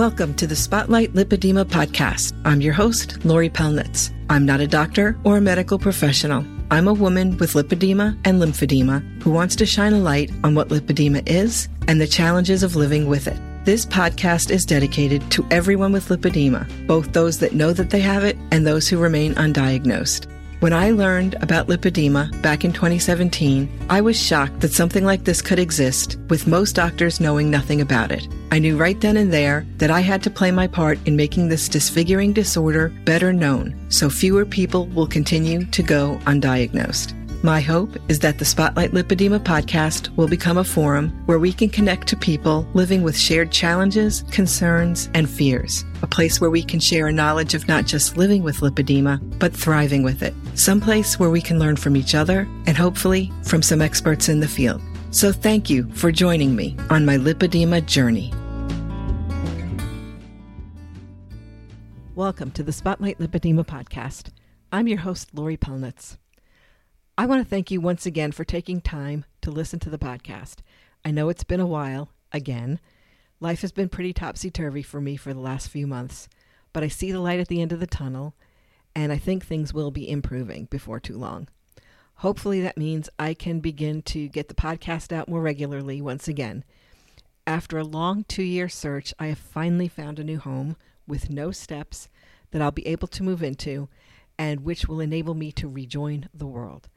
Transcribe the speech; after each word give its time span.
Welcome 0.00 0.32
to 0.36 0.46
the 0.46 0.56
Spotlight 0.56 1.12
Lipedema 1.12 1.66
podcast. 1.66 2.32
I'm 2.46 2.62
your 2.62 2.72
host, 2.72 3.22
Lori 3.22 3.50
Pelnitz. 3.50 4.10
I'm 4.30 4.46
not 4.46 4.62
a 4.62 4.66
doctor 4.66 5.14
or 5.24 5.36
a 5.36 5.42
medical 5.42 5.78
professional. 5.78 6.42
I'm 6.70 6.88
a 6.88 6.94
woman 6.94 7.36
with 7.36 7.52
lipedema 7.52 8.18
and 8.24 8.40
lymphedema 8.40 9.22
who 9.22 9.30
wants 9.30 9.56
to 9.56 9.66
shine 9.66 9.92
a 9.92 9.98
light 9.98 10.32
on 10.42 10.54
what 10.54 10.68
lipedema 10.68 11.28
is 11.28 11.68
and 11.86 12.00
the 12.00 12.06
challenges 12.06 12.62
of 12.62 12.76
living 12.76 13.08
with 13.08 13.28
it. 13.28 13.38
This 13.66 13.84
podcast 13.84 14.50
is 14.50 14.64
dedicated 14.64 15.30
to 15.32 15.46
everyone 15.50 15.92
with 15.92 16.08
lipedema, 16.08 16.86
both 16.86 17.12
those 17.12 17.38
that 17.40 17.52
know 17.52 17.74
that 17.74 17.90
they 17.90 18.00
have 18.00 18.24
it 18.24 18.38
and 18.52 18.66
those 18.66 18.88
who 18.88 18.96
remain 18.96 19.34
undiagnosed. 19.34 20.26
When 20.60 20.74
I 20.74 20.90
learned 20.90 21.36
about 21.40 21.68
lipedema 21.68 22.42
back 22.42 22.66
in 22.66 22.72
2017, 22.74 23.86
I 23.88 24.02
was 24.02 24.20
shocked 24.20 24.60
that 24.60 24.74
something 24.74 25.06
like 25.06 25.24
this 25.24 25.40
could 25.40 25.58
exist, 25.58 26.18
with 26.28 26.46
most 26.46 26.76
doctors 26.76 27.18
knowing 27.18 27.50
nothing 27.50 27.80
about 27.80 28.12
it. 28.12 28.28
I 28.52 28.58
knew 28.58 28.76
right 28.76 29.00
then 29.00 29.16
and 29.16 29.32
there 29.32 29.66
that 29.78 29.90
I 29.90 30.00
had 30.00 30.22
to 30.24 30.30
play 30.30 30.50
my 30.50 30.66
part 30.66 30.98
in 31.06 31.16
making 31.16 31.48
this 31.48 31.66
disfiguring 31.66 32.34
disorder 32.34 32.92
better 33.06 33.32
known 33.32 33.74
so 33.88 34.10
fewer 34.10 34.44
people 34.44 34.84
will 34.88 35.06
continue 35.06 35.64
to 35.64 35.82
go 35.82 36.20
undiagnosed. 36.26 37.14
My 37.42 37.62
hope 37.62 37.96
is 38.10 38.18
that 38.18 38.38
the 38.38 38.44
Spotlight 38.44 38.90
Lipedema 38.90 39.40
podcast 39.40 40.14
will 40.14 40.28
become 40.28 40.58
a 40.58 40.64
forum 40.64 41.08
where 41.24 41.38
we 41.38 41.54
can 41.54 41.70
connect 41.70 42.06
to 42.08 42.16
people 42.18 42.68
living 42.74 43.02
with 43.02 43.16
shared 43.16 43.50
challenges, 43.50 44.24
concerns, 44.30 45.08
and 45.14 45.26
fears. 45.26 45.86
A 46.02 46.06
place 46.06 46.38
where 46.38 46.50
we 46.50 46.62
can 46.62 46.80
share 46.80 47.06
a 47.06 47.12
knowledge 47.12 47.54
of 47.54 47.66
not 47.66 47.86
just 47.86 48.18
living 48.18 48.42
with 48.42 48.58
lipedema, 48.58 49.38
but 49.38 49.54
thriving 49.54 50.02
with 50.02 50.22
it. 50.22 50.34
Some 50.54 50.82
place 50.82 51.18
where 51.18 51.30
we 51.30 51.40
can 51.40 51.58
learn 51.58 51.76
from 51.76 51.96
each 51.96 52.14
other 52.14 52.46
and 52.66 52.76
hopefully 52.76 53.32
from 53.42 53.62
some 53.62 53.80
experts 53.80 54.28
in 54.28 54.40
the 54.40 54.46
field. 54.46 54.82
So 55.10 55.32
thank 55.32 55.70
you 55.70 55.90
for 55.94 56.12
joining 56.12 56.54
me 56.54 56.76
on 56.90 57.06
my 57.06 57.16
lipedema 57.16 57.86
journey. 57.86 58.34
Welcome 62.14 62.50
to 62.50 62.62
the 62.62 62.72
Spotlight 62.72 63.18
Lipedema 63.18 63.64
podcast. 63.64 64.28
I'm 64.70 64.86
your 64.86 64.98
host, 64.98 65.30
Lori 65.32 65.56
Pelnitz. 65.56 66.18
I 67.20 67.26
want 67.26 67.44
to 67.44 67.50
thank 67.50 67.70
you 67.70 67.82
once 67.82 68.06
again 68.06 68.32
for 68.32 68.44
taking 68.44 68.80
time 68.80 69.26
to 69.42 69.50
listen 69.50 69.78
to 69.80 69.90
the 69.90 69.98
podcast. 69.98 70.60
I 71.04 71.10
know 71.10 71.28
it's 71.28 71.44
been 71.44 71.60
a 71.60 71.66
while, 71.66 72.08
again. 72.32 72.80
Life 73.40 73.60
has 73.60 73.72
been 73.72 73.90
pretty 73.90 74.14
topsy 74.14 74.50
turvy 74.50 74.80
for 74.80 75.02
me 75.02 75.16
for 75.16 75.34
the 75.34 75.40
last 75.40 75.68
few 75.68 75.86
months, 75.86 76.30
but 76.72 76.82
I 76.82 76.88
see 76.88 77.12
the 77.12 77.20
light 77.20 77.38
at 77.38 77.48
the 77.48 77.60
end 77.60 77.72
of 77.72 77.80
the 77.80 77.86
tunnel, 77.86 78.36
and 78.96 79.12
I 79.12 79.18
think 79.18 79.44
things 79.44 79.74
will 79.74 79.90
be 79.90 80.08
improving 80.08 80.64
before 80.70 80.98
too 80.98 81.18
long. 81.18 81.48
Hopefully, 82.14 82.62
that 82.62 82.78
means 82.78 83.10
I 83.18 83.34
can 83.34 83.60
begin 83.60 84.00
to 84.04 84.26
get 84.26 84.48
the 84.48 84.54
podcast 84.54 85.12
out 85.12 85.28
more 85.28 85.42
regularly 85.42 86.00
once 86.00 86.26
again. 86.26 86.64
After 87.46 87.76
a 87.76 87.84
long 87.84 88.24
two 88.28 88.42
year 88.42 88.70
search, 88.70 89.12
I 89.18 89.26
have 89.26 89.38
finally 89.38 89.88
found 89.88 90.18
a 90.18 90.24
new 90.24 90.38
home 90.38 90.74
with 91.06 91.28
no 91.28 91.50
steps 91.50 92.08
that 92.52 92.62
I'll 92.62 92.70
be 92.70 92.86
able 92.86 93.08
to 93.08 93.22
move 93.22 93.42
into 93.42 93.90
and 94.38 94.64
which 94.64 94.88
will 94.88 95.00
enable 95.00 95.34
me 95.34 95.52
to 95.52 95.68
rejoin 95.68 96.26
the 96.32 96.46
world. 96.46 96.88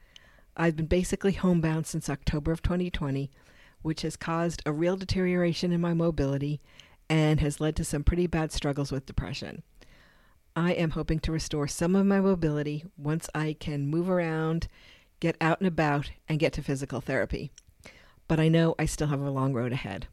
I've 0.56 0.76
been 0.76 0.86
basically 0.86 1.32
homebound 1.32 1.86
since 1.86 2.08
October 2.08 2.52
of 2.52 2.62
2020, 2.62 3.30
which 3.82 4.02
has 4.02 4.16
caused 4.16 4.62
a 4.64 4.72
real 4.72 4.96
deterioration 4.96 5.72
in 5.72 5.80
my 5.80 5.94
mobility 5.94 6.60
and 7.10 7.40
has 7.40 7.60
led 7.60 7.74
to 7.76 7.84
some 7.84 8.04
pretty 8.04 8.26
bad 8.26 8.52
struggles 8.52 8.92
with 8.92 9.06
depression. 9.06 9.62
I 10.54 10.72
am 10.72 10.90
hoping 10.90 11.18
to 11.20 11.32
restore 11.32 11.66
some 11.66 11.96
of 11.96 12.06
my 12.06 12.20
mobility 12.20 12.84
once 12.96 13.28
I 13.34 13.56
can 13.58 13.88
move 13.88 14.08
around, 14.08 14.68
get 15.18 15.36
out 15.40 15.58
and 15.58 15.66
about, 15.66 16.12
and 16.28 16.38
get 16.38 16.52
to 16.52 16.62
physical 16.62 17.00
therapy. 17.00 17.50
But 18.28 18.38
I 18.38 18.48
know 18.48 18.76
I 18.78 18.86
still 18.86 19.08
have 19.08 19.20
a 19.20 19.30
long 19.30 19.52
road 19.52 19.72
ahead. 19.72 20.06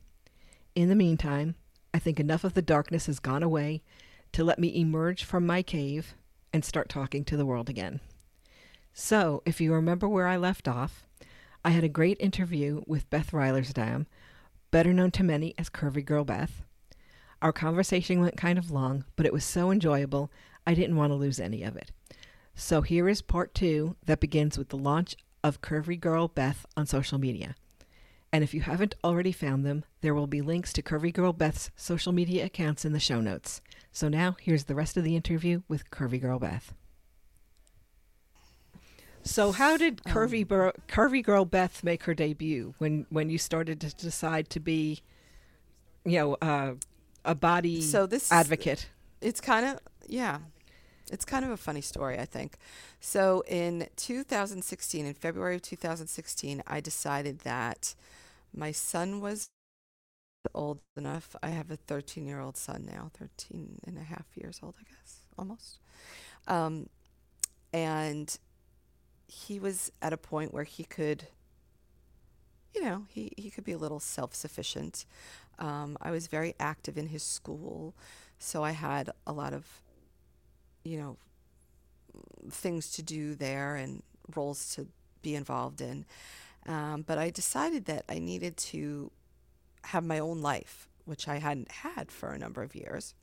In 0.74 0.90
the 0.90 0.96
meantime, 0.96 1.56
I 1.94 2.00
think 2.00 2.20
enough 2.20 2.44
of 2.44 2.56
the 2.56 2.62
darkness 2.64 3.06
has 3.06 3.20
gone 3.20 3.44
away 3.44 3.84
to 4.32 4.44
let 4.44 4.58
me 4.58 4.76
emerge 4.76 5.24
from 5.24 5.46
my 5.46 5.62
cave 5.62 6.16
and 6.52 6.66
start 6.66 6.90
talking 6.90 7.24
to 7.26 7.38
the 7.38 7.46
world 7.46 7.70
again. 7.70 8.00
So, 8.94 9.42
if 9.46 9.62
you 9.62 9.74
remember 9.74 10.08
where 10.08 10.28
I 10.28 10.38
left 10.38 10.68
off, 10.68 11.08
I 11.64 11.70
had 11.70 11.84
a 11.84 11.90
great 11.90 12.18
interview 12.20 12.82
with 12.86 13.10
Beth 13.10 13.32
Reilersdam, 13.32 14.06
better 14.70 14.94
known 14.94 15.12
to 15.12 15.24
many 15.24 15.54
as 15.58 15.70
Curvy 15.70 16.04
Girl 16.04 16.26
Beth. 16.26 16.64
Our 17.42 17.54
conversation 17.54 18.20
went 18.20 18.38
kind 18.38 18.60
of 18.60 18.70
long, 18.70 19.06
but 19.16 19.26
it 19.26 19.34
was 19.34 19.46
so 19.46 19.72
enjoyable, 19.72 20.32
I 20.68 20.74
didn't 20.74 20.98
want 20.98 21.12
to 21.12 21.16
lose 21.16 21.40
any 21.40 21.64
of 21.64 21.76
it. 21.76 21.92
So, 22.54 22.82
here 22.82 23.08
is 23.08 23.22
part 23.22 23.54
two 23.56 23.96
that 24.06 24.20
begins 24.20 24.58
with 24.58 24.70
the 24.70 24.78
launch 24.78 25.16
of 25.44 25.62
Curvy 25.62 26.00
Girl 26.00 26.28
Beth 26.28 26.66
on 26.76 26.86
social 26.86 27.18
media. 27.18 27.56
And 28.34 28.44
if 28.44 28.54
you 28.54 28.62
haven't 28.62 28.96
already 29.04 29.32
found 29.32 29.66
them, 29.66 29.84
there 30.02 30.14
will 30.14 30.28
be 30.28 30.42
links 30.42 30.72
to 30.74 30.82
Curvy 30.82 31.14
Girl 31.14 31.34
Beth's 31.34 31.72
social 31.76 32.14
media 32.14 32.46
accounts 32.46 32.86
in 32.86 32.94
the 32.94 33.00
show 33.00 33.20
notes. 33.20 33.62
So 33.92 34.08
now 34.08 34.38
here's 34.40 34.66
the 34.66 34.76
rest 34.76 34.96
of 34.98 35.04
the 35.04 35.16
interview 35.16 35.62
with 35.68 35.90
Curvy 35.92 36.22
Girl 36.22 36.40
Beth. 36.40 36.74
So 39.24 39.52
how 39.52 39.78
did 39.78 40.04
Curvy 40.04 40.48
Bur- 40.48 40.74
Curvy 40.88 41.24
Girl 41.24 41.46
Beth 41.46 41.84
make 41.84 42.04
her 42.04 42.14
debut 42.14 42.74
when 42.80 43.06
when 43.10 43.30
you 43.30 43.38
started 43.38 43.80
to 43.82 43.94
decide 43.96 44.50
to 44.50 44.60
be, 44.60 45.02
you 46.06 46.18
know, 46.18 46.34
uh, 46.42 46.74
a 47.24 47.36
body 47.36 47.82
So 47.82 48.06
this- 48.06 48.32
advocate? 48.32 48.90
It's 49.22 49.40
kind 49.42 49.66
of 49.66 49.80
yeah. 50.08 50.40
It's 51.12 51.26
kind 51.26 51.44
of 51.44 51.52
a 51.52 51.58
funny 51.58 51.82
story, 51.82 52.18
I 52.18 52.26
think. 52.26 52.58
So 53.02 53.44
in 53.48 53.88
2016, 53.98 55.06
in 55.06 55.14
February 55.14 55.56
of 55.56 55.62
2016, 55.62 56.64
I 56.66 56.80
decided 56.80 57.40
that 57.40 57.96
my 58.56 58.72
son 58.72 59.20
was 59.20 59.50
old 60.56 60.80
enough. 60.96 61.36
I 61.44 61.50
have 61.50 61.70
a 61.70 61.76
13 61.76 62.26
year 62.26 62.40
old 62.40 62.56
son 62.56 62.88
now, 62.90 63.12
13 63.18 63.80
and 63.86 63.98
a 63.98 64.04
half 64.04 64.26
years 64.36 64.60
old, 64.64 64.76
I 64.80 64.84
guess, 64.90 65.20
almost. 65.38 65.80
Um, 66.48 66.88
and 67.74 68.38
he 69.32 69.60
was 69.60 69.94
at 70.02 70.12
a 70.12 70.18
point 70.18 70.54
where 70.54 70.66
he 70.66 70.84
could, 70.84 71.28
you 72.76 72.84
know, 72.84 73.06
he, 73.08 73.32
he 73.38 73.50
could 73.50 73.64
be 73.64 73.72
a 73.72 73.78
little 73.78 74.02
self 74.02 74.36
sufficient. 74.36 75.06
Um, 75.58 75.98
I 76.02 76.12
was 76.12 76.28
very 76.28 76.54
active 76.60 76.98
in 76.98 77.08
his 77.08 77.24
school, 77.24 77.96
so 78.40 78.62
I 78.62 78.72
had 78.72 79.10
a 79.26 79.32
lot 79.32 79.54
of, 79.54 79.66
you 80.84 80.98
know, 80.98 81.18
things 82.50 82.92
to 82.92 83.02
do 83.02 83.34
there 83.34 83.76
and 83.78 84.04
roles 84.36 84.76
to 84.76 84.88
be 85.22 85.36
involved 85.36 85.80
in. 85.80 86.06
Um, 86.68 87.04
but 87.08 87.18
I 87.18 87.30
decided 87.30 87.86
that 87.86 88.04
I 88.10 88.20
needed 88.20 88.58
to 88.58 89.12
have 89.86 90.04
my 90.04 90.20
own 90.20 90.42
life, 90.42 90.90
which 91.06 91.30
I 91.30 91.38
hadn't 91.38 91.72
had 91.72 92.12
for 92.12 92.34
a 92.34 92.38
number 92.38 92.64
of 92.64 92.76
years. 92.76 93.16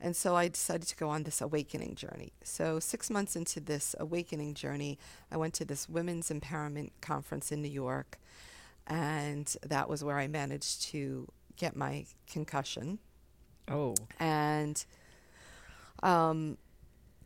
And 0.00 0.14
so 0.14 0.36
I 0.36 0.48
decided 0.48 0.88
to 0.88 0.96
go 0.96 1.08
on 1.08 1.22
this 1.22 1.40
awakening 1.40 1.94
journey. 1.94 2.32
So, 2.42 2.78
six 2.78 3.08
months 3.10 3.34
into 3.34 3.60
this 3.60 3.94
awakening 3.98 4.54
journey, 4.54 4.98
I 5.32 5.36
went 5.36 5.54
to 5.54 5.64
this 5.64 5.88
women's 5.88 6.28
empowerment 6.28 6.90
conference 7.00 7.50
in 7.50 7.62
New 7.62 7.70
York. 7.70 8.18
And 8.86 9.54
that 9.64 9.88
was 9.88 10.04
where 10.04 10.18
I 10.18 10.28
managed 10.28 10.82
to 10.90 11.26
get 11.56 11.74
my 11.74 12.04
concussion. 12.30 12.98
Oh, 13.68 13.94
And, 14.20 14.84
um, 16.02 16.56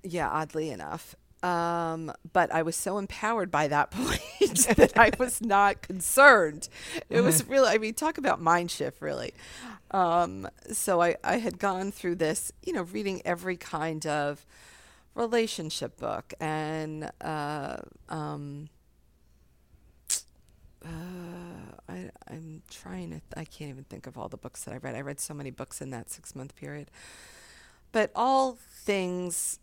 yeah, 0.03 0.29
oddly 0.31 0.71
enough. 0.71 1.15
Um, 1.43 2.13
but 2.33 2.53
I 2.53 2.63
was 2.63 2.77
so 2.77 2.99
empowered 2.99 3.51
by 3.51 3.69
that 3.69 3.91
point 3.91 4.21
that 4.77 4.93
I 4.97 5.11
was 5.19 5.41
not 5.41 5.83
concerned. 5.83 6.69
It 7.09 7.23
was 7.23 7.47
really, 7.47 7.69
I 7.69 7.79
mean, 7.79 7.95
talk 7.95 8.19
about 8.19 8.41
mind 8.41 8.71
shift, 8.71 9.01
really. 9.01 9.33
Um, 9.91 10.49
so 10.71 11.01
I, 11.01 11.17
I 11.25 11.39
had 11.39 11.59
gone 11.59 11.91
through 11.93 12.17
this, 12.17 12.53
you 12.63 12.73
know, 12.73 12.83
reading 12.83 13.23
every 13.25 13.57
kind 13.57 14.07
of 14.07 14.47
relationship 15.15 15.99
book 15.99 16.33
and, 16.41 17.11
uh, 17.21 17.79
um, 18.09 18.69
uh, 20.85 21.75
I, 21.89 22.11
I'm 22.29 22.63
trying 22.71 23.11
to, 23.11 23.21
I 23.39 23.45
can't 23.45 23.71
even 23.71 23.85
think 23.85 24.07
of 24.07 24.17
all 24.17 24.29
the 24.29 24.37
books 24.37 24.65
that 24.65 24.73
I 24.73 24.79
read. 24.79 24.95
I 24.95 25.01
read 25.01 25.21
so 25.21 25.35
many 25.35 25.51
books 25.51 25.81
in 25.81 25.91
that 25.91 26.11
six 26.11 26.35
month 26.35 26.55
period. 26.57 26.91
But 27.93 28.13
all 28.15 28.57
things 28.85 29.59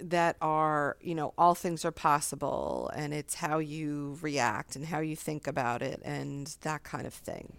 that 0.00 0.36
are, 0.40 0.96
you 1.00 1.14
know, 1.14 1.34
all 1.36 1.54
things 1.54 1.84
are 1.84 1.92
possible 1.92 2.90
and 2.94 3.12
it's 3.12 3.34
how 3.34 3.58
you 3.58 4.18
react 4.20 4.76
and 4.76 4.86
how 4.86 5.00
you 5.00 5.16
think 5.16 5.46
about 5.46 5.82
it 5.82 6.00
and 6.04 6.56
that 6.62 6.82
kind 6.82 7.06
of 7.06 7.14
thing. 7.14 7.52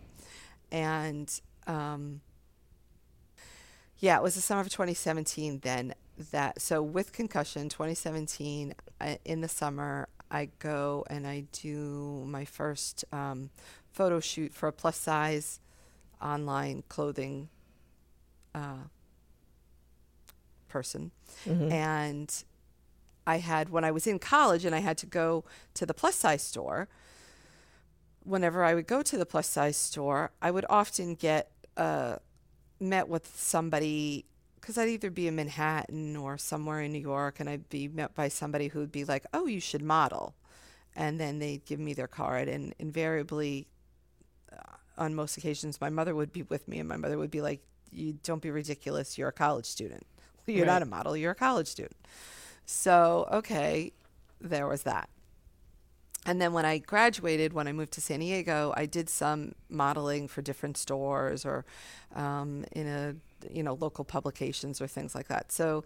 And 0.71 1.31
um, 1.67 2.21
yeah, 3.99 4.17
it 4.17 4.23
was 4.23 4.35
the 4.35 4.41
summer 4.41 4.61
of 4.61 4.69
2017 4.69 5.59
then 5.59 5.93
that, 6.31 6.61
so 6.61 6.81
with 6.81 7.13
concussion, 7.13 7.69
2017, 7.69 8.73
I, 8.99 9.19
in 9.25 9.41
the 9.41 9.47
summer, 9.47 10.07
I 10.29 10.49
go 10.59 11.05
and 11.09 11.27
I 11.27 11.45
do 11.51 12.23
my 12.27 12.45
first 12.45 13.05
um, 13.11 13.49
photo 13.91 14.19
shoot 14.19 14.53
for 14.53 14.67
a 14.67 14.73
plus 14.73 14.97
size 14.97 15.59
online 16.21 16.83
clothing 16.87 17.49
uh, 18.55 18.85
person. 20.71 21.11
And 21.71 22.29
I 23.27 23.37
had, 23.37 23.69
when 23.69 23.83
I 23.83 23.91
was 23.91 24.05
in 24.07 24.17
college 24.19 24.63
and 24.65 24.73
I 24.75 24.79
had 24.79 24.97
to 25.03 25.05
go 25.21 25.43
to 25.73 25.85
the 25.85 25.93
plus 25.93 26.15
size 26.15 26.43
store, 26.51 26.87
whenever 28.23 28.63
I 28.63 28.73
would 28.75 28.87
go 28.87 29.01
to 29.01 29.17
the 29.17 29.25
plus 29.25 29.47
size 29.49 29.77
store, 29.77 30.31
I 30.41 30.49
would 30.51 30.65
often 30.69 31.15
get 31.15 31.51
a 31.77 32.19
met 32.79 33.07
with 33.07 33.25
somebody 33.35 34.25
because 34.59 34.77
I'd 34.77 34.89
either 34.89 35.09
be 35.09 35.27
in 35.27 35.35
Manhattan 35.35 36.15
or 36.15 36.37
somewhere 36.37 36.81
in 36.81 36.91
New 36.91 36.99
York, 36.99 37.39
and 37.39 37.49
I'd 37.49 37.67
be 37.69 37.87
met 37.87 38.13
by 38.13 38.27
somebody 38.27 38.67
who 38.67 38.79
would 38.79 38.91
be 38.91 39.05
like, 39.05 39.25
"Oh, 39.33 39.47
you 39.47 39.59
should 39.59 39.81
model," 39.81 40.35
and 40.95 41.19
then 41.19 41.39
they'd 41.39 41.65
give 41.65 41.79
me 41.79 41.93
their 41.93 42.07
card, 42.07 42.47
and 42.47 42.73
invariably, 42.77 43.67
uh, 44.51 44.77
on 44.97 45.15
most 45.15 45.37
occasions, 45.37 45.81
my 45.81 45.89
mother 45.89 46.13
would 46.13 46.31
be 46.31 46.43
with 46.43 46.67
me, 46.67 46.79
and 46.79 46.87
my 46.87 46.97
mother 46.97 47.17
would 47.17 47.31
be 47.31 47.41
like, 47.41 47.61
"You 47.91 48.19
don't 48.23 48.41
be 48.41 48.51
ridiculous. 48.51 49.17
You're 49.17 49.29
a 49.29 49.33
college 49.45 49.65
student. 49.65 50.05
You're 50.47 50.65
Right. 50.65 50.73
not 50.73 50.81
a 50.81 50.85
model. 50.85 51.15
You're 51.17 51.31
a 51.31 51.35
college 51.35 51.67
student." 51.67 51.95
So 52.65 53.27
okay, 53.31 53.91
there 54.39 54.67
was 54.67 54.83
that. 54.83 55.09
And 56.25 56.39
then 56.39 56.53
when 56.53 56.65
I 56.65 56.77
graduated, 56.77 57.51
when 57.53 57.67
I 57.67 57.71
moved 57.71 57.93
to 57.93 58.01
San 58.01 58.19
Diego, 58.19 58.73
I 58.77 58.85
did 58.85 59.09
some 59.09 59.53
modeling 59.69 60.27
for 60.27 60.43
different 60.43 60.77
stores 60.77 61.45
or 61.45 61.65
um, 62.15 62.63
in 62.71 62.87
a 62.87 63.15
you 63.51 63.63
know 63.63 63.73
local 63.73 64.05
publications 64.05 64.79
or 64.81 64.87
things 64.87 65.15
like 65.15 65.27
that. 65.29 65.51
So 65.51 65.83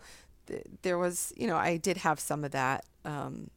th- 0.48 0.64
there 0.82 0.98
was 0.98 1.32
you 1.38 1.48
know 1.48 1.56
I 1.56 1.78
did 1.78 1.98
have 1.98 2.20
some 2.20 2.44
of 2.44 2.52
that 2.52 2.84
um, 3.06 3.50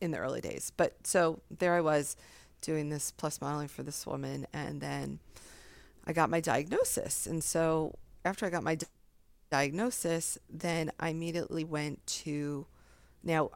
in 0.00 0.12
the 0.12 0.18
early 0.18 0.40
days. 0.40 0.72
But 0.76 0.94
so 1.06 1.40
there 1.50 1.74
I 1.74 1.80
was 1.82 2.16
doing 2.62 2.88
this 2.88 3.10
plus 3.10 3.40
modeling 3.40 3.68
for 3.68 3.82
this 3.82 4.06
woman, 4.06 4.46
and 4.54 4.80
then 4.80 5.18
I 6.06 6.12
got 6.14 6.30
my 6.30 6.40
diagnosis. 6.40 7.26
And 7.26 7.44
so 7.44 7.94
after 8.24 8.46
I 8.46 8.50
got 8.50 8.62
my 8.62 8.76
di- 8.76 8.86
diagnosis, 9.50 10.38
then 10.48 10.92
I 11.00 11.10
immediately 11.10 11.64
went 11.64 12.06
to 12.24 12.66
now 13.22 13.50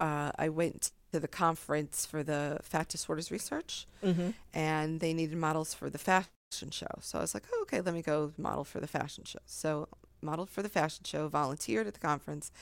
uh, 0.00 0.32
I 0.38 0.48
went 0.48 0.92
to 1.12 1.20
the 1.20 1.28
conference 1.28 2.06
for 2.06 2.22
the 2.22 2.58
fat 2.62 2.88
disorders 2.88 3.30
research, 3.30 3.86
Mm-hmm. 4.02 4.30
and 4.54 5.00
they 5.00 5.14
needed 5.14 5.36
models 5.38 5.74
for 5.74 5.90
the 5.90 5.98
fashion 5.98 6.70
show. 6.70 6.88
So 7.00 7.18
I 7.18 7.22
was 7.22 7.34
like, 7.34 7.44
oh, 7.52 7.60
okay, 7.62 7.80
let 7.80 7.94
me 7.94 8.02
go 8.02 8.32
model 8.38 8.64
for 8.64 8.80
the 8.80 8.88
fashion 8.88 9.24
show. 9.24 9.40
So 9.46 9.88
modeled 10.22 10.50
for 10.50 10.62
the 10.62 10.70
fashion 10.70 11.04
show, 11.04 11.28
volunteered 11.28 11.86
at 11.88 11.94
the 11.94 12.00
conference, 12.00 12.52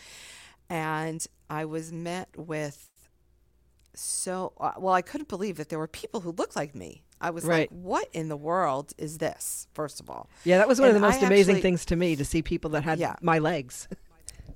and 0.70 1.26
I 1.50 1.66
was 1.66 1.92
met 1.92 2.30
with 2.36 2.89
so 3.94 4.52
uh, 4.58 4.72
well. 4.78 4.94
I 4.94 5.02
couldn't 5.02 5.28
believe 5.28 5.56
that 5.56 5.68
there 5.68 5.78
were 5.78 5.86
people 5.88 6.20
who 6.20 6.32
looked 6.32 6.56
like 6.56 6.74
me. 6.74 7.02
I 7.20 7.30
was 7.30 7.44
Right. 7.44 7.70
like, 7.70 7.70
what 7.70 8.08
in 8.12 8.28
the 8.28 8.36
world 8.36 8.92
is 8.96 9.18
this? 9.18 9.66
First 9.74 10.00
of 10.00 10.08
all, 10.08 10.28
Yeah, 10.44 10.56
that 10.58 10.66
was 10.68 10.80
one 10.80 10.88
of 10.88 10.94
the 10.94 11.00
most 11.00 11.22
I 11.22 11.26
amazing 11.26 11.56
actually- 11.56 11.62
things 11.62 11.84
to 11.86 11.96
me 11.96 12.16
to 12.16 12.24
see 12.24 12.40
people 12.42 12.70
that 12.70 12.84
had 12.84 12.98
Yeah. 12.98 13.16
my 13.20 13.38
legs. 13.38 13.88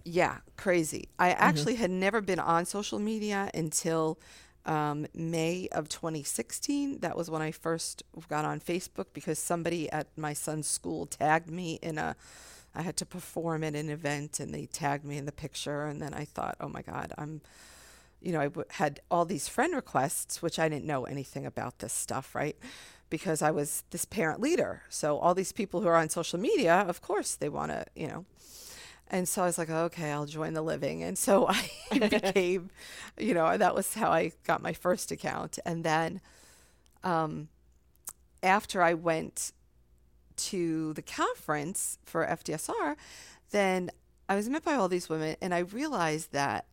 Yeah, 0.05 0.39
crazy. 0.57 1.09
I 1.19 1.31
actually 1.31 1.77
had 1.77 1.91
never 1.91 2.21
been 2.21 2.39
on 2.39 2.65
social 2.67 2.99
media 2.99 3.51
until 3.55 4.19
um, 4.67 5.07
May 5.15 5.69
of 5.73 5.89
2016. 5.91 7.01
That 7.01 7.17
was 7.17 7.31
when 7.31 7.43
I 7.43 7.51
first 7.51 8.03
got 8.29 8.45
on 8.47 8.61
Facebook 8.61 9.07
because 9.13 9.39
somebody 9.39 9.91
at 9.91 10.07
my 10.17 10.33
son's 10.33 10.67
school 10.67 11.05
tagged 11.07 11.51
me 11.51 11.79
in 11.83 11.99
a. 11.99 12.17
I 12.75 12.83
had 12.83 12.97
to 12.97 13.07
perform 13.07 13.63
at 13.63 13.75
an 13.77 13.89
event 13.91 14.41
and 14.41 14.53
they 14.55 14.67
tagged 14.67 15.05
me 15.05 15.17
in 15.19 15.27
the 15.27 15.33
picture. 15.33 15.85
And 15.85 16.01
then 16.03 16.13
I 16.15 16.25
thought, 16.25 16.57
oh 16.61 16.69
my 16.69 16.83
God, 16.83 17.13
I'm. 17.19 17.41
You 18.25 18.33
know, 18.33 18.41
I 18.41 18.45
w- 18.45 18.67
had 18.71 19.01
all 19.11 19.25
these 19.25 19.49
friend 19.49 19.75
requests, 19.75 20.43
which 20.43 20.59
I 20.59 20.69
didn't 20.69 20.87
know 20.87 21.05
anything 21.05 21.45
about 21.47 21.79
this 21.79 21.93
stuff, 21.93 22.35
right? 22.35 22.57
Because 23.11 23.43
I 23.43 23.51
was 23.51 23.85
this 23.91 24.05
parent 24.05 24.41
leader. 24.41 24.83
So 24.89 25.19
all 25.19 25.35
these 25.35 25.53
people 25.53 25.81
who 25.83 25.89
are 25.89 25.97
on 25.97 26.09
social 26.09 26.39
media, 26.39 26.75
of 26.89 27.03
course, 27.03 27.35
they 27.35 27.49
want 27.49 27.71
to, 27.71 27.85
you 27.95 28.09
know, 28.09 28.25
and 29.09 29.29
so 29.29 29.43
I 29.43 29.47
was 29.47 29.59
like, 29.59 29.71
okay, 29.71 30.11
I'll 30.11 30.27
join 30.27 30.55
the 30.55 30.63
living. 30.63 31.03
And 31.03 31.17
so 31.17 31.47
I 31.49 31.69
became, 31.99 32.71
you 33.19 33.35
know, 33.35 33.57
that 33.57 33.75
was 33.75 33.95
how 33.95 34.11
I 34.11 34.33
got 34.45 34.63
my 34.63 34.73
first 34.73 35.13
account. 35.13 35.59
And 35.65 35.85
then 35.85 36.21
um, 37.03 37.49
after 38.43 38.83
I 38.83 38.95
went 38.95 39.53
to 40.37 40.93
the 40.95 41.03
conference 41.03 41.99
for 42.05 42.27
FDSR, 42.27 42.97
then 43.51 43.91
I 44.29 44.37
was 44.37 44.49
met 44.49 44.65
by 44.65 44.75
all 44.75 44.89
these 44.89 45.09
women 45.09 45.37
and 45.41 45.55
I 45.55 45.59
realized 45.59 46.33
that 46.33 46.67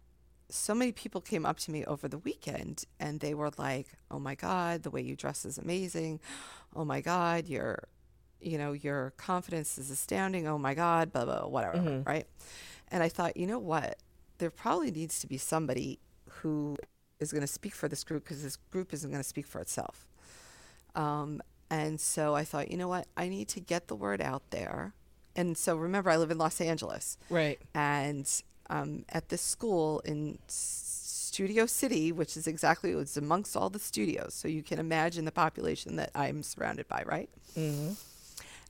so 0.51 0.75
many 0.75 0.91
people 0.91 1.21
came 1.21 1.45
up 1.45 1.57
to 1.59 1.71
me 1.71 1.83
over 1.85 2.07
the 2.07 2.17
weekend 2.19 2.85
and 2.99 3.19
they 3.19 3.33
were 3.33 3.51
like, 3.57 3.87
"Oh 4.09 4.19
my 4.19 4.35
god, 4.35 4.83
the 4.83 4.91
way 4.91 5.01
you 5.01 5.15
dress 5.15 5.45
is 5.45 5.57
amazing. 5.57 6.19
Oh 6.75 6.85
my 6.85 7.01
god, 7.01 7.47
your 7.47 7.85
you 8.39 8.57
know, 8.57 8.73
your 8.73 9.11
confidence 9.17 9.77
is 9.77 9.91
astounding. 9.91 10.47
Oh 10.47 10.57
my 10.57 10.73
god, 10.73 11.11
blah 11.11 11.25
blah, 11.25 11.47
whatever, 11.47 11.77
Mhm. 11.77 12.05
right?" 12.05 12.27
And 12.89 13.01
I 13.03 13.09
thought, 13.09 13.37
"You 13.37 13.47
know 13.47 13.59
what? 13.59 13.97
There 14.39 14.51
probably 14.51 14.91
needs 14.91 15.19
to 15.21 15.27
be 15.27 15.37
somebody 15.37 15.99
who 16.41 16.77
is 17.19 17.31
going 17.31 17.41
to 17.41 17.47
speak 17.47 17.75
for 17.75 17.87
this 17.87 18.03
group 18.03 18.23
because 18.23 18.43
this 18.43 18.57
group 18.71 18.93
isn't 18.93 19.09
going 19.11 19.21
to 19.23 19.27
speak 19.27 19.45
for 19.47 19.61
itself." 19.61 20.07
Um, 20.95 21.41
and 21.69 22.01
so 22.01 22.35
I 22.35 22.43
thought, 22.43 22.69
you 22.69 22.77
know 22.77 22.89
what? 22.89 23.07
I 23.15 23.29
need 23.29 23.47
to 23.49 23.59
get 23.61 23.87
the 23.87 23.95
word 23.95 24.21
out 24.21 24.43
there. 24.49 24.93
And 25.35 25.57
so 25.57 25.77
remember, 25.77 26.09
I 26.09 26.17
live 26.17 26.31
in 26.31 26.37
Los 26.37 26.59
Angeles 26.59 27.17
Right. 27.29 27.61
and 27.73 28.29
um, 28.71 29.05
at 29.09 29.29
this 29.29 29.41
school 29.41 30.01
in 30.05 30.39
Studio 30.47 31.65
City, 31.67 32.11
which 32.11 32.37
is 32.37 32.47
exactly 32.47 32.91
it's 32.91 33.17
amongst 33.17 33.55
all 33.57 33.69
the 33.69 33.79
studios, 33.79 34.33
so 34.33 34.47
you 34.47 34.63
can 34.63 34.79
imagine 34.79 35.25
the 35.25 35.31
population 35.31 35.97
that 35.97 36.11
I'm 36.15 36.43
surrounded 36.43 36.87
by, 36.87 37.03
right? 37.05 37.29
Mm-hmm. 37.57 37.93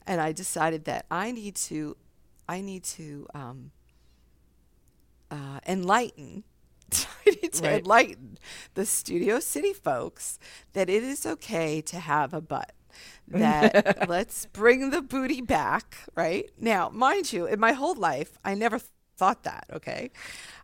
And 0.06 0.20
I 0.20 0.32
decided 0.32 0.84
that 0.86 1.06
I 1.10 1.32
need 1.32 1.56
to, 1.70 1.96
I 2.48 2.60
need 2.60 2.84
to 2.84 3.26
um, 3.34 3.70
uh, 5.30 5.60
enlighten. 5.66 6.44
I 7.26 7.30
need 7.42 7.52
to 7.54 7.64
Right. 7.64 7.80
enlighten 7.80 8.38
the 8.74 8.86
Studio 8.86 9.40
City 9.40 9.72
folks 9.72 10.38
that 10.74 10.88
it 10.90 11.02
is 11.02 11.26
okay 11.26 11.80
to 11.82 11.98
have 12.00 12.34
a 12.34 12.40
butt. 12.40 12.72
That 13.28 13.76
let's 14.08 14.46
bring 14.46 14.90
the 14.90 15.02
booty 15.02 15.40
back, 15.40 15.96
right? 16.14 16.50
Now, 16.58 16.90
mind 16.90 17.32
you, 17.32 17.46
in 17.46 17.58
my 17.60 17.72
whole 17.72 17.94
life, 17.94 18.38
I 18.44 18.54
never 18.54 18.80
thought 19.16 19.44
that, 19.44 19.66
okay? 19.72 20.10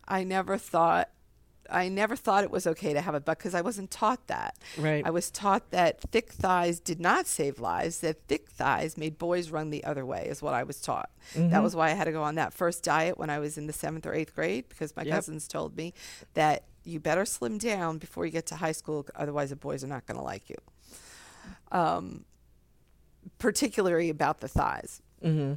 I 0.07 0.23
never 0.23 0.57
thought 0.57 1.09
I 1.71 1.87
never 1.87 2.15
thought 2.15 2.43
it 2.43 2.49
was 2.49 2.65
okay 2.65 2.93
to 2.93 3.01
have 3.01 3.13
a 3.13 3.19
butt 3.19 3.37
because 3.37 3.53
I 3.53 3.61
wasn't 3.61 3.91
taught 3.91 4.25
that. 4.25 4.57
Right. 4.75 5.05
I 5.05 5.11
was 5.11 5.29
taught 5.29 5.69
that 5.69 6.01
thick 6.01 6.31
thighs 6.31 6.79
did 6.79 6.99
not 6.99 7.27
save 7.27 7.59
lives, 7.59 7.99
that 7.99 8.23
thick 8.27 8.49
thighs 8.49 8.97
made 8.97 9.19
boys 9.19 9.51
run 9.51 9.69
the 9.69 9.83
other 9.83 10.03
way, 10.03 10.25
is 10.27 10.41
what 10.41 10.55
I 10.55 10.63
was 10.63 10.81
taught. 10.81 11.11
Mm-hmm. 11.35 11.49
That 11.49 11.61
was 11.61 11.75
why 11.75 11.87
I 11.91 11.93
had 11.93 12.05
to 12.05 12.11
go 12.11 12.23
on 12.23 12.35
that 12.35 12.53
first 12.55 12.83
diet 12.83 13.19
when 13.19 13.29
I 13.29 13.37
was 13.37 13.55
in 13.57 13.67
the 13.67 13.73
seventh 13.73 14.07
or 14.07 14.13
eighth 14.15 14.33
grade 14.33 14.67
because 14.67 14.95
my 14.95 15.03
Yep. 15.03 15.13
cousins 15.13 15.47
told 15.47 15.77
me 15.77 15.93
that 16.33 16.63
you 16.83 16.99
better 16.99 17.23
slim 17.25 17.59
down 17.59 17.99
before 17.99 18.25
you 18.25 18.31
get 18.31 18.47
to 18.47 18.55
high 18.55 18.71
school, 18.71 19.05
otherwise, 19.13 19.51
the 19.51 19.55
boys 19.55 19.83
are 19.83 19.87
not 19.87 20.07
going 20.07 20.17
to 20.17 20.23
like 20.23 20.49
you. 20.49 20.57
Um, 21.71 22.25
particularly 23.37 24.09
about 24.09 24.39
the 24.39 24.47
thighs. 24.47 25.01
Mm-hmm. 25.23 25.53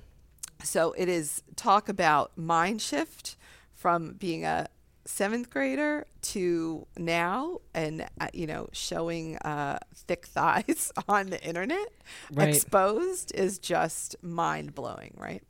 So 0.63 0.93
it 0.97 1.09
is 1.09 1.43
talk 1.57 1.89
about 1.89 2.37
mind 2.37 2.81
shift 2.81 3.37
from 3.75 4.13
being 4.13 4.45
a 4.45 4.69
seventh 5.05 5.51
grader 5.51 6.07
to 6.23 6.87
now 6.97 7.61
and 7.75 8.07
uh, 8.21 8.29
you 8.33 8.47
know 8.47 8.69
showing 8.73 9.37
uh, 9.39 9.79
thick 9.95 10.27
thighs 10.27 10.93
on 11.09 11.31
the 11.31 11.43
internet. 11.43 11.89
Right. 12.33 12.49
exposed 12.49 13.33
is 13.35 13.59
just 13.59 14.17
mind 14.23 14.75
blowing 14.75 15.15
right? 15.17 15.43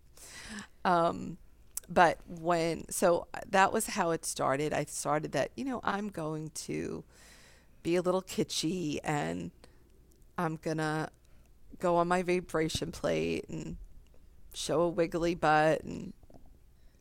Um 0.85 1.39
but 1.89 2.19
when 2.27 2.89
so 2.91 3.27
that 3.51 3.73
was 3.73 3.87
how 3.87 4.13
it 4.13 4.25
started. 4.25 4.73
I 4.73 4.85
started 4.85 5.33
that 5.33 5.51
you 5.57 5.65
know 5.65 5.81
i'm 5.85 6.09
going 6.09 6.51
to 6.55 7.05
be 7.83 7.97
a 7.97 8.03
little 8.03 8.23
kitschy 8.23 8.99
and 9.03 9.51
i'm 10.39 10.57
gonna 10.63 11.11
go 11.79 11.97
on 11.97 12.09
my 12.09 12.23
vibration 12.23 12.93
plate 12.93 13.45
and 13.49 13.77
show 14.55 14.83
a 14.83 14.89
wiggly 14.89 15.35
butt 15.35 15.83
and 15.83 16.13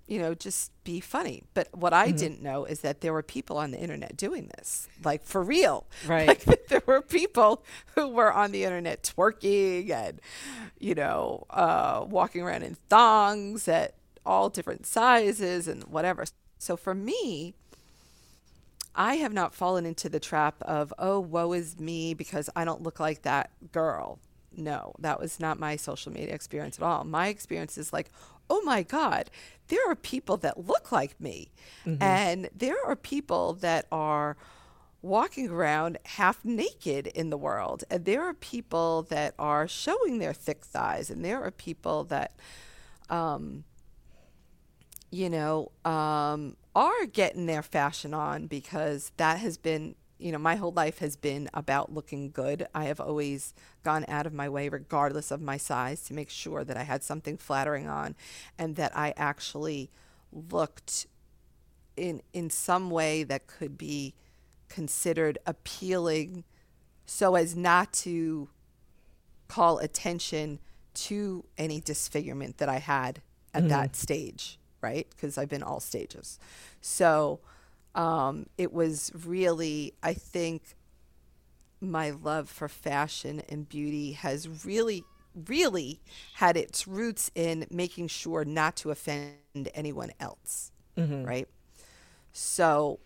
you 0.08 0.20
know 0.20 0.34
just 0.34 0.72
be 0.84 1.00
funny 1.00 1.43
but 1.53 1.67
what 1.74 1.93
i 1.93 2.12
didn't 2.12 2.41
know 2.41 2.65
is 2.65 2.81
that 2.81 3.00
there 3.01 3.13
were 3.13 3.22
people 3.24 3.58
on 3.58 3.72
the 3.72 3.79
internet 3.79 4.17
doing 4.17 4.50
this 4.58 4.88
like 5.05 5.24
for 5.24 5.41
real 5.41 5.86
Right. 6.05 6.27
like 6.48 6.67
there 6.67 6.84
were 6.86 7.01
people 7.01 7.63
who 7.96 8.08
were 8.10 8.31
on 8.34 8.51
the 8.51 8.63
internet 8.65 9.03
twerking 9.03 9.89
and 9.89 10.20
you 10.79 10.96
know 10.96 11.46
uh, 11.50 12.05
walking 12.08 12.41
around 12.41 12.63
in 12.63 12.75
thongs 12.89 13.67
at 13.67 13.93
all 14.25 14.50
different 14.50 14.86
sizes 14.86 15.67
and 15.67 15.84
whatever 15.86 16.25
so 16.58 16.75
for 16.75 16.93
me 16.93 17.53
I 18.93 19.15
have 19.15 19.31
not 19.31 19.53
fallen 19.55 19.86
into 19.86 20.10
the 20.10 20.20
trap 20.20 20.55
of, 20.63 20.93
oh, 21.00 21.17
woe 21.22 21.53
is 21.53 21.79
me 21.79 22.13
because 22.13 22.50
I 22.58 22.65
don't 22.65 22.84
look 22.84 23.00
like 23.00 23.22
that 23.22 23.50
girl. 23.72 24.20
No, 24.55 24.93
that 25.00 25.20
was 25.20 25.39
not 25.39 25.60
my 25.60 25.75
social 25.75 26.12
media 26.12 26.34
experience 26.36 26.77
at 26.77 26.84
all. 26.84 27.03
My 27.05 27.27
experience 27.27 27.77
is 27.77 27.93
like, 27.93 28.10
oh 28.50 28.62
my 28.63 28.84
God, 28.84 29.29
there 29.70 29.89
are 29.89 29.96
people 29.96 30.36
that 30.38 30.67
look 30.67 30.91
like 30.91 31.20
me. 31.22 31.51
And 32.01 32.50
there 32.55 32.75
are 32.86 32.96
people 32.98 33.53
that 33.53 33.88
are 33.91 34.36
walking 35.01 35.50
around 35.50 35.98
half 36.05 36.43
naked 36.43 37.08
in 37.08 37.29
the 37.29 37.38
world. 37.38 37.84
And 37.89 38.05
there 38.05 38.24
are 38.24 38.34
people 38.34 39.03
that 39.03 39.34
are 39.39 39.67
showing 39.67 40.20
their 40.20 40.34
thick 40.34 40.65
thighs. 40.65 41.10
And 41.10 41.24
there 41.24 41.41
are 41.41 41.51
people 41.51 42.03
that, 42.05 42.34
um, 43.10 43.63
you 45.12 45.29
know, 45.29 45.72
um, 45.86 46.58
are 46.75 47.05
getting 47.05 47.46
their 47.46 47.63
fashion 47.63 48.13
on 48.13 48.48
because 48.48 49.12
that 49.17 49.39
has 49.39 49.58
been, 49.58 49.96
you 50.21 50.31
know, 50.31 50.37
my 50.37 50.55
whole 50.55 50.71
life 50.71 50.99
has 50.99 51.15
been 51.15 51.49
about 51.53 51.91
looking 51.91 52.29
good. 52.29 52.67
I 52.75 52.85
have 52.85 52.99
always 52.99 53.53
gone 53.83 54.05
out 54.07 54.25
of 54.25 54.33
my 54.33 54.47
way, 54.47 54.69
regardless 54.69 55.31
of 55.31 55.41
my 55.41 55.57
size, 55.57 56.03
to 56.03 56.13
make 56.13 56.29
sure 56.29 56.63
that 56.63 56.77
I 56.77 56.83
had 56.83 57.03
something 57.03 57.37
flattering 57.37 57.87
on 57.87 58.15
and 58.57 58.75
that 58.75 58.95
I 58.95 59.13
actually 59.17 59.89
looked 60.31 61.07
in 61.97 62.21
in 62.33 62.49
some 62.49 62.89
way 62.89 63.23
that 63.23 63.47
could 63.47 63.77
be 63.77 64.13
considered 64.69 65.37
appealing 65.45 66.45
so 67.05 67.35
as 67.35 67.55
not 67.55 67.91
to 67.91 68.47
call 69.49 69.79
attention 69.79 70.59
to 70.93 71.43
any 71.57 71.81
disfigurement 71.81 72.57
that 72.57 72.69
I 72.69 72.77
had 72.77 73.21
at 73.53 73.63
mm. 73.63 73.69
that 73.69 73.95
stage, 73.95 74.57
right? 74.79 75.07
Because 75.09 75.37
I've 75.37 75.49
been 75.49 75.63
all 75.63 75.81
stages. 75.81 76.39
So 76.79 77.41
um, 77.95 78.48
it 78.57 78.71
was 78.71 79.12
really, 79.25 79.93
I 80.01 80.13
think, 80.13 80.75
my 81.81 82.12
love 82.12 82.50
for 82.50 82.67
fashion 82.67 83.41
and 83.50 83.67
beauty 83.67 84.13
has 84.13 84.65
really, 84.65 85.03
really 85.48 86.00
had 86.36 86.55
its 86.55 86.88
roots 86.88 87.31
in 87.36 87.65
making 87.71 88.07
sure 88.07 88.45
not 88.45 88.75
to 88.77 88.91
offend 88.91 89.36
anyone 89.74 90.12
else, 90.19 90.71
mm-hmm. 90.95 91.24
right? 91.24 91.48
So, 92.31 93.00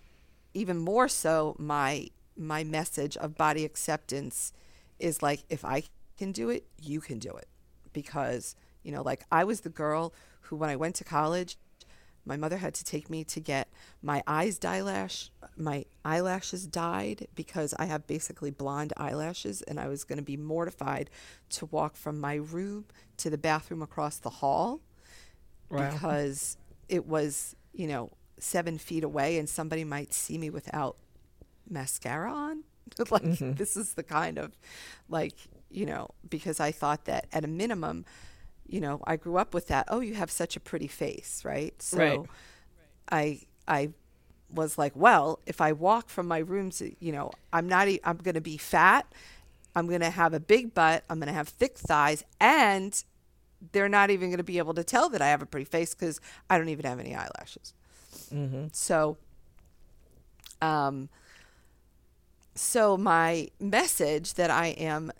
even 0.54 0.78
more 0.78 1.08
so, 1.08 1.56
my 1.58 2.08
my 2.38 2.64
message 2.66 3.16
of 3.18 3.36
body 3.36 3.64
acceptance 3.64 4.52
is 5.00 5.24
like, 5.24 5.46
if 5.50 5.64
I 5.64 5.84
can 6.18 6.34
do 6.34 6.50
it, 6.50 6.66
you 6.82 7.00
can 7.00 7.18
do 7.18 7.32
it, 7.32 7.48
because 7.94 8.56
you 8.84 8.92
know, 8.92 9.02
like 9.02 9.26
I 9.32 9.46
was 9.46 9.62
the 9.62 9.70
girl 9.70 10.14
who, 10.42 10.56
when 10.56 10.70
I 10.70 10.76
went 10.76 10.96
to 10.96 11.04
college, 11.04 11.58
my 12.26 12.38
mother 12.38 12.58
had 12.58 12.74
to 12.76 12.84
take 12.84 13.10
me 13.10 13.24
to 13.26 13.40
get 13.40 13.68
my 14.02 14.24
eyes 14.26 14.60
eyelash, 14.66 15.30
my 15.58 15.86
eyelashes 16.04 16.66
dyed 16.66 17.28
because 17.36 17.74
I 17.78 17.86
have 17.86 18.08
basically 18.08 18.52
blonde 18.52 18.94
eyelashes, 18.98 19.62
and 19.62 19.80
I 19.80 19.88
was 19.88 20.04
going 20.04 20.18
to 20.18 20.24
be 20.24 20.38
mortified 20.38 21.10
to 21.52 21.68
walk 21.68 21.96
from 21.96 22.20
my 22.20 22.36
room 22.36 22.86
to 23.18 23.30
the 23.30 23.38
bathroom 23.38 23.82
across 23.82 24.18
the 24.18 24.30
hall 24.30 24.82
wow. 25.70 25.92
because 25.92 26.58
it 26.90 27.08
was, 27.08 27.56
you 27.74 27.88
know, 27.88 28.12
seven 28.40 28.78
feet 28.78 29.04
away, 29.04 29.38
and 29.38 29.48
somebody 29.48 29.84
might 29.84 30.14
see 30.14 30.38
me 30.38 30.50
without 30.50 30.98
mascara 31.70 32.32
on. 32.32 32.64
like 33.10 33.24
mm-hmm. 33.24 33.54
this 33.54 33.76
is 33.76 33.94
the 33.94 34.04
kind 34.04 34.38
of, 34.38 34.52
like 35.10 35.34
you 35.70 35.86
know, 35.86 36.10
because 36.30 36.60
I 36.60 36.72
thought 36.72 37.06
that 37.06 37.28
at 37.34 37.44
a 37.44 37.48
minimum 37.48 38.06
you 38.68 38.80
know, 38.82 39.02
I 39.06 39.16
grew 39.16 39.38
up 39.38 39.54
with 39.54 39.68
that. 39.68 39.86
Oh, 39.90 40.00
you 40.00 40.16
have 40.16 40.32
such 40.32 40.56
a 40.56 40.60
pretty 40.60 40.88
face, 40.88 41.44
right? 41.46 41.80
So 41.82 41.98
right. 41.98 42.20
I 43.12 43.40
I 43.68 43.90
was 44.54 44.78
like, 44.78 44.94
well, 44.96 45.40
if 45.46 45.62
I 45.62 45.72
walk 45.72 46.10
from 46.10 46.28
my 46.28 46.40
room 46.40 46.72
to, 46.72 46.94
you 47.00 47.12
know, 47.12 47.32
I'm 47.52 47.68
not 47.68 47.88
I'm 48.04 48.18
going 48.18 48.36
to 48.36 48.42
be 48.42 48.58
fat. 48.58 49.06
I'm 49.76 49.88
going 49.88 50.02
to 50.02 50.10
have 50.10 50.34
a 50.34 50.40
big 50.40 50.74
butt. 50.74 51.04
I'm 51.10 51.20
going 51.20 51.28
to 51.28 51.34
have 51.34 51.50
thick 51.50 51.78
thighs 51.78 52.24
and 52.40 53.04
they're 53.72 53.90
not 53.90 54.10
even 54.10 54.30
going 54.30 54.38
to 54.38 54.44
be 54.44 54.58
able 54.58 54.74
to 54.76 54.84
tell 54.84 55.10
that 55.10 55.22
I 55.22 55.28
have 55.28 55.42
a 55.42 55.46
pretty 55.46 55.66
face 55.66 55.94
cuz 55.94 56.20
I 56.50 56.58
don't 56.58 56.70
even 56.70 56.86
have 56.86 57.00
any 57.00 57.16
eyelashes. 57.16 57.74
Mm-hmm. 58.34 58.68
So 58.72 59.18
um 60.62 61.10
so 62.56 62.96
my 62.96 63.50
message 63.60 64.36
that 64.36 64.50
I 64.50 64.68
am 64.68 65.12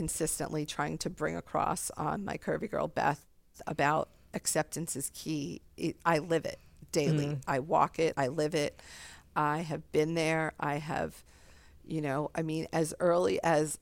consistently 0.00 0.64
trying 0.64 0.96
to 0.96 1.10
bring 1.10 1.36
across 1.36 1.90
on 1.90 2.24
my 2.24 2.38
Curvy 2.38 2.70
Girl 2.70 2.88
Beth 2.88 3.26
about 3.66 4.08
acceptance 4.32 4.96
is 4.96 5.10
key. 5.12 5.60
It, 5.76 5.96
I 6.06 6.20
live 6.20 6.46
it 6.46 6.58
daily. 6.90 7.26
Mm. 7.26 7.42
I 7.46 7.58
walk 7.58 7.98
it. 7.98 8.14
I 8.16 8.28
live 8.28 8.54
it. 8.54 8.80
I 9.36 9.58
have 9.58 9.92
been 9.92 10.14
there. 10.14 10.54
I 10.58 10.76
have, 10.76 11.22
you 11.86 12.00
know, 12.00 12.30
I 12.34 12.40
mean, 12.40 12.66
as 12.72 12.94
early 12.98 13.42
as 13.42 13.76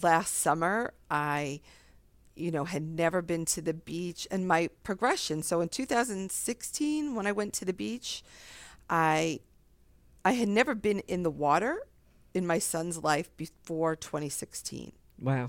last 0.00 0.34
summer, 0.34 0.94
I, 1.10 1.62
you 2.36 2.52
know, 2.52 2.62
had 2.62 2.84
never 2.84 3.20
been 3.20 3.44
to 3.46 3.60
the 3.60 3.74
beach 3.74 4.28
and 4.30 4.46
my 4.46 4.70
progression. 4.84 5.42
So 5.42 5.60
in 5.60 5.68
2016, 5.68 7.16
when 7.16 7.26
I 7.26 7.32
went 7.32 7.54
to 7.54 7.64
the 7.64 7.72
beach, 7.72 8.22
I, 8.88 9.40
I 10.24 10.34
had 10.34 10.48
never 10.48 10.76
been 10.76 11.00
in 11.08 11.24
the 11.24 11.30
water 11.30 11.88
in 12.34 12.46
my 12.46 12.60
son's 12.60 13.02
life 13.02 13.36
before 13.36 13.96
2016. 13.96 14.92
Wow. 15.20 15.48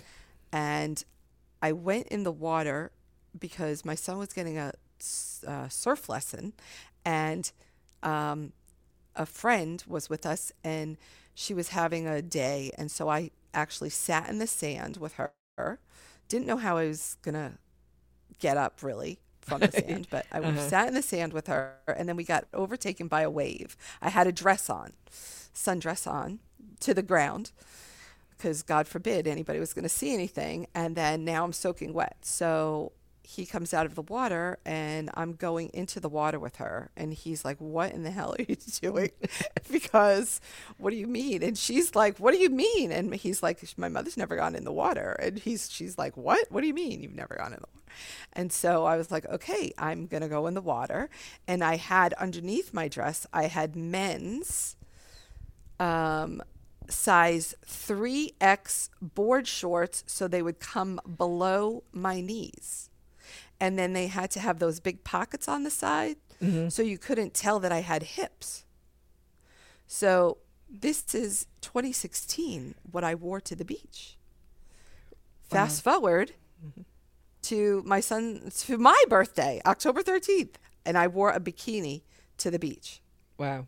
And 0.51 1.03
I 1.61 1.71
went 1.71 2.07
in 2.07 2.23
the 2.23 2.31
water 2.31 2.91
because 3.37 3.85
my 3.85 3.95
son 3.95 4.17
was 4.17 4.33
getting 4.33 4.57
a, 4.57 4.73
a 5.45 5.69
surf 5.69 6.09
lesson, 6.09 6.53
and 7.05 7.51
um, 8.01 8.53
a 9.15 9.25
friend 9.25 9.83
was 9.87 10.09
with 10.09 10.25
us, 10.25 10.51
and 10.63 10.97
she 11.33 11.53
was 11.53 11.69
having 11.69 12.07
a 12.07 12.21
day. 12.21 12.71
And 12.77 12.89
so 12.89 13.09
I 13.09 13.31
actually 13.53 13.89
sat 13.89 14.29
in 14.29 14.39
the 14.39 14.47
sand 14.47 14.97
with 14.97 15.15
her. 15.15 15.79
Didn't 16.27 16.47
know 16.47 16.57
how 16.57 16.77
I 16.77 16.87
was 16.87 17.17
going 17.21 17.35
to 17.35 17.53
get 18.39 18.57
up 18.57 18.81
really 18.81 19.19
from 19.41 19.61
the 19.61 19.71
sand, 19.71 20.07
but 20.09 20.25
I 20.31 20.39
uh-huh. 20.39 20.67
sat 20.67 20.87
in 20.87 20.93
the 20.93 21.01
sand 21.01 21.33
with 21.33 21.47
her, 21.47 21.75
and 21.87 22.07
then 22.07 22.15
we 22.15 22.23
got 22.23 22.45
overtaken 22.53 23.07
by 23.07 23.21
a 23.21 23.29
wave. 23.29 23.75
I 24.01 24.09
had 24.09 24.27
a 24.27 24.31
dress 24.31 24.69
on, 24.69 24.93
sundress 25.53 26.07
on 26.09 26.39
to 26.81 26.93
the 26.93 27.01
ground 27.01 27.51
because 28.39 28.63
God 28.63 28.87
forbid 28.87 29.27
anybody 29.27 29.59
was 29.59 29.73
going 29.73 29.83
to 29.83 29.89
see 29.89 30.13
anything. 30.13 30.67
And 30.73 30.95
then 30.95 31.25
now 31.25 31.43
I'm 31.43 31.51
soaking 31.51 31.93
wet. 31.93 32.17
So 32.21 32.93
he 33.21 33.45
comes 33.45 33.73
out 33.73 33.85
of 33.85 33.95
the 33.95 34.01
water 34.01 34.57
and 34.65 35.11
I'm 35.13 35.33
going 35.33 35.69
into 35.73 35.99
the 35.99 36.07
water 36.07 36.39
with 36.39 36.55
her. 36.55 36.89
And 36.95 37.13
he's 37.13 37.43
like, 37.43 37.57
What 37.57 37.91
in 37.91 38.03
the 38.03 38.11
hell 38.11 38.33
are 38.39 38.45
you 38.47 38.55
doing? 38.81 39.11
because 39.71 40.39
what 40.77 40.91
do 40.91 40.95
you 40.95 41.05
mean? 41.05 41.43
And 41.43 41.57
she's 41.57 41.95
like, 41.95 42.17
What 42.17 42.33
do 42.33 42.39
you 42.39 42.49
mean? 42.49 42.91
And 42.91 43.13
he's 43.13 43.43
like, 43.43 43.61
My 43.77 43.89
mother's 43.89 44.17
never 44.17 44.37
gone 44.37 44.55
in 44.55 44.63
the 44.63 44.71
water. 44.71 45.11
And 45.21 45.37
he's 45.37 45.69
she's 45.69 45.97
like, 45.97 46.15
What? 46.15 46.49
What 46.49 46.61
do 46.61 46.67
you 46.67 46.73
mean 46.73 47.01
you've 47.03 47.13
never 47.13 47.35
gone 47.35 47.53
in 47.53 47.59
the 47.59 47.67
water? 47.73 47.93
And 48.33 48.53
so 48.53 48.85
I 48.85 48.95
was 48.95 49.11
like, 49.11 49.25
Okay, 49.25 49.73
I'm 49.77 50.07
gonna 50.07 50.29
go 50.29 50.47
in 50.47 50.53
the 50.53 50.61
water. 50.61 51.09
And 51.45 51.61
I 51.61 51.75
had 51.75 52.13
underneath 52.13 52.73
my 52.73 52.87
dress, 52.87 53.27
I 53.33 53.43
had 53.47 53.75
men's 53.75 54.77
um 55.79 56.41
size 56.89 57.55
3X 57.65 58.89
board 59.01 59.47
shorts 59.47 60.03
so 60.07 60.27
they 60.27 60.41
would 60.41 60.59
come 60.59 60.99
below 61.17 61.83
my 61.91 62.21
knees. 62.21 62.89
And 63.59 63.77
then 63.77 63.93
they 63.93 64.07
had 64.07 64.31
to 64.31 64.39
have 64.39 64.59
those 64.59 64.79
big 64.79 65.03
pockets 65.03 65.47
on 65.47 65.63
the 65.63 65.69
side 65.69 66.17
mm-hmm. 66.41 66.69
so 66.69 66.81
you 66.81 66.97
couldn't 66.97 67.33
tell 67.33 67.59
that 67.59 67.71
I 67.71 67.81
had 67.81 68.03
hips. 68.03 68.65
So 69.85 70.37
this 70.69 71.13
is 71.15 71.47
2016, 71.61 72.75
what 72.91 73.03
I 73.03 73.15
wore 73.15 73.41
to 73.41 73.55
the 73.55 73.65
beach. 73.65 74.17
Wow. 75.51 75.65
Fast 75.65 75.83
forward 75.83 76.33
mm-hmm. 76.63 76.81
to 77.43 77.83
my 77.85 77.99
son, 77.99 78.51
to 78.59 78.77
my 78.77 79.01
birthday, 79.09 79.61
October 79.65 80.03
13th, 80.03 80.55
and 80.85 80.97
I 80.97 81.07
wore 81.07 81.31
a 81.31 81.39
bikini 81.39 82.03
to 82.37 82.51
the 82.51 82.59
beach. 82.59 83.01
Wow. 83.37 83.67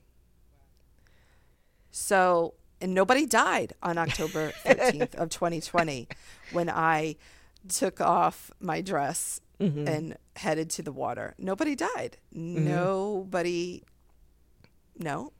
So 1.89 2.53
and 2.81 2.93
nobody 2.93 3.25
died 3.25 3.73
on 3.81 3.97
October 3.97 4.51
15th 4.65 5.15
of 5.15 5.29
2020 5.29 6.07
when 6.51 6.69
I 6.69 7.15
took 7.67 8.01
off 8.01 8.51
my 8.59 8.81
dress 8.81 9.41
mm-hmm. 9.59 9.87
and 9.87 10.17
headed 10.35 10.69
to 10.71 10.81
the 10.81 10.91
water. 10.91 11.35
Nobody 11.37 11.75
died. 11.75 12.17
Mm-hmm. 12.35 12.67
Nobody 12.67 13.83
no. 14.97 15.31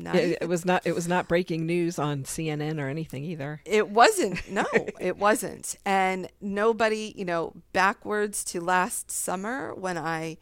Yeah, 0.00 0.36
it 0.40 0.48
was 0.48 0.64
not 0.64 0.86
it 0.86 0.94
was 0.94 1.08
not 1.08 1.26
breaking 1.26 1.66
news 1.66 1.98
on 1.98 2.22
CNN 2.22 2.80
or 2.80 2.88
anything 2.88 3.24
either. 3.24 3.60
It 3.64 3.88
wasn't. 3.90 4.40
No, 4.50 4.64
it 5.00 5.16
wasn't. 5.16 5.76
And 5.84 6.28
nobody, 6.40 7.12
you 7.16 7.24
know, 7.24 7.52
backwards 7.72 8.44
to 8.44 8.60
last 8.60 9.10
summer 9.10 9.74
when 9.74 9.98
I 9.98 10.38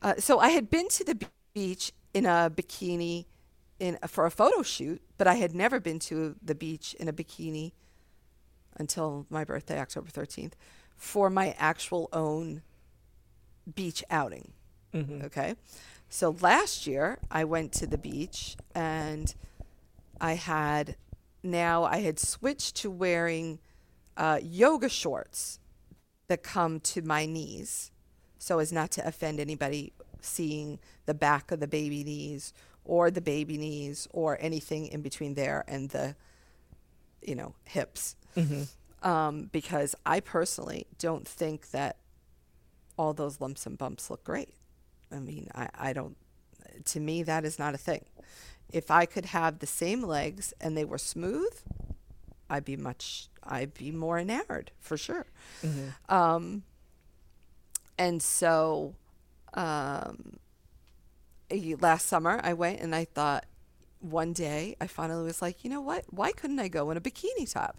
uh, 0.00 0.14
so 0.18 0.38
I 0.38 0.48
had 0.50 0.70
been 0.70 0.88
to 0.88 1.04
the 1.04 1.26
beach 1.52 1.92
in 2.14 2.24
a 2.24 2.50
bikini 2.54 3.26
in 3.78 3.98
for 4.06 4.26
a 4.26 4.30
photo 4.30 4.62
shoot, 4.62 5.00
but 5.16 5.26
I 5.26 5.34
had 5.34 5.54
never 5.54 5.80
been 5.80 5.98
to 6.00 6.36
the 6.42 6.54
beach 6.54 6.94
in 6.98 7.08
a 7.08 7.12
bikini 7.12 7.72
until 8.76 9.26
my 9.30 9.44
birthday, 9.44 9.78
October 9.78 10.08
13th, 10.10 10.52
for 10.96 11.30
my 11.30 11.54
actual 11.58 12.08
own 12.12 12.62
beach 13.74 14.02
outing. 14.10 14.52
Mm-hmm. 14.94 15.26
Okay. 15.26 15.54
So 16.08 16.36
last 16.40 16.86
year 16.86 17.18
I 17.30 17.44
went 17.44 17.72
to 17.74 17.86
the 17.86 17.98
beach 17.98 18.56
and 18.74 19.34
I 20.20 20.34
had 20.34 20.96
now 21.42 21.84
I 21.84 21.98
had 21.98 22.18
switched 22.18 22.76
to 22.76 22.90
wearing 22.90 23.58
uh, 24.16 24.40
yoga 24.42 24.88
shorts 24.88 25.60
that 26.26 26.42
come 26.42 26.80
to 26.80 27.02
my 27.02 27.26
knees 27.26 27.92
so 28.38 28.58
as 28.58 28.72
not 28.72 28.90
to 28.92 29.06
offend 29.06 29.38
anybody 29.38 29.92
seeing 30.20 30.78
the 31.06 31.14
back 31.14 31.52
of 31.52 31.60
the 31.60 31.68
baby 31.68 32.02
knees 32.02 32.52
or 32.88 33.10
the 33.12 33.20
baby 33.20 33.56
knees 33.58 34.08
or 34.12 34.36
anything 34.40 34.88
in 34.88 35.02
between 35.02 35.34
there 35.34 35.64
and 35.68 35.90
the, 35.90 36.16
you 37.22 37.36
know, 37.36 37.54
hips. 37.64 38.16
Mm-hmm. 38.36 38.62
Um, 39.08 39.48
because 39.52 39.94
I 40.04 40.18
personally 40.18 40.88
don't 40.98 41.28
think 41.28 41.70
that 41.70 41.98
all 42.96 43.12
those 43.12 43.40
lumps 43.40 43.64
and 43.66 43.78
bumps 43.78 44.10
look 44.10 44.24
great. 44.24 44.54
I 45.12 45.20
mean, 45.20 45.48
I, 45.54 45.68
I 45.78 45.92
don't, 45.92 46.16
to 46.86 46.98
me, 46.98 47.22
that 47.22 47.44
is 47.44 47.58
not 47.58 47.74
a 47.74 47.78
thing. 47.78 48.04
if 48.70 48.90
I 48.90 49.06
could 49.06 49.26
have 49.26 49.58
the 49.58 49.66
same 49.66 50.02
legs 50.02 50.52
and 50.60 50.76
they 50.76 50.84
were 50.84 50.98
smooth, 50.98 51.52
I'd 52.50 52.64
be 52.64 52.76
much, 52.76 53.28
I'd 53.42 53.74
be 53.74 53.90
more 53.90 54.18
enamored 54.18 54.70
for 54.78 54.96
sure. 54.96 55.26
Mm-hmm. 55.62 56.14
Um, 56.14 56.62
and 57.98 58.22
so, 58.22 58.94
um, 59.54 60.38
last 61.50 62.06
summer 62.06 62.40
I 62.42 62.52
went 62.52 62.80
and 62.80 62.94
I 62.94 63.04
thought 63.04 63.44
one 64.00 64.32
day 64.32 64.76
I 64.80 64.86
finally 64.86 65.24
was 65.24 65.42
like, 65.42 65.64
you 65.64 65.70
know 65.70 65.80
what? 65.80 66.04
Why 66.10 66.32
couldn't 66.32 66.58
I 66.58 66.68
go 66.68 66.90
in 66.90 66.96
a 66.96 67.00
bikini 67.00 67.50
top? 67.50 67.78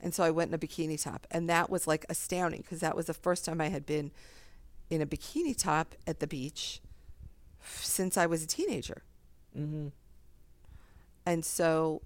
And 0.00 0.12
so 0.14 0.24
I 0.24 0.30
went 0.30 0.48
in 0.48 0.54
a 0.54 0.58
bikini 0.58 1.00
top, 1.00 1.26
and 1.30 1.48
that 1.48 1.70
was 1.70 1.86
like 1.86 2.04
astounding 2.08 2.62
because 2.62 2.80
that 2.80 2.96
was 2.96 3.06
the 3.06 3.14
first 3.14 3.44
time 3.44 3.60
I 3.60 3.68
had 3.68 3.86
been 3.86 4.10
in 4.90 5.00
a 5.00 5.06
bikini 5.06 5.56
top 5.56 5.94
at 6.06 6.18
the 6.18 6.26
beach 6.26 6.80
since 7.64 8.16
I 8.16 8.26
was 8.26 8.42
a 8.42 8.46
teenager. 8.46 9.02
Mm-hmm. 9.56 9.88
And 11.24 11.44
so, 11.44 12.02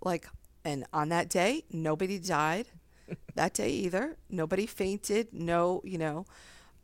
like, 0.00 0.28
and 0.64 0.84
on 0.92 1.08
that 1.08 1.28
day, 1.28 1.64
nobody 1.72 2.18
died. 2.18 2.68
that 3.34 3.54
day 3.54 3.70
either. 3.70 4.16
Nobody 4.28 4.66
fainted. 4.66 5.28
No, 5.32 5.80
you 5.84 5.98
know, 5.98 6.26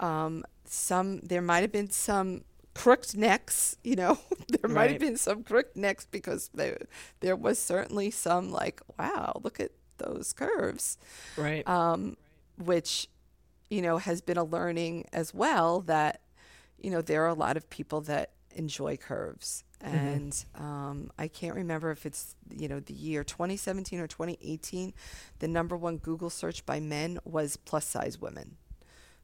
um, 0.01 0.45
some, 0.65 1.21
there 1.21 1.43
might 1.43 1.61
have 1.61 1.73
been 1.73 1.91
some 1.91 2.43
crooked 2.77 3.17
necks, 3.17 3.77
you 3.83 3.97
know, 3.97 4.19
there 4.49 4.69
might 4.69 4.75
Right. 4.75 4.91
have 4.93 5.01
been 5.01 5.17
some 5.17 5.43
crooked 5.43 5.77
necks 5.77 6.07
because 6.11 6.51
there, 6.55 6.79
there 7.21 7.37
was 7.37 7.59
certainly 7.59 8.11
some, 8.11 8.51
like, 8.51 8.81
wow, 8.99 9.41
look 9.43 9.59
at 9.61 9.73
those 9.99 10.33
curves. 10.33 10.99
Right. 11.37 11.67
um, 11.69 12.17
which 12.59 13.09
you 13.69 13.83
know 13.83 13.99
has 13.99 14.21
been 14.21 14.37
a 14.39 14.45
learning 14.45 15.05
as 15.13 15.35
well 15.35 15.81
that 15.83 16.21
you 16.79 16.91
know 16.91 17.03
there 17.03 17.25
are 17.25 17.29
a 17.29 17.35
lot 17.35 17.57
of 17.57 17.69
people 17.69 18.01
that 18.03 18.31
enjoy 18.55 18.97
curves. 18.97 19.63
And 19.83 20.35
um, 20.55 21.11
i 21.19 21.29
can't 21.29 21.55
remember 21.55 21.91
if 21.91 22.07
it's 22.07 22.35
you 22.51 22.67
know 22.67 22.81
the 22.81 22.95
year 22.95 23.23
2017 23.25 24.01
or 24.01 24.07
2018 24.07 24.95
the 25.41 25.47
number 25.49 25.77
one 25.77 25.99
google 25.99 26.31
search 26.31 26.65
by 26.65 26.81
men 26.81 27.19
was 27.25 27.57
plus 27.59 27.87
size 27.87 28.19
women 28.19 28.57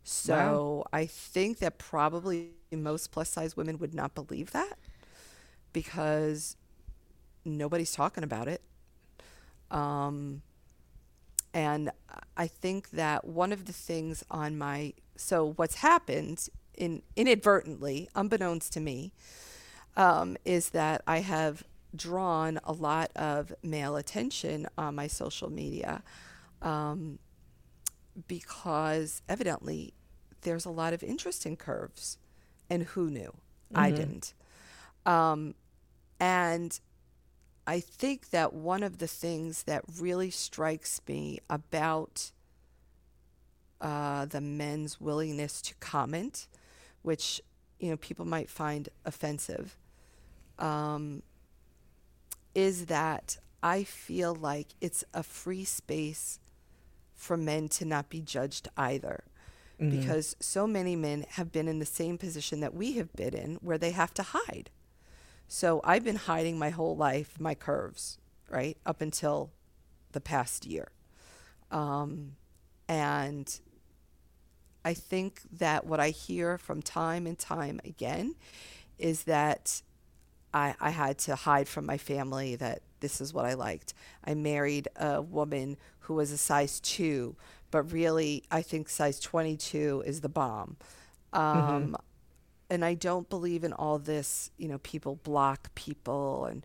so 0.05 0.85
i 0.93 1.07
think 1.07 1.59
that 1.59 1.79
probably 1.79 2.51
most 2.73 3.11
plus 3.11 3.29
size 3.29 3.57
women 3.57 3.79
would 3.79 3.95
not 3.95 4.15
believe 4.15 4.51
that 4.53 4.79
because 5.73 6.57
nobody's 7.45 7.93
talking 7.93 8.25
about 8.25 8.49
it. 8.49 8.63
Um, 9.71 10.43
and 11.55 11.91
I 12.37 12.47
think 12.47 12.91
that 12.91 13.25
one 13.27 13.53
of 13.53 13.67
the 13.67 13.73
things 13.73 14.25
on 14.31 14.57
my 14.57 14.95
so 15.17 15.53
what's 15.57 15.77
happened 15.77 16.49
in 16.77 17.03
inadvertently, 17.17 18.09
unbeknownst 18.15 18.73
to 18.75 18.81
me, 18.81 19.13
um, 19.97 20.37
is 20.45 20.71
that 20.71 21.03
I 21.07 21.19
have 21.19 21.65
drawn 21.95 22.59
a 22.65 22.73
lot 22.73 23.11
of 23.15 23.53
male 23.63 23.97
attention 23.97 24.67
on 24.79 24.95
my 24.95 25.07
social 25.07 25.51
media. 25.51 26.03
Um, 26.63 27.19
because 28.29 29.23
evidently 29.29 29.95
there's 30.43 30.65
a 30.65 30.71
lot 30.71 30.93
of 30.93 31.03
interest 31.03 31.47
in 31.47 31.57
curves, 31.57 32.19
and 32.69 32.85
who 32.85 33.11
knew? 33.11 33.33
I 33.75 33.91
Mhm. 33.91 33.97
didn't. 33.97 34.35
Um, 35.07 35.55
and 36.21 36.79
I 37.67 37.81
think 37.81 38.31
that 38.31 38.53
one 38.53 38.83
of 38.83 38.99
the 38.99 39.07
things 39.07 39.65
that 39.65 39.85
really 39.99 40.31
strikes 40.31 41.01
me 41.09 41.41
about 41.49 42.33
uh, 43.81 44.27
the 44.27 44.41
men's 44.41 45.01
willingness 45.01 45.61
to 45.63 45.75
comment, 45.77 46.47
which 47.03 47.41
you 47.81 47.91
know 47.91 47.97
people 47.97 48.25
might 48.25 48.49
find 48.49 48.89
offensive, 49.05 49.77
um, 50.59 51.23
is 52.55 52.87
that 52.87 53.37
I 53.63 53.85
feel 53.85 54.35
like 54.35 54.69
it's 54.81 55.05
a 55.15 55.23
free 55.23 55.65
space 55.65 56.39
for 57.23 57.37
men 57.37 57.69
to 57.69 57.85
not 57.85 58.09
be 58.09 58.21
judged 58.21 58.69
either 58.77 59.23
Mhm. 59.79 59.91
because 59.93 60.35
so 60.41 60.67
many 60.67 60.97
men 60.97 61.25
have 61.31 61.53
been 61.53 61.69
in 61.69 61.79
the 61.79 61.87
same 61.87 62.19
position 62.19 62.59
that 62.61 62.75
we 62.75 62.95
have 62.95 63.13
been 63.13 63.33
in 63.35 63.55
where 63.57 63.79
they 63.79 63.93
have 63.93 64.13
to 64.15 64.23
hide. 64.25 64.71
So 65.47 65.81
I've 65.85 66.03
been 66.03 66.17
hiding 66.17 66.59
my 66.59 66.71
whole 66.71 66.97
life, 66.97 67.39
my 67.39 67.55
curves, 67.55 68.19
right, 68.49 68.77
up 68.85 69.01
until 69.01 69.53
the 70.11 70.21
past 70.21 70.67
year. 70.67 70.89
Um, 71.71 72.37
and 72.89 73.61
I 74.85 74.95
think 74.95 75.43
that 75.53 75.87
what 75.87 76.01
I 76.01 76.11
hear 76.11 76.59
from 76.59 76.83
time 76.83 77.27
and 77.27 77.39
time 77.39 77.81
again 77.85 78.35
is 78.99 79.25
that 79.25 79.83
I, 80.53 80.75
I 80.81 80.91
had 80.91 81.19
to 81.21 81.37
hide 81.37 81.69
from 81.69 81.87
my 81.87 81.99
family 81.99 82.57
that 82.57 82.83
this 83.03 83.21
is 83.21 83.35
what 83.35 83.45
I 83.45 83.55
liked. 83.55 83.95
I 84.25 84.35
married 84.35 84.89
a 84.97 85.21
woman 85.23 85.77
who 86.01 86.15
was 86.15 86.33
a 86.33 86.39
size 86.39 86.81
two, 86.81 87.37
but 87.71 87.93
really, 87.93 88.45
I 88.51 88.63
think 88.63 88.89
size 88.89 89.21
22 89.21 90.05
is 90.07 90.23
the 90.23 90.31
bomb. 90.31 90.77
Um, 91.33 91.97
And 92.71 92.85
I 92.85 92.95
don't 92.95 93.29
believe 93.29 93.65
in 93.65 93.75
all 93.75 93.99
this, 93.99 94.51
you 94.57 94.69
know, 94.69 94.79
people 94.79 95.17
block 95.17 95.75
people 95.75 96.47
and 96.47 96.65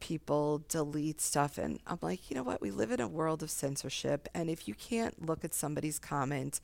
people 0.00 0.62
delete 0.68 1.20
stuff. 1.20 1.58
And 1.58 1.80
I'm 1.86 1.98
like, 2.00 2.30
you 2.30 2.36
know 2.36 2.44
what? 2.44 2.60
We 2.60 2.70
live 2.70 2.92
in 2.92 3.00
a 3.00 3.08
world 3.08 3.42
of 3.42 3.50
censorship. 3.50 4.28
And 4.34 4.48
if 4.48 4.68
you 4.68 4.74
can't 4.74 5.26
look 5.26 5.44
at 5.44 5.54
somebody's 5.54 5.98
comment 5.98 6.60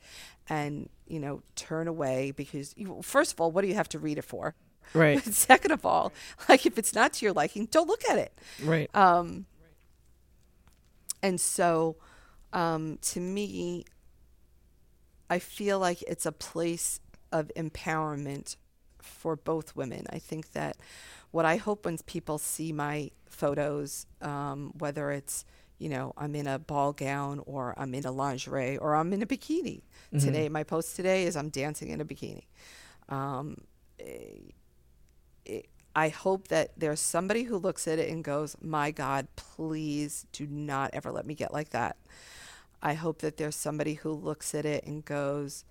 and, 0.47 0.89
you 1.07 1.19
know, 1.19 1.43
turn 1.55 1.87
away 1.89 2.31
because, 2.31 2.73
you, 2.77 3.01
first 3.01 3.33
of 3.33 3.41
all, 3.41 3.51
what 3.51 3.63
do 3.63 3.67
you 3.67 3.75
have 3.75 3.89
to 3.89 3.99
read 3.99 4.17
it 4.17 4.23
for? 4.25 4.55
Right. 4.93 5.21
Second 5.33 5.71
of 5.71 5.85
all, 5.85 6.13
like 6.47 6.65
if 6.65 6.77
it's 6.77 6.93
not 6.93 7.13
to 7.13 7.25
your 7.25 7.33
liking, 7.33 7.65
don't 7.65 7.87
look 7.87 8.03
at 8.09 8.17
it. 8.17 8.37
Right. 8.63 8.89
Um, 8.95 9.45
and 11.21 11.39
so, 11.41 11.97
um, 12.53 12.99
to 13.01 13.19
me, 13.19 13.85
I 15.29 15.39
feel 15.39 15.79
like 15.79 16.01
it's 16.03 16.25
a 16.25 16.31
place 16.31 16.99
of 17.31 17.51
empowerment 17.55 18.55
for 18.99 19.35
both 19.35 19.75
women. 19.75 20.05
I 20.09 20.19
think 20.19 20.51
that 20.53 20.77
what 21.31 21.45
I 21.45 21.57
hope 21.57 21.85
when 21.85 21.97
people 21.99 22.37
see 22.37 22.71
my 22.71 23.11
photos, 23.29 24.05
um, 24.21 24.71
whether 24.77 25.11
it's 25.11 25.45
you 25.77 25.89
know 25.89 26.13
I'm 26.17 26.35
in 26.35 26.47
a 26.47 26.57
ball 26.59 26.93
gown 26.93 27.41
or 27.45 27.73
I'm 27.77 27.93
in 27.93 28.05
a 28.05 28.11
lingerie 28.11 28.77
or 28.77 28.95
I'm 28.95 29.11
in 29.13 29.21
a 29.21 29.25
bikini. 29.25 29.81
Mhm. 30.13 30.21
Today, 30.23 30.47
my 30.49 30.63
post 30.63 30.95
today 30.95 31.25
is 31.25 31.35
I'm 31.35 31.49
dancing 31.49 31.89
in 31.89 31.99
a 32.01 32.05
bikini. 32.05 32.45
Um, 33.09 33.57
eh, 33.99 34.51
it, 35.45 35.67
I 35.95 36.09
hope 36.09 36.49
that 36.49 36.71
there's 36.77 36.99
somebody 36.99 37.43
who 37.43 37.57
looks 37.57 37.87
at 37.87 37.99
it 37.99 38.09
and 38.09 38.23
goes, 38.23 38.55
"My 38.61 38.91
God, 38.91 39.27
please 39.35 40.25
do 40.31 40.45
not 40.47 40.91
ever 40.93 41.11
let 41.11 41.25
me 41.25 41.35
get 41.35 41.53
like 41.53 41.69
that." 41.69 41.97
I 42.81 42.93
hope 42.93 43.19
that 43.19 43.37
there's 43.37 43.55
somebody 43.55 43.95
who 43.95 44.11
looks 44.11 44.53
at 44.53 44.65
it 44.65 44.83
and 44.85 45.03
goes, 45.05 45.63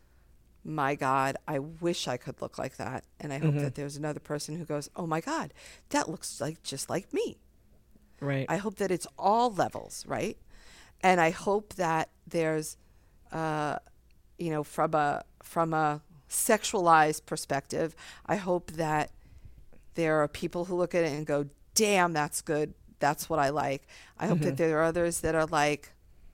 "My 0.65 0.95
God, 0.95 1.37
I 1.47 1.59
wish 1.59 2.09
I 2.09 2.17
could 2.17 2.41
look 2.41 2.59
like 2.59 2.77
that." 2.77 3.05
And 3.21 3.33
I 3.33 3.39
hope 3.39 3.55
Mhm. 3.55 3.61
that 3.61 3.75
there's 3.75 3.97
another 3.97 4.21
person 4.21 4.57
who 4.57 4.65
goes, 4.65 4.89
"Oh 4.97 5.07
my 5.07 5.21
God, 5.21 5.53
that 5.91 6.09
looks 6.09 6.41
like 6.41 6.63
just 6.63 6.89
like 6.89 7.13
me." 7.13 7.37
Right. 8.21 8.47
I 8.49 8.57
hope 8.57 8.77
that 8.77 8.91
it's 8.91 9.07
all 9.19 9.53
levels, 9.53 10.05
right? 10.07 10.39
And 11.03 11.21
I 11.21 11.31
hope 11.31 11.75
that 11.75 12.09
there's, 12.27 12.77
uh, 13.31 13.79
you 14.39 14.51
know, 14.51 14.65
from 14.65 14.95
a 14.95 15.25
from 15.43 15.75
a 15.75 16.01
sexualized 16.29 17.27
perspective, 17.27 17.95
I 18.27 18.37
hope 18.37 18.73
that 18.73 19.11
there 19.95 20.23
are 20.23 20.29
people 20.29 20.67
who 20.67 20.77
look 20.77 20.95
at 20.95 21.05
it 21.05 21.13
and 21.13 21.27
go, 21.27 21.47
"Damn, 21.75 22.13
that's 22.13 22.41
good. 22.43 22.75
That's 22.99 23.29
what 23.29 23.39
I 23.39 23.51
like." 23.51 23.87
I 24.19 24.27
hope 24.27 24.41
that 24.41 24.55
Mhm. 24.55 24.57
there 24.59 24.79
are 24.79 24.85
others 24.85 25.21
that 25.21 25.35
are 25.35 25.47
like, 25.47 25.93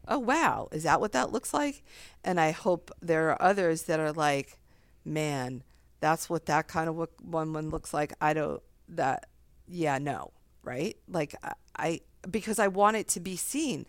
"Oh 0.08 0.18
wow, 0.18 0.68
is 0.72 0.82
that 0.84 1.00
what 1.00 1.12
that 1.12 1.32
looks 1.32 1.52
like?" 1.54 1.82
And 2.24 2.40
I 2.40 2.50
hope 2.52 2.90
there 3.00 3.30
are 3.30 3.40
others 3.42 3.84
that 3.84 4.00
are 4.00 4.12
like, 4.12 4.58
"Man, 5.04 5.62
that's 6.00 6.28
what 6.30 6.46
that 6.46 6.68
kind 6.68 6.88
of 6.88 6.96
one 7.22 7.52
one 7.52 7.70
looks 7.70 7.92
like." 7.94 8.12
I 8.20 8.32
don't 8.34 8.62
that. 8.88 9.26
Yeah, 9.66 9.98
no, 9.98 10.32
right? 10.62 10.96
Like 11.08 11.34
I, 11.42 11.52
I 11.76 12.00
because 12.30 12.58
I 12.58 12.68
want 12.68 12.96
it 12.96 13.08
to 13.08 13.20
be 13.20 13.36
seen. 13.36 13.86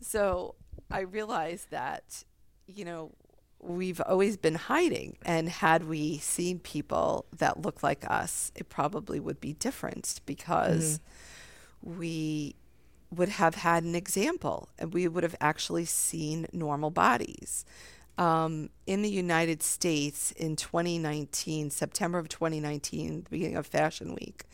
So 0.00 0.54
I 0.90 1.00
realize 1.00 1.66
that, 1.70 2.24
you 2.66 2.84
know, 2.86 3.12
we've 3.62 4.00
always 4.06 4.36
been 4.36 4.54
hiding. 4.54 5.16
And 5.24 5.48
had 5.48 5.84
we 5.84 6.18
seen 6.18 6.58
people 6.58 7.26
that 7.36 7.62
look 7.62 7.82
like 7.82 8.08
us, 8.10 8.52
it 8.54 8.68
probably 8.68 9.20
would 9.20 9.40
be 9.40 9.52
different 9.52 10.20
because 10.26 11.00
we 11.82 12.54
would 13.10 13.28
have 13.28 13.56
had 13.56 13.82
an 13.82 13.94
example 13.94 14.68
and 14.78 14.94
we 14.94 15.08
would 15.08 15.24
have 15.24 15.36
actually 15.40 15.84
seen 15.84 16.46
normal 16.52 16.90
bodies. 16.90 17.64
Um, 18.18 18.70
in 18.86 19.02
the 19.02 19.10
United 19.10 19.62
States 19.62 20.30
in 20.32 20.56
2019, 20.56 21.70
September 21.70 22.18
of 22.18 22.28
2019, 22.28 23.24
the 23.24 23.30
beginning 23.30 23.56
of 23.56 23.66
Fashion 23.66 24.14
Week, 24.14 24.44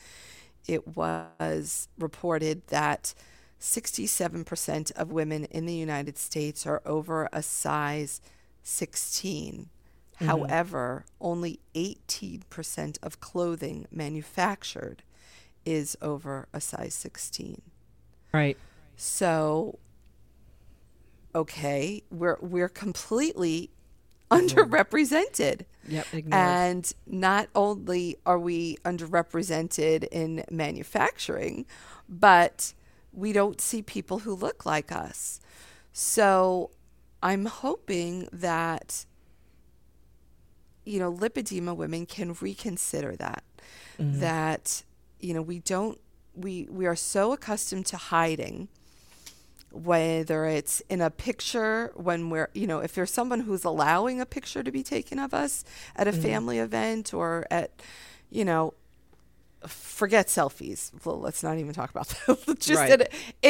it 0.66 0.97
was 0.97 1.88
reported 1.99 2.66
that 2.69 3.14
67% 3.61 4.92
of 4.92 5.12
women 5.12 5.45
in 5.47 5.66
the 5.66 5.75
United 5.75 6.19
States 6.19 6.66
are 6.66 6.83
over 6.85 7.29
a 7.33 7.42
size 7.42 8.21
16. 8.66 9.70
Mhm. 10.20 10.26
However, 10.26 11.05
only 11.20 11.61
18% 11.74 12.98
of 13.00 13.20
clothing 13.20 13.87
manufactured 13.92 15.05
is 15.64 15.96
over 16.02 16.48
a 16.52 16.61
size 16.61 16.94
16. 16.94 17.62
Right. 18.33 18.57
So 18.96 19.79
okay, 21.35 22.02
we're 22.11 22.38
we're 22.40 22.68
completely 22.68 23.70
underrepresented. 24.31 25.66
Yep. 25.87 26.07
Ignored. 26.12 26.35
And 26.35 26.92
not 27.07 27.48
only 27.55 28.16
are 28.26 28.38
we 28.38 28.76
underrepresented 28.79 30.09
in 30.11 30.44
manufacturing, 30.50 31.66
but 32.09 32.74
we 33.12 33.33
don't 33.33 33.61
see 33.61 33.83
people 33.83 34.20
who 34.20 34.35
look 34.35 34.66
like 34.66 34.90
us. 34.90 35.38
So 35.92 36.70
I'm 37.22 37.46
hoping 37.46 38.29
that, 38.33 39.07
you 40.85 40.98
know, 40.98 41.12
lipedema 41.12 41.74
women 41.74 42.07
can 42.07 42.35
reconsider 42.40 43.16
that. 43.16 43.42
Mm-hmm. 43.98 44.20
That, 44.20 44.83
you 45.20 45.35
know, 45.35 45.42
we 45.42 45.61
don't, 45.61 45.98
we, 46.35 46.68
we 46.70 46.87
are 46.87 46.96
so 46.96 47.33
accustomed 47.33 47.87
to 47.87 47.96
hiding 47.96 48.68
whether 49.72 50.46
it's 50.46 50.81
in 50.88 51.00
a 51.00 51.11
picture 51.11 51.92
when 51.94 52.31
we're 52.31 52.48
you 52.55 52.66
know 52.66 52.79
if 52.79 52.94
there's 52.94 53.11
someone 53.11 53.40
who's 53.40 53.64
allowing 53.64 54.20
a 54.20 54.26
picture 54.26 54.62
to 54.62 54.72
be 54.72 54.83
taken 54.83 55.18
of 55.18 55.35
us 55.35 55.64
at 55.94 56.09
a 56.09 56.12
mm-hmm. 56.12 56.22
family 56.22 56.59
event 56.59 57.12
or 57.12 57.46
at 57.50 57.70
you 58.31 58.44
know 58.44 58.72
forget 59.66 60.27
selfies. 60.29 60.90
Well 61.05 61.19
let's 61.21 61.42
not 61.42 61.59
even 61.59 61.73
talk 61.73 61.90
about 61.90 62.09
that 62.27 62.59
just 62.61 62.81
Right. 62.81 63.01
in, 63.01 63.07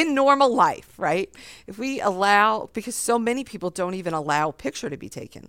in 0.08 0.14
normal 0.14 0.54
life 0.54 0.94
right? 0.98 1.30
If 1.66 1.78
we 1.78 2.00
allow 2.00 2.70
because 2.72 2.94
so 2.94 3.18
many 3.18 3.44
people 3.44 3.70
don't 3.70 3.94
even 3.94 4.14
allow 4.14 4.50
a 4.50 4.52
picture 4.52 4.88
to 4.90 4.96
be 4.96 5.08
taken. 5.08 5.48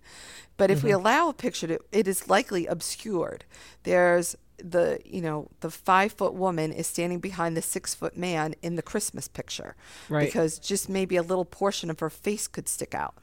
But 0.58 0.72
if 0.72 0.84
we 0.84 0.92
allow 0.92 1.30
a 1.30 1.34
picture 1.34 1.68
to 1.68 1.80
it 1.92 2.08
is 2.08 2.28
likely 2.30 2.66
obscured. 2.66 3.46
There's 3.84 4.36
the 4.58 5.00
you 5.06 5.22
know 5.22 5.50
the 5.60 5.70
five 5.70 6.12
foot 6.14 6.34
woman 6.34 6.72
is 6.74 6.88
standing 6.88 7.20
behind 7.20 7.56
the 7.56 7.62
six 7.62 7.94
foot 7.94 8.18
man 8.18 8.56
in 8.64 8.76
the 8.76 8.82
christmas 8.82 9.28
picture 9.28 9.76
Right. 10.10 10.26
because 10.26 10.58
just 10.58 10.90
maybe 10.90 11.16
a 11.16 11.22
little 11.22 11.46
portion 11.46 11.92
of 11.92 12.00
her 12.00 12.10
face 12.10 12.48
could 12.48 12.68
stick 12.68 12.96
out. 12.96 13.16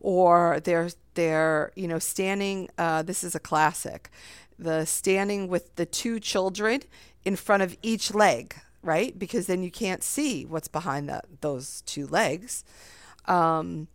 Or 0.00 0.60
they're 0.64 0.88
they're 1.14 1.72
you 1.76 1.88
know 1.88 1.98
standing 1.98 2.70
uh, 2.78 3.02
this 3.02 3.22
is 3.22 3.34
a 3.34 3.40
classic 3.40 4.10
the 4.58 4.84
standing 4.84 5.48
with 5.48 5.76
the 5.76 5.86
two 5.86 6.18
children 6.18 6.82
in 7.24 7.36
front 7.36 7.62
of 7.62 7.76
each 7.82 8.14
leg 8.14 8.54
right? 8.82 9.18
Because 9.18 9.46
then 9.46 9.62
you 9.62 9.70
can't 9.70 10.02
see 10.02 10.44
what's 10.44 10.68
behind 10.68 11.08
that 11.08 11.26
those 11.40 11.82
two 11.82 12.06
legs. 12.06 12.64
Um, 13.26 13.88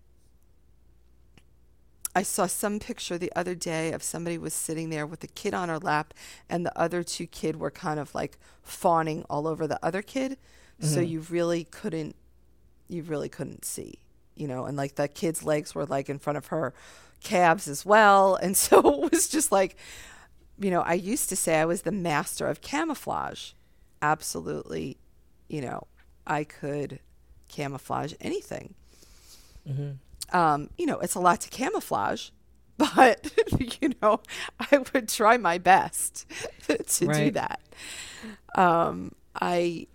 I 2.15 2.21
saw 2.21 2.45
some 2.45 2.79
picture 2.79 3.17
the 3.17 3.31
other 3.35 3.55
day 3.55 3.91
of 3.91 4.03
somebody 4.03 4.37
was 4.37 4.53
sitting 4.53 4.89
there 4.89 5.07
with 5.07 5.23
a 5.23 5.27
kid 5.27 5.53
on 5.53 5.69
her 5.69 5.79
lap, 5.79 6.13
and 6.47 6.65
the 6.65 6.77
other 6.77 7.01
two 7.03 7.25
kid 7.25 7.55
were 7.59 7.71
kind 7.71 7.99
of 7.99 8.13
like 8.13 8.37
fawning 8.61 9.25
all 9.29 9.47
over 9.47 9.65
the 9.65 9.83
other 9.83 10.01
kid. 10.01 10.37
So 10.79 10.99
you 10.99 11.21
really 11.21 11.63
couldn't, 11.63 12.15
you 12.89 13.03
really 13.03 13.29
couldn't 13.29 13.63
see, 13.63 13.99
you 14.35 14.49
know, 14.49 14.65
and 14.65 14.75
like 14.75 14.95
the 14.95 15.07
kid's 15.07 15.41
legs 15.41 15.73
were 15.73 15.85
like 15.85 16.09
in 16.09 16.19
front 16.19 16.35
of 16.35 16.47
her 16.47 16.73
calves 17.23 17.69
as 17.69 17.85
well, 17.85 18.35
and 18.35 18.55
so 18.57 19.05
it 19.05 19.11
was 19.11 19.27
just 19.29 19.51
like, 19.51 19.77
you 20.59 20.69
know, 20.71 20.81
I 20.81 20.93
used 20.93 21.29
to 21.29 21.35
say 21.35 21.59
I 21.59 21.65
was 21.65 21.81
the 21.83 21.91
master 21.91 22.47
of 22.47 22.61
camouflage. 22.61 23.51
Absolutely, 24.01 24.97
you 25.47 25.61
know, 25.61 25.87
I 26.27 26.43
could 26.43 26.99
camouflage 27.47 28.13
anything 28.21 28.75
um, 30.31 30.69
you 30.77 30.85
know, 30.85 30.99
it's 30.99 31.15
a 31.15 31.19
lot 31.19 31.41
to 31.41 31.49
camouflage, 31.49 32.29
but 32.77 33.31
you 33.81 33.91
know, 34.01 34.21
I 34.59 34.79
would 34.93 35.09
try 35.09 35.37
my 35.37 35.57
best 35.57 36.25
to 36.67 37.07
do 37.27 37.31
that. 37.31 37.61
Um, 38.55 39.13
I, 39.41 39.87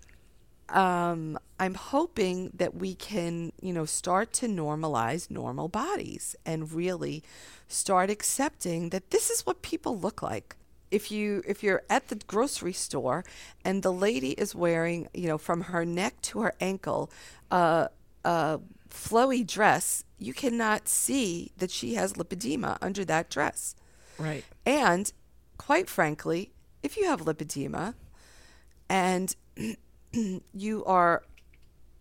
um, 0.69 1.39
I'm 1.59 1.75
hoping 1.75 2.51
that 2.55 2.75
we 2.75 2.95
can, 2.95 3.53
you 3.61 3.73
know, 3.73 3.85
start 3.85 4.33
to 4.35 4.47
normalize 4.47 5.31
normal 5.31 5.69
bodies 5.69 6.37
and 6.47 6.73
really 6.73 7.23
start 7.69 8.11
accepting 8.11 8.91
that 8.91 9.11
this 9.11 9.31
is 9.31 9.47
what 9.47 9.63
people 9.63 9.99
look 9.99 10.23
like. 10.23 10.57
If 10.91 11.11
you 11.11 11.43
if 11.47 11.63
you're 11.63 11.83
at 11.91 12.09
the 12.09 12.17
grocery 12.17 12.73
store 12.73 13.25
and 13.65 13.83
the 13.83 13.93
lady 13.93 14.31
is 14.33 14.55
wearing, 14.55 15.09
you 15.13 15.29
know, 15.29 15.39
from 15.39 15.63
her 15.63 15.85
neck 15.85 16.21
to 16.23 16.41
her 16.41 16.55
ankle, 16.61 17.11
uh, 17.51 17.89
a 18.25 18.61
flowy 18.89 19.47
dress, 19.47 20.05
you 20.19 20.33
cannot 20.33 20.89
see 20.89 21.53
that 21.59 21.71
she 21.71 21.95
has 21.95 22.15
lipedema 22.15 22.79
under 22.81 23.05
that 23.05 23.29
dress. 23.29 23.75
Right. 24.19 24.45
And 24.65 25.13
quite 25.59 25.91
frankly, 25.91 26.53
if 26.83 26.97
you 26.97 27.05
have 27.05 27.21
lipedema 27.21 27.95
and 28.89 29.37
you 30.55 30.85
are 30.87 31.23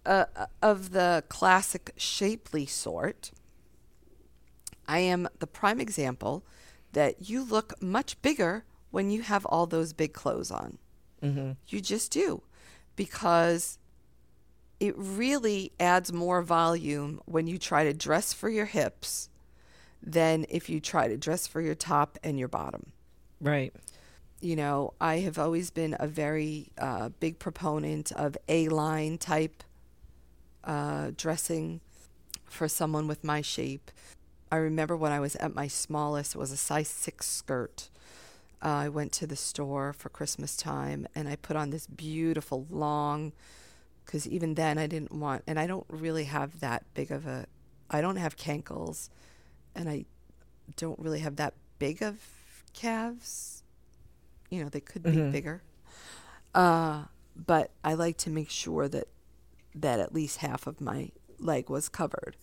uh, 0.05 0.25
of 0.61 0.91
the 0.91 1.23
classic 1.27 1.91
shapely 1.97 2.65
sort, 2.65 3.31
I 4.87 4.99
am 4.99 5.27
the 5.39 5.47
prime 5.47 5.79
example 5.79 6.43
that 6.93 7.29
you 7.29 7.43
look 7.43 7.81
much 7.81 8.21
bigger 8.21 8.65
when 8.91 9.11
you 9.11 9.21
have 9.21 9.45
all 9.45 9.65
those 9.65 9.93
big 9.93 10.13
clothes 10.13 10.51
on. 10.51 10.77
Mm-hmm. 11.21 11.51
You 11.67 11.81
just 11.81 12.11
do 12.11 12.43
because 12.95 13.77
it 14.79 14.95
really 14.97 15.71
adds 15.79 16.13
more 16.13 16.41
volume 16.41 17.19
when 17.25 17.47
you 17.47 17.57
try 17.57 17.83
to 17.83 17.93
dress 17.93 18.33
for 18.33 18.49
your 18.49 18.65
hips 18.65 19.29
than 20.01 20.45
if 20.49 20.69
you 20.69 20.79
try 20.79 21.07
to 21.07 21.17
dress 21.17 21.47
for 21.47 21.61
your 21.61 21.75
top 21.75 22.17
and 22.23 22.37
your 22.37 22.47
bottom. 22.47 22.91
Right. 23.41 23.73
You 24.39 24.55
know, 24.55 24.93
I 25.01 25.19
have 25.19 25.39
always 25.39 25.71
been 25.71 25.95
a 25.99 26.07
very 26.07 26.69
uh, 26.77 27.09
big 27.19 27.39
proponent 27.39 28.11
of 28.11 28.37
A 28.47 28.67
line 28.69 29.17
type 29.17 29.63
uh, 30.63 31.11
dressing 31.17 31.81
for 32.45 32.67
someone 32.67 33.07
with 33.07 33.23
my 33.23 33.41
shape. 33.41 33.89
I 34.51 34.57
remember 34.57 34.95
when 34.95 35.11
I 35.11 35.19
was 35.19 35.35
at 35.37 35.53
my 35.53 35.67
smallest, 35.67 36.35
it 36.35 36.37
was 36.37 36.51
a 36.51 36.57
size 36.57 36.87
six 36.87 37.27
skirt. 37.27 37.89
Uh, 38.63 38.69
I 38.69 38.89
went 38.89 39.11
to 39.13 39.27
the 39.27 39.35
store 39.35 39.93
for 39.93 40.09
Christmas 40.09 40.55
time 40.55 41.07
and 41.13 41.27
I 41.27 41.35
put 41.35 41.55
on 41.55 41.69
this 41.69 41.85
beautiful 41.85 42.65
long, 42.69 43.33
because 44.05 44.27
even 44.27 44.53
then 44.55 44.77
I 44.77 44.87
didn't 44.87 45.11
want, 45.11 45.43
and 45.45 45.59
I 45.59 45.67
don't 45.67 45.85
really 45.89 46.23
have 46.25 46.59
that 46.61 46.83
big 46.93 47.11
of 47.11 47.27
a, 47.27 47.45
I 47.89 48.01
don't 48.01 48.15
have 48.15 48.37
cankles 48.37 49.09
and 49.75 49.89
I 49.89 50.05
don't 50.75 50.97
really 50.99 51.19
have 51.19 51.35
that 51.35 51.53
big 51.77 52.01
of 52.01 52.19
calves. 52.73 53.63
You 54.49 54.63
know, 54.63 54.69
they 54.69 54.79
could 54.79 55.03
be 55.03 55.11
Mhm. 55.11 55.31
bigger. 55.31 55.61
Uh, 56.55 57.05
but 57.35 57.71
I 57.83 57.93
like 57.93 58.17
to 58.19 58.29
make 58.29 58.49
sure 58.49 58.87
that 58.87 59.07
that 59.75 59.99
at 59.99 60.13
least 60.13 60.37
half 60.37 60.65
of 60.65 60.81
my 60.81 61.11
leg 61.37 61.69
was 61.69 61.87
covered. 61.89 62.35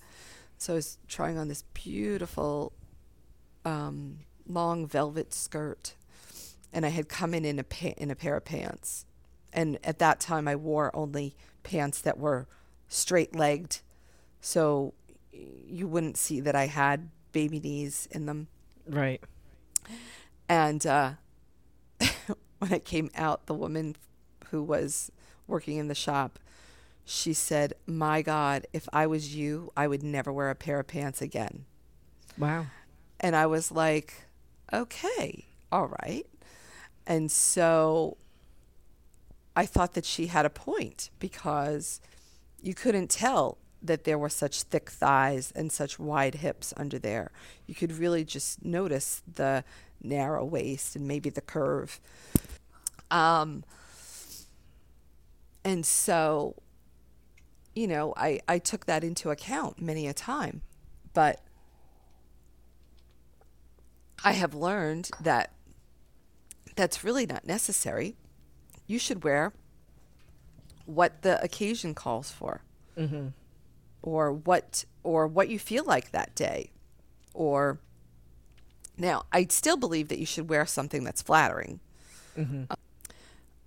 So 0.58 0.74
I 0.74 0.76
was 0.76 0.98
trying 1.08 1.38
on 1.38 1.48
this 1.48 1.62
beautiful 1.74 2.72
um, 3.64 4.20
long 4.46 4.86
velvet 4.86 5.32
skirt, 5.34 5.94
and 6.72 6.86
I 6.86 6.90
had 6.90 7.08
come 7.08 7.34
in 7.34 7.44
in 7.44 7.58
a 7.58 7.64
pa- 7.64 7.94
in 7.96 8.10
a 8.10 8.14
pair 8.14 8.36
of 8.36 8.44
pants. 8.44 9.06
And 9.52 9.78
at 9.84 9.98
that 10.00 10.20
time, 10.20 10.48
I 10.48 10.56
wore 10.56 10.94
only 10.94 11.36
pants 11.62 12.00
that 12.00 12.18
were 12.18 12.48
straight 12.88 13.34
legged, 13.34 13.80
so 14.40 14.94
you 15.32 15.86
wouldn't 15.86 16.16
see 16.16 16.40
that 16.40 16.54
I 16.54 16.66
had 16.66 17.10
baby 17.32 17.60
knees 17.60 18.08
in 18.10 18.26
them. 18.26 18.48
Right. 18.86 19.22
And 20.48 20.86
uh, 20.86 21.12
when 22.58 22.72
I 22.72 22.78
came 22.78 23.10
out, 23.14 23.46
the 23.46 23.54
woman 23.54 23.96
who 24.50 24.62
was 24.62 25.10
working 25.46 25.78
in 25.78 25.88
the 25.88 25.94
shop, 25.94 26.38
she 27.04 27.32
said, 27.32 27.74
"My 27.86 28.22
God, 28.22 28.66
if 28.72 28.88
I 28.92 29.06
was 29.06 29.34
you, 29.34 29.70
I 29.76 29.86
would 29.86 30.02
never 30.02 30.32
wear 30.32 30.50
a 30.50 30.54
pair 30.54 30.80
of 30.80 30.86
pants 30.86 31.20
again." 31.20 31.66
Wow. 32.38 32.66
And 33.20 33.36
I 33.36 33.46
was 33.46 33.70
like, 33.70 34.26
"Okay, 34.72 35.46
all 35.70 35.88
right." 36.00 36.26
And 37.06 37.30
so 37.30 38.16
I 39.56 39.66
thought 39.66 39.94
that 39.94 40.04
she 40.04 40.26
had 40.26 40.46
a 40.46 40.50
point 40.50 41.10
because 41.18 42.00
you 42.62 42.74
couldn't 42.74 43.10
tell 43.10 43.58
that 43.82 44.04
there 44.04 44.18
were 44.18 44.30
such 44.30 44.62
thick 44.62 44.90
thighs 44.90 45.52
and 45.54 45.70
such 45.70 45.98
wide 45.98 46.36
hips 46.36 46.72
under 46.76 46.98
there. 46.98 47.30
You 47.66 47.74
could 47.74 47.92
really 47.92 48.24
just 48.24 48.64
notice 48.64 49.22
the 49.32 49.62
narrow 50.02 50.44
waist 50.44 50.96
and 50.96 51.06
maybe 51.06 51.28
the 51.30 51.42
curve. 51.42 52.00
Um, 53.10 53.62
and 55.62 55.84
so, 55.84 56.56
you 57.74 57.86
know, 57.86 58.14
I, 58.16 58.40
I 58.48 58.58
took 58.58 58.86
that 58.86 59.02
into 59.04 59.30
account 59.30 59.80
many 59.80 60.06
a 60.06 60.12
time. 60.14 60.62
But 61.12 61.40
I 64.24 64.32
have 64.32 64.54
learned 64.54 65.10
that 65.20 65.52
that's 66.76 67.04
really 67.04 67.26
not 67.26 67.46
necessary. 67.46 68.16
You 68.86 68.98
should 68.98 69.22
wear 69.24 69.52
what 70.86 71.22
the 71.22 71.42
occasion 71.42 71.94
calls 71.94 72.30
for 72.30 72.60
Mm-hmm. 72.96 73.28
or 74.02 74.30
what 74.32 74.84
or 75.02 75.26
what 75.26 75.48
you 75.48 75.58
feel 75.58 75.82
like 75.84 76.12
that 76.12 76.32
day 76.36 76.70
or 77.32 77.80
now 78.96 79.24
i 79.32 79.44
still 79.46 79.76
believe 79.76 80.06
that 80.08 80.18
you 80.20 80.26
should 80.26 80.48
wear 80.48 80.64
something 80.64 81.02
that's 81.02 81.20
flattering 81.20 81.80
Mm-hmm. 82.38 82.64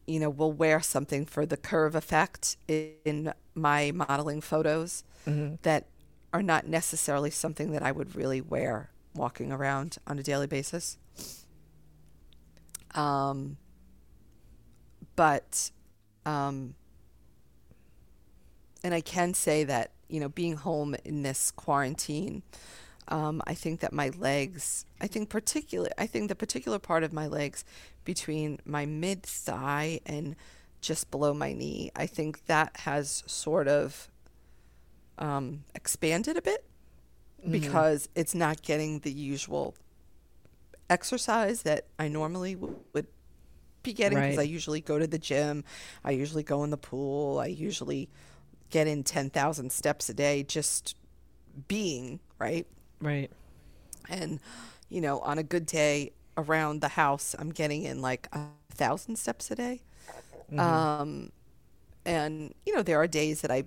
You 0.08 0.20
know, 0.20 0.30
will 0.30 0.52
wear 0.54 0.82
something 0.82 1.26
for 1.26 1.46
the 1.46 1.58
curve 1.58 1.93
effect 1.96 2.58
in 2.67 3.34
my 3.54 3.91
modeling 3.91 4.41
photos 4.41 5.04
Mm-hmm. 5.28 5.56
that 5.63 5.88
are 6.32 6.41
not 6.41 6.67
necessarily 6.67 7.30
something 7.30 7.72
that 7.72 7.84
I 7.84 7.91
would 7.91 8.15
really 8.15 8.39
wear 8.39 8.91
walking 9.13 9.52
around 9.52 9.98
on 10.08 10.17
a 10.17 10.24
daily 10.24 10.48
basis. 10.48 10.98
Um, 12.96 13.58
but, 15.17 15.72
um, 16.26 16.76
and 18.84 18.93
I 18.93 19.02
can 19.02 19.34
say 19.34 19.63
that, 19.65 19.91
you 20.08 20.20
know, 20.20 20.30
being 20.30 20.56
home 20.56 20.96
in 21.04 21.24
this 21.24 21.52
quarantine, 21.52 22.43
um, 23.10 23.41
I 23.48 23.54
think 23.54 23.80
that 23.82 23.93
my 23.93 24.10
legs, 24.17 24.86
I 25.02 25.08
think 25.08 25.30
particular, 25.30 25.89
I 25.98 26.08
think 26.08 26.30
the 26.30 26.36
particular 26.36 26.80
part 26.80 27.04
of 27.04 27.13
my 27.13 27.28
legs 27.28 27.63
between 28.06 28.60
my 28.65 28.86
mid 28.86 29.24
thigh 29.24 30.00
and 30.06 30.36
just 30.82 31.10
below 31.12 31.34
my 31.34 31.54
knee, 31.54 31.91
I 31.96 32.06
think 32.08 32.46
that 32.48 32.78
has 32.82 33.24
sort 33.28 33.67
of 33.67 34.10
um, 35.17 35.63
expanded 35.76 36.38
a 36.38 36.41
bit 36.41 36.63
Mm-hmm. 37.46 37.52
because 37.52 38.10
it's 38.15 38.36
not 38.36 38.62
getting 38.62 39.00
the 39.00 39.12
usual 39.12 39.76
exercise 40.89 41.63
that 41.63 41.86
I 42.00 42.08
normally 42.08 42.56
w- 42.56 42.76
would 42.93 43.08
be 43.84 43.93
getting 43.93 44.22
because 44.22 44.38
Right. 44.38 44.39
I 44.39 44.43
usually 44.43 44.82
go 44.82 45.00
to 45.00 45.08
the 45.08 45.20
gym, 45.20 45.63
I 46.04 46.12
usually 46.12 46.43
go 46.43 46.63
in 46.63 46.70
the 46.72 46.78
pool, 46.78 47.39
I 47.39 47.48
usually 47.48 48.10
get 48.70 48.88
in 48.88 49.04
10,000 49.04 49.72
steps 49.72 50.10
a 50.10 50.13
day 50.13 50.43
just 50.43 50.96
being, 51.67 52.20
right? 52.39 52.67
Right. 53.01 53.29
And, 54.10 54.39
you 54.89 55.01
know, 55.01 55.19
on 55.19 55.38
a 55.38 55.43
good 55.43 55.65
day 55.65 56.13
around 56.38 56.81
the 56.81 56.89
house, 56.89 57.36
I'm 57.38 57.51
getting 57.51 57.83
in 57.83 58.01
like 58.01 58.27
a 58.31 58.45
thousand 58.71 59.17
steps 59.17 59.51
a 59.51 59.55
day. 59.55 59.81
Um, 60.57 61.31
and, 62.05 62.53
you 62.65 62.73
know, 62.75 62.83
there 62.83 62.97
are 63.01 63.07
days 63.07 63.41
that 63.41 63.51
I 63.51 63.65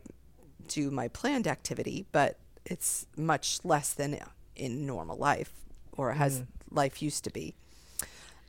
do 0.66 0.90
my 0.90 1.08
planned 1.08 1.46
activity, 1.46 2.06
but 2.12 2.38
it's 2.64 3.06
much 3.16 3.58
less 3.64 3.92
than 3.92 4.18
in 4.56 4.86
normal 4.86 5.16
life 5.16 5.52
or 5.92 6.12
has 6.12 6.42
life 6.70 7.02
used 7.02 7.24
to 7.24 7.30
be. 7.30 7.54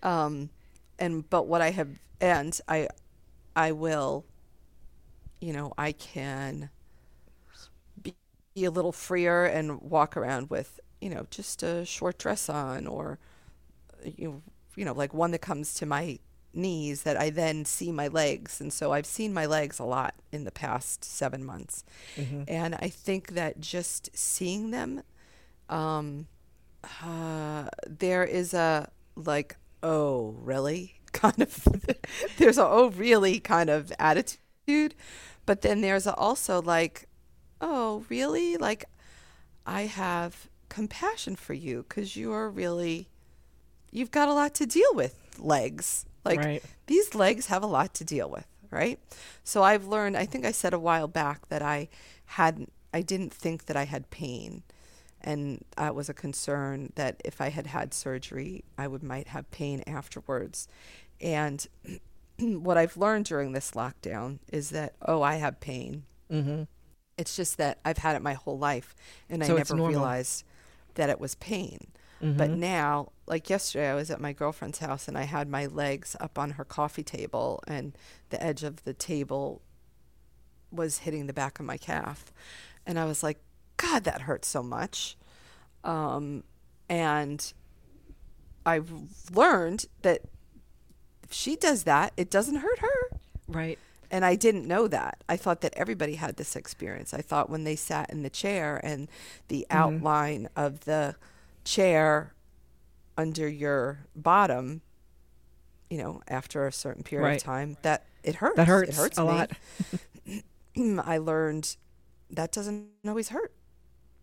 Um, 0.04 0.50
and, 0.98 1.30
but 1.30 1.48
what 1.48 1.62
I 1.62 1.72
have, 1.72 1.90
and 2.22 2.58
I, 2.68 2.88
I 3.56 3.72
will, 3.74 4.26
you 5.42 5.52
know, 5.52 5.74
I 5.78 5.92
can 5.92 6.70
be, 8.54 8.66
a 8.66 8.72
little 8.72 8.92
freer 8.92 9.46
and 9.46 9.82
walk 9.82 10.18
around 10.18 10.50
with, 10.50 10.80
you 11.00 11.10
know, 11.10 11.26
just 11.30 11.64
a 11.64 11.86
short 11.86 12.18
dress 12.18 12.50
on 12.50 12.88
or, 12.88 13.20
you 14.04 14.28
know, 14.28 14.42
you 14.76 14.86
know, 14.86 14.94
like 14.94 15.14
one 15.14 15.32
that 15.32 15.42
comes 15.42 15.74
to 15.76 15.86
my 15.86 16.20
knees 16.54 17.04
that 17.04 17.18
I 17.18 17.30
then 17.30 17.66
see 17.66 17.92
my 17.92 18.08
legs. 18.08 18.60
And 18.62 18.72
so 18.74 18.92
I've 18.92 19.06
seen 19.06 19.34
my 19.34 19.46
legs 19.46 19.80
a 19.80 19.84
lot 19.84 20.16
in 20.32 20.44
the 20.44 20.52
past 20.52 21.04
seven 21.04 21.44
months. 21.46 21.84
And 22.48 22.76
I 22.76 22.90
think 22.90 23.34
that 23.34 23.60
just 23.60 24.10
seeing 24.18 24.72
them, 24.72 25.04
um, 25.70 26.28
uh, 27.04 27.70
there 27.88 28.24
is 28.24 28.54
a 28.54 28.90
like, 29.16 29.56
oh, 29.84 30.36
really? 30.42 30.96
Kind 31.12 31.42
of, 31.42 31.68
there's 32.38 32.58
a, 32.58 32.66
oh, 32.66 32.90
really 32.92 33.40
kind 33.42 33.70
of 33.70 33.92
attitude. 34.00 34.96
But 35.46 35.62
then 35.62 35.82
there's 35.82 36.08
a 36.08 36.16
also 36.16 36.62
like, 36.62 37.08
oh, 37.62 38.04
really? 38.10 38.58
Like, 38.58 38.86
I 39.66 39.84
have 39.84 40.50
compassion 40.70 41.36
for 41.36 41.54
you 41.54 41.86
because 41.88 42.16
you 42.16 42.32
are 42.34 42.50
really, 42.50 43.08
you've 43.92 44.12
got 44.12 44.28
a 44.28 44.34
lot 44.34 44.54
to 44.56 44.66
deal 44.66 44.94
with, 44.94 45.18
legs. 45.40 46.06
Like, 46.26 46.40
Right. 46.40 46.64
these 46.88 47.16
legs 47.16 47.48
have 47.48 47.64
a 47.64 47.68
lot 47.68 47.94
to 47.96 48.04
deal 48.04 48.30
with, 48.30 48.48
right? 48.70 49.00
So 49.44 49.64
I've 49.64 49.86
learned, 49.86 50.18
I 50.18 50.26
think 50.26 50.46
I 50.46 50.52
said 50.52 50.74
a 50.74 50.80
while 50.80 51.08
back 51.08 51.48
that 51.50 51.62
I 51.62 51.90
hadn't, 52.26 52.72
I 52.94 53.02
didn't 53.02 53.34
think 53.34 53.66
that 53.66 53.78
I 53.78 53.86
had 53.86 54.10
pain. 54.10 54.64
And 55.22 55.64
that 55.78 55.94
was 55.96 56.10
a 56.10 56.14
concern 56.16 56.92
that 56.96 57.22
if 57.24 57.42
I 57.42 57.50
had 57.50 57.68
had 57.68 57.94
surgery, 57.94 58.64
I 58.78 58.88
would 58.88 59.04
might 59.04 59.28
have 59.30 59.50
pain 59.52 59.84
afterwards. 59.86 60.68
And 61.20 61.68
what 62.40 62.78
I've 62.78 62.98
learned 62.98 63.26
during 63.26 63.52
this 63.52 63.72
lockdown 63.72 64.40
is 64.52 64.72
that, 64.72 64.96
oh, 65.04 65.22
I 65.22 65.36
have 65.36 65.60
pain. 65.60 66.04
Mm-hmm. 66.32 66.64
It's 67.18 67.36
just 67.36 67.58
that 67.58 67.80
I've 67.86 67.98
had 68.00 68.16
it 68.16 68.22
my 68.22 68.34
whole 68.34 68.58
life 68.58 68.96
and 69.30 69.46
So 69.46 69.56
I 69.56 69.58
never 69.58 69.76
realized 69.76 70.44
that 70.96 71.10
it 71.10 71.20
was 71.20 71.36
pain. 71.36 71.88
But 72.38 72.52
now, 72.52 73.12
like 73.26 73.50
yesterday, 73.50 73.90
I 73.90 73.96
was 73.96 74.12
at 74.12 74.22
my 74.22 74.32
girlfriend's 74.32 74.78
house 74.78 75.08
and 75.08 75.18
I 75.18 75.24
had 75.24 75.50
my 75.50 75.66
legs 75.66 76.16
up 76.20 76.38
on 76.38 76.52
her 76.52 76.64
coffee 76.64 77.02
table 77.02 77.64
and 77.68 77.98
the 78.30 78.42
edge 78.44 78.62
of 78.62 78.84
the 78.84 78.94
table 78.94 79.64
was 80.72 81.00
hitting 81.00 81.26
the 81.26 81.34
back 81.34 81.60
of 81.60 81.66
my 81.66 81.78
calf. 81.78 82.32
And 82.86 83.00
I 83.00 83.06
was 83.06 83.24
like, 83.24 83.40
God, 83.78 84.04
that 84.04 84.22
hurts 84.22 84.48
so 84.48 84.62
much. 84.62 85.18
Um, 85.84 86.44
and 86.88 87.52
I've 88.68 88.92
learned 89.34 89.86
that 90.04 90.22
if 91.24 91.34
she 91.34 91.56
does 91.56 91.84
that, 91.84 92.14
it 92.18 92.30
doesn't 92.30 92.58
hurt 92.58 92.80
her. 92.80 93.18
Right. 93.48 93.80
And 94.12 94.26
I 94.26 94.36
didn't 94.36 94.68
know 94.68 94.88
that. 94.90 95.24
I 95.30 95.38
thought 95.38 95.62
that 95.62 95.74
everybody 95.78 96.16
had 96.16 96.36
this 96.36 96.56
experience. 96.58 97.14
I 97.14 97.22
thought 97.22 97.50
when 97.50 97.64
they 97.64 97.78
sat 97.78 98.10
in 98.10 98.24
the 98.24 98.30
chair 98.30 98.80
and 98.84 99.08
the 99.48 99.66
mm-hmm. 99.70 99.78
outline 99.78 100.50
of 100.56 100.82
the 100.82 101.16
chair 101.64 102.34
under 103.18 103.48
your 103.48 104.00
bottom, 104.16 104.82
you 105.90 105.98
know, 105.98 106.22
after 106.28 106.68
a 106.68 106.72
certain 106.74 107.04
period 107.04 107.26
Right. 107.26 107.38
of 107.38 107.44
time, 107.44 107.78
that 107.84 108.06
it 108.24 108.36
hurts. 108.36 108.58
That 108.58 108.68
hurts 108.68 108.90
It 108.90 108.96
hurts 108.96 109.18
a 109.18 109.22
me. 109.22 109.28
lot. 109.28 109.52
I 111.08 111.18
learned 111.18 111.78
that 112.30 112.52
doesn't 112.52 112.88
always 113.08 113.30
hurt 113.30 113.54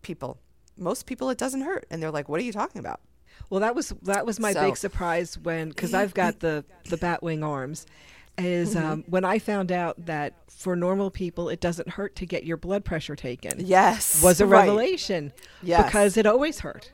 people. 0.01 0.39
Most 0.77 1.05
people, 1.07 1.29
it 1.29 1.37
doesn't 1.37 1.61
hurt, 1.61 1.85
and 1.89 2.01
they're 2.01 2.11
like, 2.11 2.29
"What 2.29 2.39
are 2.39 2.43
you 2.43 2.53
talking 2.53 2.79
about?" 2.79 3.01
Well, 3.49 3.59
that 3.59 3.75
was 3.75 3.89
that 4.03 4.25
was 4.25 4.39
my 4.39 4.53
So- 4.53 4.61
big 4.65 4.77
surprise 4.77 5.37
when 5.37 5.69
because 5.69 5.93
I've 5.93 6.13
got 6.13 6.39
the 6.39 6.63
the 6.85 6.97
batwing 6.97 7.43
arms. 7.43 7.85
Is 8.39 8.75
Mm-hmm. 8.75 8.85
um, 8.85 9.03
when 9.07 9.25
I 9.25 9.39
found 9.39 9.71
out 9.71 10.05
that 10.05 10.33
for 10.49 10.75
normal 10.75 11.09
people 11.11 11.49
it 11.49 11.59
doesn't 11.61 11.89
hurt 11.89 12.15
to 12.17 12.25
get 12.25 12.43
your 12.43 12.57
blood 12.57 12.83
pressure 12.85 13.15
taken. 13.15 13.53
Yes, 13.65 14.21
Was 14.23 14.41
a 14.41 14.45
right. 14.45 14.59
revelation 14.61 15.31
Yes. 15.63 15.85
because 15.85 16.17
it 16.17 16.25
always 16.25 16.59
hurt, 16.59 16.91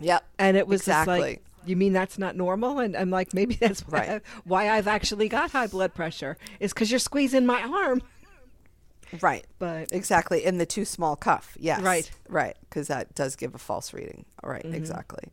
Yep. 0.00 0.24
and 0.38 0.56
it 0.56 0.66
was 0.68 0.82
Exactly. 0.82 1.20
like, 1.20 1.42
you 1.64 1.74
mean 1.74 1.92
that's 1.92 2.16
not 2.18 2.36
normal? 2.36 2.78
And 2.78 2.96
I'm 2.96 3.10
like, 3.10 3.34
maybe 3.34 3.54
that's 3.60 3.80
why, 3.80 3.98
Right. 4.08 4.22
why 4.44 4.70
I've 4.70 4.86
actually 4.86 5.28
got 5.28 5.50
high 5.50 5.66
blood 5.66 5.94
pressure 5.94 6.36
is 6.60 6.72
because 6.72 6.90
you're 6.90 7.00
squeezing 7.00 7.44
my 7.46 7.60
arm. 7.62 8.02
Right. 9.20 9.46
But 9.58 9.92
Exactly. 9.92 10.44
In 10.44 10.58
the 10.58 10.66
too 10.66 10.84
small 10.84 11.16
cuff. 11.16 11.56
Yes. 11.60 11.80
Right. 11.80 12.10
Right. 12.28 12.56
Because 12.68 12.88
that 12.88 13.14
does 13.14 13.36
give 13.36 13.54
a 13.54 13.58
false 13.58 13.92
reading. 13.94 14.24
All 14.42 14.50
right, 14.50 14.64
Mm-hmm. 14.64 14.74
Exactly. 14.74 15.28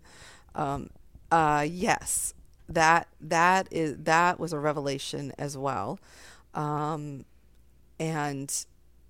Um, 0.56 0.90
uh, 1.32 1.66
yes. 1.68 2.34
That 2.74 3.08
that 3.22 3.68
is 3.72 3.96
that 4.00 4.40
was 4.40 4.54
a 4.54 4.60
revelation 4.60 5.32
as 5.38 5.58
well, 5.58 6.00
um, 6.54 7.26
and 8.00 8.66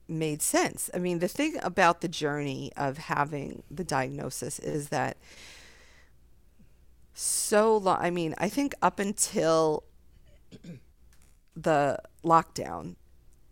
made 0.07 0.41
sense. 0.41 0.89
I 0.93 0.97
mean, 0.97 1.19
the 1.19 1.27
thing 1.27 1.57
about 1.63 2.01
the 2.01 2.07
journey 2.07 2.71
of 2.75 2.97
having 2.97 3.63
the 3.71 3.83
diagnosis 3.83 4.59
is 4.59 4.89
that 4.89 5.17
so 7.13 7.77
long. 7.77 7.97
I 7.99 8.09
mean, 8.09 8.35
I 8.37 8.49
think 8.49 8.73
up 8.81 8.99
until 8.99 9.83
the 11.55 11.99
lockdown, 12.23 12.95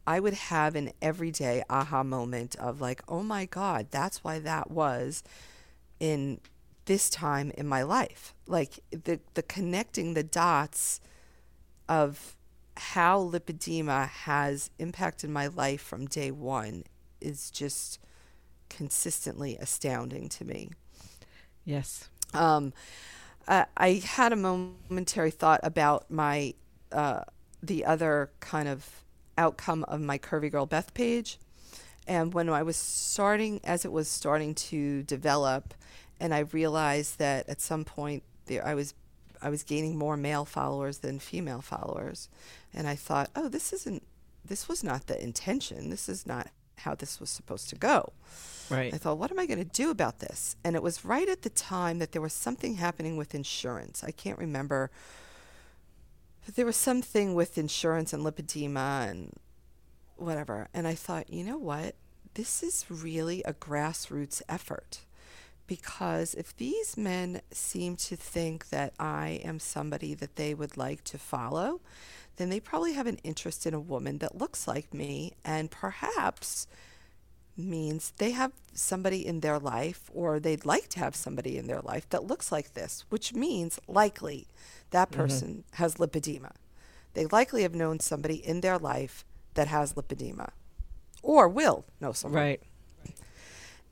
I 0.05 0.19
would 0.19 0.33
have 0.33 0.75
an 0.75 0.91
everyday 1.01 1.63
aha 1.69 2.03
moment 2.03 2.55
of 2.55 2.81
like, 2.81 3.01
oh 3.07 3.23
my 3.23 3.45
God, 3.45 3.87
that's 3.91 4.23
why 4.23 4.39
that 4.39 4.71
was 4.71 5.23
in 5.99 6.39
this 6.85 7.09
time 7.09 7.51
in 7.57 7.67
my 7.67 7.83
life. 7.83 8.33
Like 8.47 8.79
the, 8.91 9.19
the 9.33 9.43
connecting 9.43 10.13
the 10.13 10.23
dots 10.23 10.99
of 11.87 12.35
how 12.77 13.19
lipedema 13.23 14.07
has 14.09 14.69
impacted 14.79 15.29
my 15.29 15.47
life 15.47 15.81
from 15.81 16.05
day 16.07 16.31
one 16.31 16.83
is 17.19 17.51
just 17.51 17.99
consistently 18.69 19.57
astounding 19.57 20.29
to 20.29 20.45
me. 20.45 20.69
yes, 21.65 22.09
Um, 22.33 22.73
I, 23.47 23.65
I 23.75 23.89
had 24.05 24.33
a 24.33 24.35
momentary 24.35 25.31
thought 25.31 25.59
about 25.63 26.09
my 26.09 26.53
uh, 26.91 27.23
the 27.63 27.85
other 27.85 28.31
kind 28.39 28.67
of 28.67 29.03
outcome 29.37 29.83
of 29.85 30.01
my 30.01 30.17
Curvy 30.17 30.51
Girl 30.51 30.65
Beth 30.65 30.93
page, 30.93 31.39
and 32.07 32.33
when 32.33 32.49
I 32.49 32.63
was 32.63 32.77
starting, 32.77 33.59
as 33.63 33.85
it 33.85 33.91
was 33.91 34.07
starting 34.07 34.55
to 34.55 35.03
develop, 35.03 35.73
and 36.21 36.33
I 36.33 36.39
realized 36.39 37.17
that 37.17 37.49
at 37.49 37.59
some 37.59 37.83
point 37.83 38.23
there 38.45 38.65
I 38.65 38.75
was 38.75 38.93
I 39.41 39.49
was 39.49 39.63
gaining 39.63 39.97
more 39.97 40.15
male 40.15 40.45
followers 40.45 40.99
than 40.99 41.17
female 41.17 41.61
followers, 41.61 42.29
and 42.73 42.87
I 42.87 42.95
thought, 42.95 43.31
oh, 43.35 43.49
this 43.49 43.73
isn't 43.73 44.03
this 44.45 44.69
was 44.69 44.83
not 44.83 45.07
the 45.07 45.21
intention. 45.21 45.89
This 45.89 46.07
is 46.07 46.25
not 46.25 46.47
how 46.77 46.95
this 46.95 47.19
was 47.19 47.29
supposed 47.29 47.69
to 47.69 47.75
go. 47.75 48.13
right. 48.69 48.93
I 48.93 48.97
thought, 48.97 49.17
what 49.17 49.31
am 49.31 49.39
I 49.39 49.45
going 49.45 49.59
to 49.59 49.65
do 49.65 49.91
about 49.91 50.19
this? 50.19 50.55
And 50.63 50.75
it 50.75 50.81
was 50.81 51.05
right 51.05 51.27
at 51.27 51.41
the 51.41 51.49
time 51.49 51.99
that 51.99 52.11
there 52.11 52.21
was 52.21 52.33
something 52.33 52.75
happening 52.75 53.17
with 53.17 53.35
insurance. 53.35 54.03
I 54.03 54.11
can't 54.11 54.39
remember 54.39 54.89
there 56.55 56.65
was 56.65 56.75
something 56.75 57.35
with 57.35 57.57
insurance 57.57 58.13
and 58.13 58.25
lipedema 58.25 59.09
and 59.09 59.31
whatever. 60.17 60.67
And 60.73 60.87
I 60.87 60.95
thought, 60.95 61.31
you 61.31 61.43
know 61.43 61.57
what? 61.57 61.95
This 62.33 62.63
is 62.63 62.85
really 62.89 63.43
a 63.43 63.53
grassroots 63.53 64.41
effort 64.49 65.01
because 65.71 66.33
if 66.33 66.57
these 66.57 66.97
men 66.97 67.39
seem 67.49 67.95
to 67.95 68.17
think 68.17 68.67
that 68.71 68.91
I 68.99 69.39
am 69.41 69.57
somebody 69.57 70.13
that 70.15 70.35
they 70.35 70.53
would 70.53 70.75
like 70.75 71.01
to 71.05 71.17
follow, 71.17 71.79
then 72.35 72.49
they 72.49 72.59
probably 72.59 72.91
have 72.91 73.07
an 73.07 73.19
interest 73.23 73.65
in 73.65 73.73
a 73.73 73.79
woman 73.79 74.17
that 74.17 74.37
looks 74.37 74.67
like 74.67 74.93
me 74.93 75.31
and 75.45 75.71
perhaps 75.71 76.67
means 77.55 78.11
they 78.17 78.31
have 78.31 78.51
somebody 78.73 79.25
in 79.25 79.39
their 79.39 79.57
life 79.57 80.11
or 80.13 80.41
they'd 80.41 80.65
like 80.65 80.89
to 80.89 80.99
have 80.99 81.15
somebody 81.15 81.57
in 81.57 81.67
their 81.67 81.79
life 81.79 82.09
that 82.09 82.25
looks 82.25 82.51
like 82.51 82.73
this, 82.73 83.05
which 83.07 83.33
means 83.33 83.79
likely 83.87 84.47
that 84.89 85.09
mm-hmm. 85.09 85.21
person 85.21 85.49
mm-hmm. 85.49 85.75
has 85.81 85.95
lipedema. 85.95 86.51
They 87.13 87.27
likely 87.27 87.61
have 87.61 87.75
known 87.75 88.01
somebody 88.01 88.45
in 88.45 88.59
their 88.59 88.77
life 88.77 89.23
that 89.53 89.69
has 89.69 89.93
lipedema 89.93 90.49
or 91.23 91.47
will 91.47 91.85
know 92.01 92.11
someone. 92.11 92.41
Right. 92.41 92.63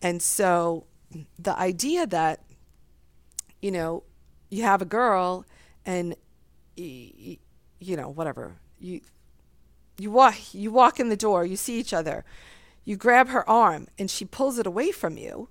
And 0.01 0.21
so 0.21 0.85
the 1.37 1.57
idea 1.57 2.05
that, 2.07 2.41
you 3.61 3.71
know, 3.71 4.03
you 4.49 4.63
have 4.63 4.81
a 4.81 4.85
girl 4.85 5.45
and, 5.85 6.15
you, 6.75 7.37
know, 7.79 8.09
whatever, 8.09 8.55
you, 8.79 9.01
you 9.97 10.11
walk, 10.11 10.53
you 10.53 10.71
walk 10.71 10.99
in 10.99 11.09
the 11.09 11.17
door, 11.17 11.45
you 11.45 11.55
see 11.55 11.79
each 11.79 11.93
other, 11.93 12.23
you 12.85 12.95
grab 12.95 13.29
her 13.29 13.47
arm 13.49 13.87
and 13.97 14.09
she 14.09 14.25
pulls 14.25 14.57
it 14.57 14.65
away 14.65 14.91
from 14.91 15.17
you 15.17 15.49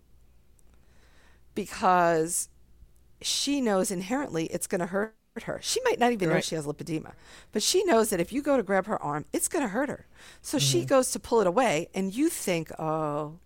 because 1.54 2.48
she 3.20 3.60
knows 3.60 3.90
inherently 3.90 4.46
it's 4.46 4.66
going 4.66 4.80
to 4.80 4.86
hurt 4.86 5.14
her. 5.44 5.60
She 5.62 5.80
might 5.84 5.98
not 5.98 6.12
even 6.12 6.28
right. 6.28 6.36
know 6.36 6.40
she 6.40 6.54
has 6.54 6.66
lipedema, 6.66 7.12
but 7.52 7.62
she 7.62 7.84
knows 7.84 8.10
that 8.10 8.20
if 8.20 8.32
you 8.32 8.42
go 8.42 8.56
to 8.56 8.62
grab 8.62 8.86
her 8.86 9.00
arm, 9.02 9.24
it's 9.32 9.48
going 9.48 9.62
to 9.62 9.68
hurt 9.68 9.88
her. 9.88 10.06
So 10.42 10.58
mm-hmm. 10.58 10.64
she 10.64 10.84
goes 10.84 11.10
to 11.12 11.20
pull 11.20 11.40
it 11.40 11.46
away, 11.46 11.88
and 11.94 12.14
you 12.14 12.28
think, 12.28 12.72
oh, 12.78 13.38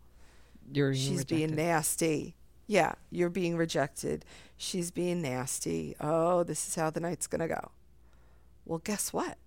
you're 0.72 0.94
she's 0.94 1.11
rejected. 1.11 1.29
being 1.37 1.55
nasty. 1.55 2.37
Yeah, 2.66 2.92
you're 3.11 3.31
being 3.31 3.57
rejected. 3.57 4.25
She's 4.57 4.90
being 4.90 5.22
nasty. 5.22 5.96
Oh, 6.01 6.42
this 6.42 6.68
is 6.68 6.75
how 6.75 6.90
the 6.90 7.01
night's 7.01 7.27
to 7.27 7.48
go. 7.48 7.70
Well, 8.64 8.79
guess 8.79 9.12
what? 9.12 9.38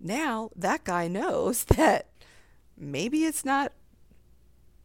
Now 0.00 0.50
that 0.56 0.84
guy 0.84 1.08
knows 1.08 1.64
that 1.76 2.08
maybe 2.76 3.24
it's 3.24 3.44
not 3.44 3.72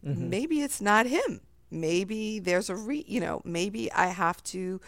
mm-hmm. 0.04 0.30
maybe 0.30 0.62
it's 0.62 0.80
not 0.80 1.06
him. 1.06 1.40
Maybe 1.70 2.38
there's 2.38 2.70
a 2.70 2.76
re, 2.76 3.04
you 3.06 3.20
know, 3.20 3.42
maybe 3.44 3.92
I 3.92 4.06
have 4.06 4.42
to 4.44 4.80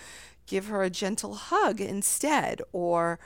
give 0.47 0.67
her 0.67 0.83
a 0.83 0.91
gentle 0.91 1.35
hug 1.35 1.81
instead 1.81 2.63
or 2.73 3.19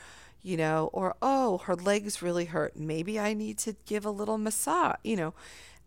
you 0.44 0.59
know, 0.59 0.90
or 0.92 1.16
oh, 1.22 1.59
her 1.59 1.74
legs 1.74 2.20
really 2.20 2.44
hurt. 2.44 2.76
Maybe 2.76 3.18
I 3.18 3.33
need 3.33 3.57
to 3.61 3.74
give 3.87 4.04
a 4.04 4.11
little 4.11 4.37
massage, 4.37 4.96
you 5.02 5.16
know. 5.16 5.33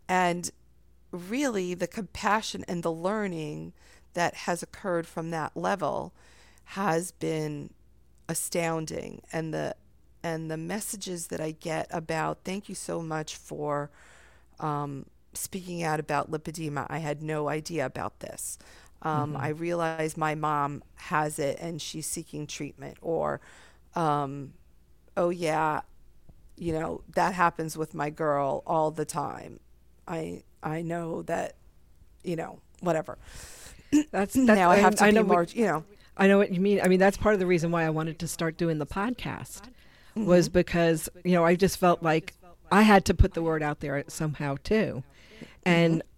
And 0.08 0.50
really 1.10 1.74
the 1.74 1.86
compassion 1.86 2.64
and 2.68 2.82
the 2.82 2.92
learning 2.92 3.72
that 4.14 4.34
has 4.34 4.62
occurred 4.62 5.06
from 5.06 5.30
that 5.30 5.56
level 5.56 6.12
has 6.64 7.12
been 7.12 7.70
astounding 8.28 9.22
and 9.32 9.54
the 9.54 9.74
and 10.22 10.50
the 10.50 10.56
messages 10.56 11.28
that 11.28 11.40
I 11.40 11.52
get 11.52 11.86
about 11.90 12.40
thank 12.44 12.68
you 12.68 12.74
so 12.74 13.00
much 13.00 13.36
for 13.36 13.90
um, 14.60 15.06
speaking 15.34 15.82
out 15.82 16.00
about 16.00 16.30
lipedema. 16.30 16.86
I 16.88 16.98
had 16.98 17.22
no 17.22 17.48
idea 17.48 17.86
about 17.86 18.20
this. 18.20 18.58
Um, 19.02 19.32
mm-hmm. 19.32 19.42
I 19.42 19.48
realize 19.48 20.16
my 20.16 20.34
mom 20.34 20.82
has 20.96 21.38
it 21.38 21.58
and 21.60 21.80
she's 21.80 22.06
seeking 22.06 22.46
treatment. 22.46 22.98
Or, 23.00 23.40
um, 23.94 24.54
oh, 25.16 25.30
yeah, 25.30 25.82
you 26.56 26.72
know, 26.72 27.02
that 27.14 27.34
happens 27.34 27.76
with 27.76 27.94
my 27.94 28.10
girl 28.10 28.62
all 28.66 28.90
the 28.90 29.04
time. 29.04 29.60
I, 30.06 30.42
I 30.62 30.82
know 30.82 31.22
that, 31.22 31.56
you 32.22 32.36
know, 32.36 32.60
whatever. 32.80 33.18
That's, 33.90 34.34
that's 34.34 34.36
now 34.36 34.70
I 34.70 34.76
have 34.76 34.96
to 34.96 35.04
I 35.04 35.10
be 35.10 35.22
more, 35.22 35.44
you 35.44 35.66
know. 35.66 35.84
I 36.16 36.26
know 36.26 36.38
what 36.38 36.52
you 36.52 36.60
mean. 36.60 36.80
I 36.82 36.88
mean, 36.88 36.98
that's 36.98 37.16
part 37.16 37.34
of 37.34 37.38
the 37.38 37.46
reason 37.46 37.70
why 37.70 37.84
I 37.84 37.90
wanted 37.90 38.18
to 38.18 38.28
start 38.28 38.56
doing 38.56 38.78
the 38.78 38.86
podcast 38.86 39.62
mm-hmm. 39.62 40.26
was 40.26 40.48
because, 40.48 41.08
you 41.24 41.32
know, 41.32 41.44
I 41.44 41.54
just 41.54 41.78
felt 41.78 42.02
like 42.02 42.34
I 42.72 42.82
had 42.82 43.04
to 43.06 43.14
put 43.14 43.34
the 43.34 43.42
word 43.42 43.62
out 43.62 43.80
there 43.80 44.04
somehow 44.08 44.56
too. 44.62 45.02
And 45.64 46.00
mm-hmm 46.00 46.08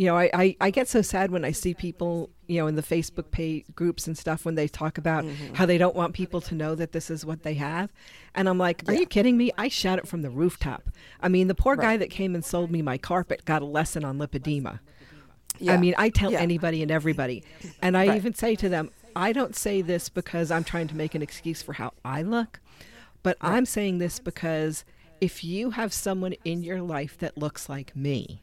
you 0.00 0.06
know, 0.06 0.16
I, 0.16 0.30
I, 0.32 0.56
I, 0.62 0.70
get 0.70 0.88
so 0.88 1.02
sad 1.02 1.30
when 1.30 1.44
I 1.44 1.52
see 1.52 1.74
people, 1.74 2.30
you 2.46 2.58
know, 2.58 2.66
in 2.68 2.74
the 2.74 2.82
Facebook 2.82 3.30
page 3.30 3.66
groups 3.74 4.06
and 4.06 4.16
stuff 4.16 4.46
when 4.46 4.54
they 4.54 4.66
talk 4.66 4.96
about 4.96 5.24
mm-hmm. 5.24 5.52
how 5.52 5.66
they 5.66 5.76
don't 5.76 5.94
want 5.94 6.14
people 6.14 6.40
to 6.40 6.54
know 6.54 6.74
that 6.74 6.92
this 6.92 7.10
is 7.10 7.26
what 7.26 7.42
they 7.42 7.52
have. 7.52 7.92
And 8.34 8.48
I'm 8.48 8.56
like, 8.56 8.82
are 8.88 8.94
yeah. 8.94 9.00
you 9.00 9.06
kidding 9.06 9.36
me? 9.36 9.50
I 9.58 9.68
shout 9.68 9.98
it 9.98 10.08
from 10.08 10.22
the 10.22 10.30
rooftop. 10.30 10.88
I 11.20 11.28
mean, 11.28 11.48
the 11.48 11.54
poor 11.54 11.76
right. 11.76 11.84
guy 11.84 11.96
that 11.98 12.08
came 12.08 12.34
and 12.34 12.42
sold 12.42 12.70
me 12.70 12.80
my 12.80 12.96
carpet 12.96 13.44
got 13.44 13.60
a 13.60 13.66
lesson 13.66 14.02
on 14.02 14.16
lipedema. 14.16 14.80
Yeah. 15.58 15.74
I 15.74 15.76
mean, 15.76 15.94
I 15.98 16.08
tell 16.08 16.32
yeah. 16.32 16.40
anybody 16.40 16.80
and 16.80 16.90
everybody. 16.90 17.44
And 17.82 17.94
I 17.94 18.06
right. 18.06 18.16
even 18.16 18.32
say 18.32 18.56
to 18.56 18.70
them, 18.70 18.90
I 19.14 19.34
don't 19.34 19.54
say 19.54 19.82
this 19.82 20.08
because 20.08 20.50
I'm 20.50 20.64
trying 20.64 20.88
to 20.88 20.96
make 20.96 21.14
an 21.14 21.20
excuse 21.20 21.60
for 21.60 21.74
how 21.74 21.92
I 22.06 22.22
look, 22.22 22.60
but 23.22 23.36
right. 23.42 23.52
I'm 23.52 23.66
saying 23.66 23.98
this 23.98 24.18
because 24.18 24.86
if 25.20 25.44
you 25.44 25.72
have 25.72 25.92
someone 25.92 26.32
in 26.42 26.62
your 26.62 26.80
life 26.80 27.18
that 27.18 27.36
looks 27.36 27.68
like 27.68 27.94
me, 27.94 28.40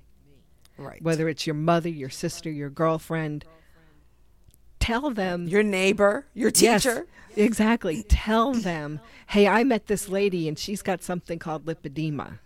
Right. 0.77 1.01
Whether 1.01 1.27
it's 1.29 1.47
your 1.47 1.55
mother, 1.55 1.89
your 1.89 2.09
sister, 2.09 2.51
your 2.51 2.69
girlfriend, 2.69 3.45
tell 4.79 5.09
them. 5.09 5.47
Your 5.47 5.63
neighbor, 5.63 6.25
your 6.33 6.51
teacher. 6.51 7.07
Yes, 7.35 7.47
exactly. 7.47 8.03
tell 8.07 8.53
them, 8.53 8.99
hey, 9.27 9.47
I 9.47 9.63
met 9.63 9.87
this 9.87 10.09
lady 10.09 10.47
and 10.47 10.57
she's 10.57 10.81
got 10.81 11.03
something 11.03 11.39
called 11.39 11.65
lipedema. 11.65 12.39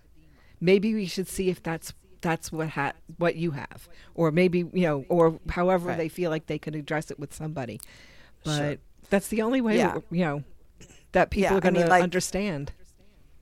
Maybe 0.60 0.94
we 0.94 1.06
should 1.06 1.28
see 1.28 1.50
if 1.50 1.62
that's 1.62 1.94
that's 2.22 2.52
what 2.52 2.70
ha- 2.70 2.94
what 3.18 3.36
you 3.36 3.52
have, 3.52 3.90
or 4.14 4.32
maybe 4.32 4.60
you 4.60 4.84
know, 4.84 5.06
or 5.10 5.40
however 5.50 5.88
right. 5.88 5.98
they 5.98 6.08
feel 6.08 6.30
like 6.30 6.46
they 6.46 6.60
could 6.60 6.76
address 6.76 7.10
it 7.10 7.20
with 7.20 7.34
somebody. 7.34 7.82
But 8.44 8.58
sure. 8.58 8.76
that's 9.10 9.28
the 9.30 9.42
only 9.42 9.60
way, 9.60 9.78
yeah. 9.78 9.98
you 10.12 10.24
know, 10.24 10.44
that 11.14 11.32
people 11.32 11.52
yeah, 11.52 11.58
are 11.58 11.62
going 11.62 11.74
to 11.74 11.82
mean, 11.82 11.90
like, 11.90 12.04
understand 12.04 12.72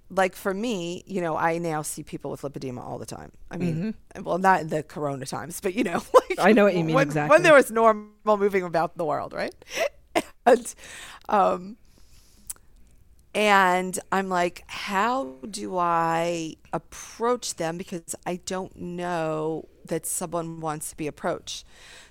like 0.09 0.35
for 0.35 0.53
me, 0.53 1.03
you 1.05 1.21
know, 1.21 1.37
I 1.37 1.57
now 1.57 1.81
see 1.81 2.03
people 2.03 2.31
with 2.31 2.41
lipedema 2.41 2.83
all 2.83 2.97
the 2.97 3.05
time. 3.05 3.31
I 3.51 3.57
mean, 3.57 3.93
mm-hmm. 4.15 4.23
well, 4.23 4.37
not 4.37 4.61
in 4.61 4.67
the 4.69 4.83
corona 4.83 5.25
times, 5.25 5.61
but 5.61 5.75
you 5.75 5.83
know, 5.83 6.01
like 6.13 6.39
I 6.39 6.51
know 6.51 6.63
what 6.63 6.75
you 6.75 6.83
mean 6.83 6.95
when, 6.95 7.07
exactly. 7.07 7.35
When 7.35 7.43
there 7.43 7.53
was 7.53 7.71
normal 7.71 8.09
moving 8.25 8.63
about 8.63 8.97
the 8.97 9.05
world, 9.05 9.33
right? 9.33 9.53
and, 10.45 10.75
um, 11.27 11.77
and 13.35 13.99
I'm 14.11 14.29
like, 14.29 14.63
how 14.67 15.35
do 15.49 15.77
I 15.77 16.55
approach 16.73 17.55
them 17.55 17.77
because 17.77 18.15
I 18.25 18.37
don't 18.45 18.75
know 18.75 19.67
that 19.85 20.05
someone 20.05 20.59
wants 20.59 20.89
to 20.91 20.97
be 20.97 21.07
approached. 21.07 21.65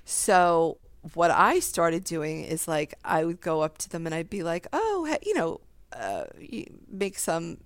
So 0.05 0.79
what 1.15 1.31
I 1.31 1.61
started 1.61 2.05
doing 2.05 2.45
is 2.45 2.69
like 2.69 2.95
I 3.05 3.25
would 3.25 3.41
go 3.41 3.63
up 3.63 3.79
to 3.79 3.89
them 3.89 4.07
and 4.07 4.15
I'd 4.15 4.31
be 4.31 4.43
like, 4.43 4.67
oh, 4.73 5.17
you 5.25 5.35
know, 5.35 5.61
uh, 5.93 6.25
make 6.89 7.19
some 7.19 7.59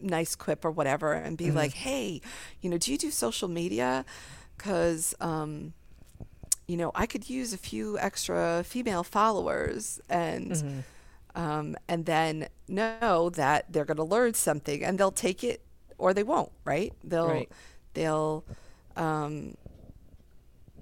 nice 0.00 0.34
quip 0.34 0.64
or 0.64 0.70
whatever 0.70 1.12
and 1.12 1.36
be 1.36 1.46
mm-hmm. 1.46 1.56
like, 1.56 1.72
hey, 1.72 2.20
you 2.60 2.70
know, 2.70 2.78
do 2.78 2.92
you 2.92 2.98
do 2.98 3.10
social 3.10 3.48
media? 3.48 4.04
Because, 4.56 5.14
um, 5.20 5.72
you 6.66 6.76
know, 6.76 6.92
I 6.94 7.06
could 7.06 7.28
use 7.28 7.52
a 7.52 7.58
few 7.58 7.98
extra 7.98 8.62
female 8.64 9.04
followers 9.04 10.00
and. 10.08 10.52
Mm-hmm. 10.52 10.80
Um, 11.32 11.76
and 11.86 12.06
then 12.06 12.48
know 12.66 13.30
that 13.30 13.72
they're 13.72 13.84
going 13.84 13.98
to 13.98 14.02
learn 14.02 14.34
something 14.34 14.84
and 14.84 14.98
they'll 14.98 15.12
take 15.12 15.44
it 15.44 15.62
or 15.96 16.12
they 16.12 16.24
won't 16.24 16.50
right 16.64 16.92
they'll 17.04 17.28
right. 17.28 17.52
they'll 17.94 18.44
um, 18.96 19.54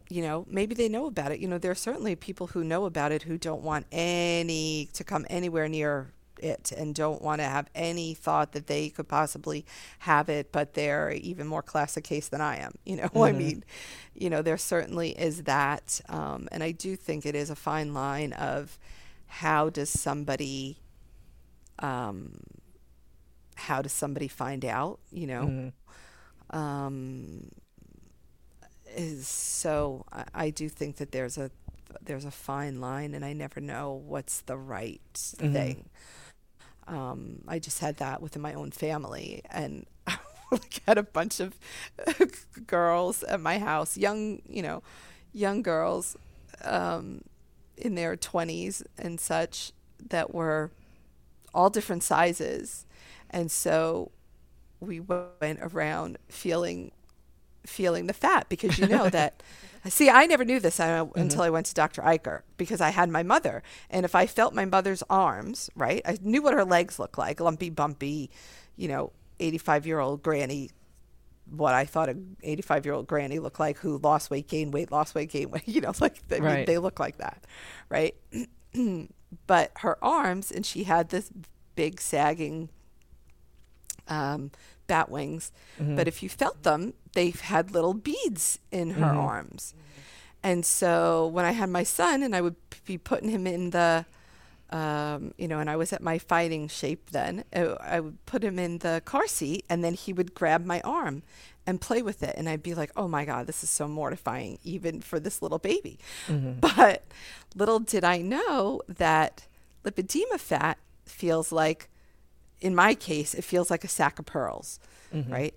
you 0.09 0.23
know 0.23 0.47
maybe 0.49 0.75
they 0.75 0.89
know 0.89 1.05
about 1.05 1.33
it 1.33 1.39
you 1.39 1.49
know 1.49 1.59
there 1.59 1.71
are 1.71 1.75
certainly 1.75 2.17
people 2.17 2.47
who 2.47 2.65
know 2.65 2.87
about 2.87 3.13
it 3.13 3.25
who 3.25 3.37
don't 3.37 3.63
want 3.63 3.85
any 3.93 4.89
to 4.95 5.05
come 5.05 5.27
anywhere 5.29 5.69
near 5.69 6.13
it 6.43 6.73
and 6.77 6.95
don't 6.95 7.23
want 7.23 7.41
to 7.41 7.45
have 7.45 7.69
any 7.75 8.15
thought 8.15 8.53
that 8.53 8.67
they 8.67 8.89
could 8.91 9.09
possibly 9.09 9.65
have 10.01 10.29
it, 10.29 10.53
but 10.53 10.75
they're 10.75 11.11
even 11.13 11.47
more 11.47 11.63
classic 11.63 12.05
case 12.05 12.29
than 12.29 12.41
I 12.41 12.59
am. 12.59 12.73
You 12.85 12.97
know, 12.97 13.03
mm-hmm. 13.09 13.23
I 13.23 13.33
mean, 13.33 13.65
you 14.15 14.31
know, 14.31 14.43
there 14.43 14.57
certainly 14.57 15.11
is 15.11 15.45
that. 15.45 16.01
Um, 16.09 16.49
and 16.53 16.63
I 16.63 16.73
do 16.73 16.97
think 16.97 17.27
it 17.27 17.35
is 17.35 17.51
a 17.51 17.57
fine 17.57 17.95
line 17.95 18.33
of 18.33 18.79
how 19.27 19.71
does 19.71 19.91
somebody, 19.91 20.79
um, 21.79 22.41
how 23.55 23.83
does 23.83 23.93
somebody 23.93 24.29
find 24.29 24.65
out, 24.65 25.01
you 25.11 25.27
know? 25.27 25.45
Mm-hmm. 25.45 26.57
Um, 26.57 27.51
is 28.97 29.29
so 29.29 30.05
I, 30.13 30.25
I 30.35 30.51
do 30.51 30.69
think 30.69 30.97
that 30.97 31.13
there's 31.13 31.39
a 31.39 31.51
there's 32.03 32.25
a 32.25 32.31
fine 32.31 32.81
line 32.81 33.15
and 33.15 33.25
I 33.25 33.33
never 33.33 33.61
know 33.61 33.93
what's 33.93 34.41
the 34.43 34.57
right 34.57 35.01
mm-hmm. 35.15 35.53
thing. 35.53 35.89
Um, 36.89 37.43
I 37.47 37.59
just 37.59 37.81
had 37.81 37.99
that 37.99 38.23
within 38.23 38.43
my 38.43 38.55
own 38.55 38.71
family, 38.71 39.43
and 39.51 39.87
I 40.07 40.19
had 40.87 40.99
a 40.99 41.03
bunch 41.03 41.39
of 41.39 41.55
girls 42.67 43.23
at 43.23 43.41
my 43.41 43.59
house, 43.59 43.97
young, 43.97 44.41
you 44.49 44.63
know, 44.63 44.83
young 45.33 45.63
girls 45.63 46.17
um, 46.65 47.23
in 47.77 47.95
their 47.95 48.17
twenties 48.17 48.83
and 48.97 49.21
such 49.21 49.73
that 50.09 50.35
were 50.35 50.71
all 51.55 51.71
different 51.71 52.03
sizes. 52.03 52.87
And 53.31 53.51
so 53.51 54.11
we 54.81 55.01
went 55.01 55.59
around 55.61 56.19
feeling 56.29 56.93
feeling 57.69 58.07
the 58.07 58.13
fat 58.13 58.49
because 58.49 58.79
you 58.79 58.87
know 58.89 59.09
that 59.19 59.43
see 59.89 60.11
i 60.11 60.27
never 60.27 60.45
knew 60.45 60.59
this 60.61 60.81
uh, 60.81 61.05
Mm-hmm. 61.05 61.19
until 61.21 61.43
i 61.43 61.51
went 61.51 61.67
to 61.67 61.75
dr 61.75 62.01
eicher 62.03 62.43
because 62.57 62.81
i 62.81 62.91
had 62.91 63.09
my 63.09 63.23
mother 63.23 63.63
and 63.91 64.05
if 64.05 64.15
i 64.15 64.27
felt 64.27 64.55
my 64.55 64.65
mother's 64.65 65.03
arms 65.09 65.71
right 65.77 66.03
i 66.05 66.19
knew 66.23 66.43
what 66.43 66.55
her 66.55 66.65
legs 66.65 66.99
looked 66.99 67.17
like 67.19 67.41
lumpy 67.41 67.71
bumpy 67.71 68.31
you 68.77 68.89
know 68.89 69.13
85 69.41 69.87
year 69.87 70.01
old 70.01 70.23
granny 70.23 70.71
what 71.51 71.75
i 71.75 71.85
thought 71.85 72.09
an 72.09 72.37
85 72.43 72.85
year 72.87 72.95
old 72.95 73.07
granny 73.07 73.39
looked 73.39 73.61
like 73.61 73.79
who 73.79 73.99
lost 73.99 74.31
weight 74.31 74.49
gained 74.49 74.73
weight 74.75 74.91
lost 74.93 75.15
weight 75.15 75.31
gained 75.31 75.53
weight 75.53 75.67
you 75.69 75.81
know 75.81 75.93
like 76.01 76.27
they, 76.29 76.41
Right. 76.41 76.67
they 76.67 76.79
look 76.79 76.99
like 76.99 77.19
that 77.19 77.45
right 77.89 78.15
but 79.47 79.73
her 79.79 80.03
arms 80.05 80.51
and 80.51 80.67
she 80.67 80.85
had 80.85 81.09
this 81.11 81.31
big 81.77 82.01
sagging 82.01 82.69
um, 84.09 84.51
bat 84.87 85.11
wings. 85.11 85.53
But 85.79 86.09
if 86.09 86.23
you 86.23 86.29
felt 86.31 86.63
them, 86.63 86.95
they 87.19 87.31
had 87.55 87.65
little 87.77 87.95
beads 87.95 88.45
in 88.71 88.87
her 89.01 89.05
arms. 89.33 89.75
And 90.51 90.65
so 90.65 91.27
when 91.37 91.45
I 91.45 91.51
had 91.61 91.69
my 91.69 91.83
son 91.99 92.23
and 92.23 92.33
I 92.39 92.41
would 92.41 92.55
be 92.87 92.97
putting 93.11 93.29
him 93.37 93.45
in 93.57 93.71
the, 93.71 94.05
um, 94.71 95.21
you 95.37 95.49
know, 95.51 95.59
and 95.63 95.69
I 95.69 95.77
was 95.83 95.93
at 95.93 96.01
my 96.11 96.19
fighting 96.33 96.69
shape 96.69 97.11
then, 97.11 97.33
uh, 97.53 97.75
I 97.97 97.99
would 98.05 98.19
put 98.33 98.45
him 98.45 98.57
in 98.67 98.79
the 98.87 99.03
car 99.05 99.27
seat 99.27 99.65
and 99.69 99.83
then 99.85 99.95
he 99.95 100.13
would 100.13 100.31
grab 100.41 100.63
my 100.65 100.81
arm 101.01 101.17
and 101.67 101.81
play 101.89 102.03
with 102.03 102.23
it. 102.23 102.35
And 102.39 102.49
I'd 102.49 102.63
be 102.63 102.75
like, 102.83 102.93
oh 103.01 103.09
my 103.09 103.25
God, 103.25 103.43
this 103.49 103.61
is 103.65 103.71
so 103.71 103.89
mortifying, 103.89 104.59
even 104.63 105.01
for 105.01 105.19
this 105.19 105.43
little 105.43 105.59
baby. 105.59 105.99
But 106.61 107.03
little 107.61 107.81
did 107.81 108.05
I 108.05 108.19
know 108.35 108.83
that 108.87 109.33
lipedema 109.85 110.39
fat 110.39 110.79
feels 111.05 111.51
like 111.51 111.89
in 112.61 112.75
my 112.75 112.95
case, 112.95 113.35
it 113.35 113.45
feels 113.45 113.71
like 113.71 113.85
a 113.85 113.89
sack 113.89 114.19
of 114.21 114.27
pearls, 114.27 114.79
right? 115.37 115.55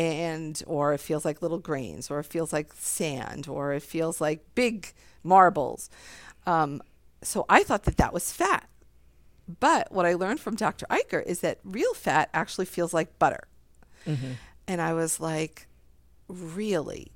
And, 0.00 0.62
or 0.66 0.94
it 0.94 1.00
feels 1.00 1.24
like 1.24 1.42
little 1.42 1.58
grains, 1.58 2.10
or 2.10 2.20
it 2.20 2.26
feels 2.26 2.52
like 2.52 2.72
sand, 2.72 3.48
or 3.48 3.72
it 3.74 3.82
feels 3.82 4.20
like 4.20 4.40
big 4.54 4.92
marbles. 5.22 5.90
Um, 6.46 6.80
so 7.22 7.44
I 7.48 7.62
thought 7.64 7.84
that 7.84 7.98
that 7.98 8.12
was 8.14 8.32
fat. 8.32 8.68
But 9.60 9.90
what 9.92 10.06
I 10.06 10.14
learned 10.14 10.40
from 10.40 10.54
Dr. 10.56 10.86
Eicher 10.90 11.22
is 11.26 11.40
that 11.40 11.58
real 11.64 11.92
fat 11.94 12.30
actually 12.32 12.66
feels 12.66 12.94
like 12.94 13.18
butter. 13.18 13.44
And 14.66 14.80
I 14.80 14.92
was 14.94 15.20
like, 15.20 15.66
really? 16.28 17.12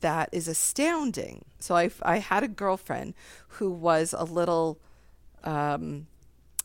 That 0.00 0.28
is 0.32 0.48
astounding. 0.48 1.44
So 1.60 1.74
I, 1.76 1.90
I 2.02 2.18
had 2.18 2.42
a 2.42 2.48
girlfriend 2.48 3.14
who 3.56 3.70
was 3.70 4.12
a 4.16 4.24
little 4.24 4.78
um, 5.44 6.08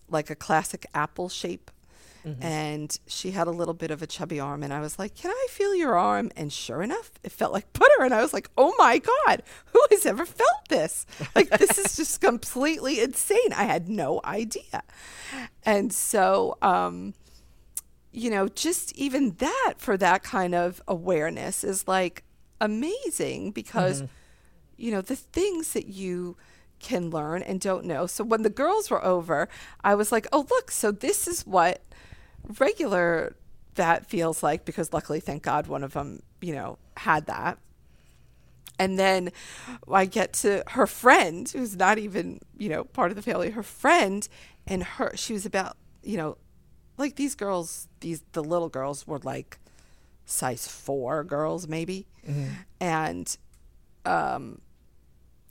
like 0.10 0.30
a 0.30 0.36
classic 0.36 0.86
apple 0.94 1.30
shape. 1.30 1.72
And 2.42 2.98
she 3.06 3.32
had 3.32 3.48
a 3.48 3.52
little 3.52 3.74
bit 3.74 3.92
of 3.92 4.02
a 4.02 4.08
chubby 4.08 4.40
arm. 4.40 4.64
And 4.64 4.74
I 4.74 4.80
was 4.80 4.98
like, 4.98 5.16
Can 5.16 5.32
I 5.32 5.48
feel 5.50 5.76
your 5.76 5.98
arm? 5.98 6.32
And 6.38 6.52
sure 6.54 6.82
enough, 6.82 7.12
it 7.24 7.32
felt 7.32 7.52
like 7.52 7.72
butter. 7.74 8.02
And 8.02 8.14
I 8.14 8.22
was 8.22 8.34
like, 8.34 8.50
Oh 8.58 8.74
my 8.78 9.00
God, 9.00 9.44
who 9.66 9.82
has 9.92 10.06
ever 10.06 10.26
felt 10.26 10.70
this? 10.70 11.06
Like, 11.36 11.50
this 11.50 11.78
is 11.78 11.96
just 11.98 12.22
completely 12.22 13.02
insane. 13.02 13.54
I 13.56 13.66
had 13.66 13.90
no 13.90 14.22
idea. 14.24 14.84
And 15.64 15.92
so, 15.92 16.58
um, 16.62 17.14
you 18.12 18.30
know, 18.30 18.48
just 18.48 18.96
even 18.96 19.32
that 19.40 19.74
for 19.78 19.98
that 19.98 20.24
kind 20.24 20.54
of 20.56 20.82
awareness 20.88 21.64
is 21.64 21.88
like 21.88 22.24
amazing 22.62 23.52
because, 23.52 24.04
you 24.78 24.92
know, 24.92 25.02
the 25.02 25.16
things 25.16 25.74
that 25.74 25.88
you 25.88 26.38
can 26.80 27.10
learn 27.10 27.42
and 27.42 27.60
don't 27.60 27.86
know. 27.86 28.06
So 28.06 28.24
when 28.24 28.44
the 28.44 28.50
girls 28.50 28.90
were 28.92 29.04
over, 29.04 29.48
I 29.84 29.96
was 29.96 30.12
like, 30.12 30.28
oh, 30.32 30.46
look, 30.50 30.70
so 30.72 30.92
this 30.92 31.28
is 31.28 31.42
what 31.48 31.82
regular 32.60 33.36
that 33.76 34.06
feels 34.06 34.44
like 34.44 34.66
because 34.66 34.94
luckily, 34.94 35.20
thank 35.20 35.44
God, 35.44 35.68
one 35.68 35.84
of 35.84 35.94
them, 35.94 36.22
you 36.42 36.54
know, 36.54 36.78
had 36.98 37.26
that. 37.26 37.58
And 38.80 38.98
then 38.98 39.32
I 39.92 40.06
get 40.06 40.34
to 40.34 40.64
her 40.70 40.88
friend, 40.88 41.48
who's 41.50 41.76
not 41.76 41.98
even, 42.00 42.40
you 42.58 42.70
know, 42.70 42.84
part 42.84 43.12
of 43.12 43.16
the 43.16 43.22
family, 43.22 43.52
her 43.52 43.64
friend, 43.64 44.28
and 44.68 44.84
her, 44.84 45.12
she 45.16 45.34
was 45.34 45.46
about, 45.46 45.78
you 46.04 46.18
know, 46.18 46.38
like 46.98 47.16
these 47.16 47.36
girls, 47.36 47.88
these, 48.00 48.24
the 48.34 48.44
little 48.44 48.70
girls 48.70 49.08
were 49.08 49.20
like 49.20 49.60
size 50.26 50.68
four 50.68 51.24
girls, 51.24 51.68
maybe. 51.68 52.08
And, 52.80 53.36
um, 54.06 54.60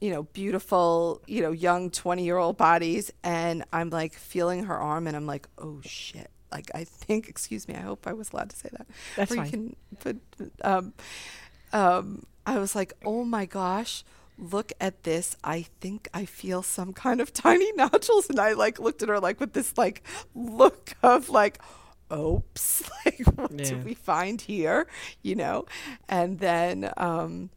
you 0.00 0.10
know, 0.10 0.24
beautiful, 0.24 1.22
you 1.28 1.42
know, 1.42 1.52
young 1.52 1.90
20 1.90 2.24
year 2.24 2.36
old 2.36 2.56
bodies. 2.56 3.12
And 3.22 3.64
I'm 3.72 3.90
like 3.90 4.14
feeling 4.14 4.64
her 4.64 4.76
arm 4.76 5.06
and 5.06 5.16
I'm 5.16 5.26
like, 5.26 5.46
oh 5.58 5.80
shit. 5.82 6.30
Like, 6.52 6.70
I 6.74 6.84
think, 6.84 7.28
excuse 7.28 7.68
me, 7.68 7.74
I 7.74 7.80
hope 7.80 8.06
I 8.06 8.12
was 8.12 8.32
allowed 8.32 8.50
to 8.50 8.56
say 8.56 8.68
that. 8.72 8.86
That's 9.16 9.32
Or 9.32 9.36
you 9.36 9.44
fine. 9.44 9.50
can 9.50 9.76
put, 10.00 10.20
um, 10.62 10.94
um, 11.72 12.24
I 12.46 12.58
was 12.58 12.74
like, 12.76 12.92
oh 13.04 13.24
my 13.24 13.46
gosh, 13.46 14.04
look 14.38 14.72
at 14.80 15.04
this. 15.04 15.36
I 15.44 15.62
think 15.80 16.08
I 16.14 16.24
feel 16.26 16.62
some 16.62 16.92
kind 16.92 17.20
of 17.20 17.32
tiny 17.48 17.72
nodules. 17.72 18.28
And 18.30 18.40
I 18.40 18.52
like 18.52 18.78
looked 18.78 19.02
at 19.02 19.08
her 19.08 19.20
like 19.20 19.40
with 19.40 19.52
this 19.54 19.76
like 19.78 20.02
look 20.34 20.94
of 21.02 21.28
like, 21.30 21.60
oops, 22.12 22.82
like 23.06 23.22
what 23.36 23.50
Yeah. 23.50 23.62
did 23.62 23.84
we 23.84 23.94
find 23.94 24.40
here? 24.40 24.86
You 25.22 25.36
know? 25.36 25.66
And 26.08 26.38
then, 26.40 26.92
um, 26.96 27.50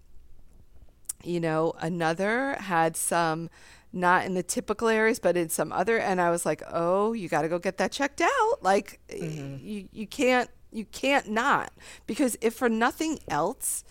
you 1.23 1.39
know, 1.39 1.73
another 1.79 2.53
had 2.59 2.95
some 2.95 3.49
not 3.95 4.25
in 4.25 4.33
the 4.33 4.43
typical 4.43 4.87
areas, 4.87 5.19
but 5.19 5.37
in 5.37 5.49
some 5.49 5.71
other. 5.71 5.97
And 5.97 6.21
I 6.21 6.29
was 6.29 6.45
like, 6.45 6.61
oh, 6.71 7.13
you 7.13 7.29
got 7.29 7.43
to 7.43 7.49
go 7.49 7.57
get 7.57 7.77
that 7.77 7.91
checked 7.91 8.21
out. 8.21 8.61
Like, 8.61 8.99
you 9.09 9.87
you 9.91 10.05
can't 10.05 10.49
you 10.71 10.85
can't 10.85 11.29
not 11.29 11.71
because 12.05 12.37
if 12.41 12.53
for 12.53 12.69
nothing 12.69 13.19
else, 13.27 13.83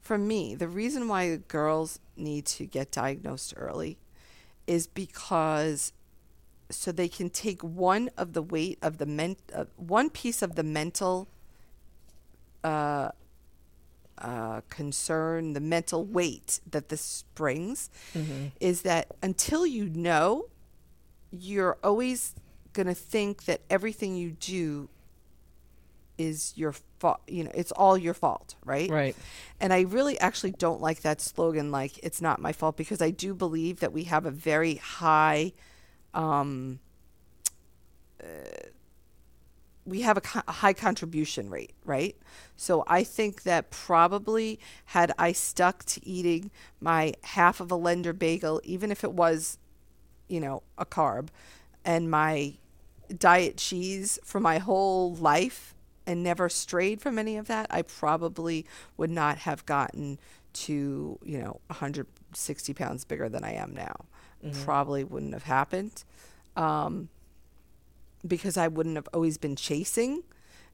for 0.00 0.16
me, 0.16 0.54
the 0.54 0.68
reason 0.68 1.08
why 1.08 1.36
girls 1.36 1.98
need 2.16 2.46
to 2.46 2.64
get 2.64 2.92
diagnosed 2.92 3.52
early 3.56 3.98
is 4.66 4.86
because 4.86 5.92
so 6.70 6.92
they 6.92 7.08
can 7.08 7.30
take 7.30 7.62
one 7.62 8.10
of 8.16 8.34
the 8.34 8.42
weight 8.42 8.78
of 8.82 8.98
the 8.98 9.06
men, 9.06 9.36
uh, 9.54 9.64
one 9.76 10.10
piece 10.10 10.42
of 10.42 10.54
the 10.54 10.62
mental 10.62 11.28
uh, 12.62 13.10
uh, 14.20 14.60
concern, 14.68 15.52
the 15.52 15.60
mental 15.60 16.04
weight 16.04 16.60
that 16.70 16.88
this 16.88 17.24
brings, 17.34 17.90
is 18.60 18.82
that 18.82 19.08
until 19.22 19.66
you 19.66 19.88
know, 19.88 20.46
you're 21.30 21.76
always 21.82 22.34
going 22.72 22.86
to 22.86 22.94
think 22.94 23.44
that 23.44 23.60
everything 23.68 24.16
you 24.16 24.30
do 24.30 24.88
is 26.16 26.52
your 26.56 26.72
fault. 26.98 27.20
You 27.28 27.44
know, 27.44 27.50
it's 27.54 27.70
all 27.72 27.96
your 27.96 28.14
fault, 28.14 28.56
right? 28.64 28.90
Right. 28.90 29.16
And 29.60 29.72
I 29.72 29.82
really 29.82 30.18
actually 30.18 30.50
don't 30.52 30.80
like 30.80 31.02
that 31.02 31.20
slogan, 31.20 31.70
like, 31.70 31.98
it's 32.02 32.20
not 32.20 32.40
my 32.40 32.52
fault, 32.52 32.76
because 32.76 33.00
I 33.00 33.10
do 33.10 33.34
believe 33.34 33.80
that 33.80 33.92
we 33.92 34.04
have 34.04 34.26
a 34.26 34.30
very 34.30 34.76
high, 34.76 35.52
um, 36.14 36.80
uh, 38.22 38.26
we 39.88 40.02
have 40.02 40.16
a, 40.16 40.20
co- 40.20 40.42
a 40.46 40.52
high 40.52 40.72
contribution 40.72 41.50
rate, 41.50 41.72
right? 41.84 42.16
So 42.56 42.84
I 42.86 43.04
think 43.04 43.42
that 43.44 43.70
probably 43.70 44.58
had 44.86 45.12
I 45.18 45.32
stuck 45.32 45.84
to 45.86 46.06
eating 46.06 46.50
my 46.80 47.14
half 47.22 47.60
of 47.60 47.70
a 47.70 47.76
Lender 47.76 48.12
bagel, 48.12 48.60
even 48.64 48.90
if 48.90 49.04
it 49.04 49.12
was, 49.12 49.58
you 50.28 50.40
know, 50.40 50.62
a 50.76 50.84
carb, 50.84 51.28
and 51.84 52.10
my 52.10 52.54
diet 53.16 53.56
cheese 53.56 54.18
for 54.24 54.40
my 54.40 54.58
whole 54.58 55.14
life 55.14 55.74
and 56.06 56.22
never 56.22 56.48
strayed 56.48 57.00
from 57.00 57.18
any 57.18 57.36
of 57.36 57.46
that, 57.48 57.66
I 57.70 57.82
probably 57.82 58.66
would 58.96 59.10
not 59.10 59.38
have 59.38 59.64
gotten 59.66 60.18
to, 60.54 61.18
you 61.22 61.38
know, 61.38 61.60
160 61.68 62.74
pounds 62.74 63.04
bigger 63.04 63.28
than 63.28 63.44
I 63.44 63.52
am 63.54 63.74
now. 63.74 64.06
Probably 64.64 65.04
wouldn't 65.04 65.34
have 65.34 65.42
happened. 65.44 66.04
Um, 66.56 67.08
because 68.26 68.56
I 68.56 68.68
wouldn't 68.68 68.96
have 68.96 69.08
always 69.12 69.38
been 69.38 69.56
chasing. 69.56 70.22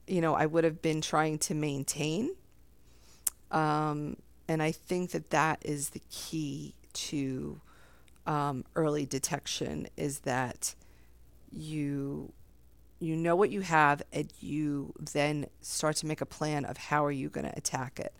You 0.07 0.21
know, 0.21 0.35
I 0.35 0.45
would 0.45 0.63
have 0.63 0.81
been 0.81 1.01
trying 1.01 1.39
to 1.39 1.53
maintain. 1.55 2.35
Um, 3.51 4.17
and 4.47 4.61
I 4.61 4.71
think 4.71 5.11
that 5.11 5.29
that 5.31 5.59
is 5.63 5.89
the 5.89 6.01
key 6.11 6.75
to 6.93 7.59
um, 8.27 8.65
early 8.75 9.05
detection 9.05 9.87
is 9.97 10.19
that 10.19 10.75
you 11.51 12.31
you 12.99 13.15
know 13.15 13.35
what 13.35 13.49
you 13.49 13.61
have 13.61 14.01
and 14.13 14.31
you 14.39 14.93
then 15.13 15.45
start 15.61 15.97
to 15.97 16.05
make 16.05 16.21
a 16.21 16.25
plan 16.25 16.65
of 16.65 16.77
how 16.77 17.03
are 17.05 17.11
you 17.11 17.29
going 17.29 17.45
to 17.45 17.55
attack 17.57 17.99
it 17.99 18.13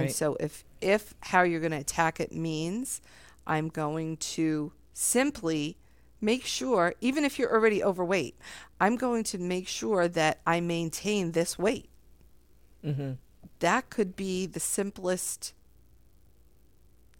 and 0.00 0.10
so 0.12 0.36
if 0.40 0.64
if 0.80 1.14
how 1.20 1.42
you're 1.42 1.60
going 1.60 1.72
to 1.72 1.78
attack 1.78 2.20
it 2.20 2.32
means 2.32 3.00
i'm 3.46 3.68
going 3.68 4.16
to 4.16 4.72
simply 4.92 5.76
make 6.20 6.44
sure 6.44 6.94
even 7.00 7.24
if 7.24 7.38
you're 7.38 7.52
already 7.52 7.82
overweight 7.82 8.36
i'm 8.80 8.96
going 8.96 9.24
to 9.24 9.38
make 9.38 9.66
sure 9.66 10.06
that 10.08 10.40
i 10.46 10.60
maintain 10.60 11.32
this 11.32 11.58
weight 11.58 11.88
Mm-hmm. 12.84 13.12
that 13.58 13.90
could 13.90 14.16
be 14.16 14.46
the 14.46 14.60
simplest 14.60 15.52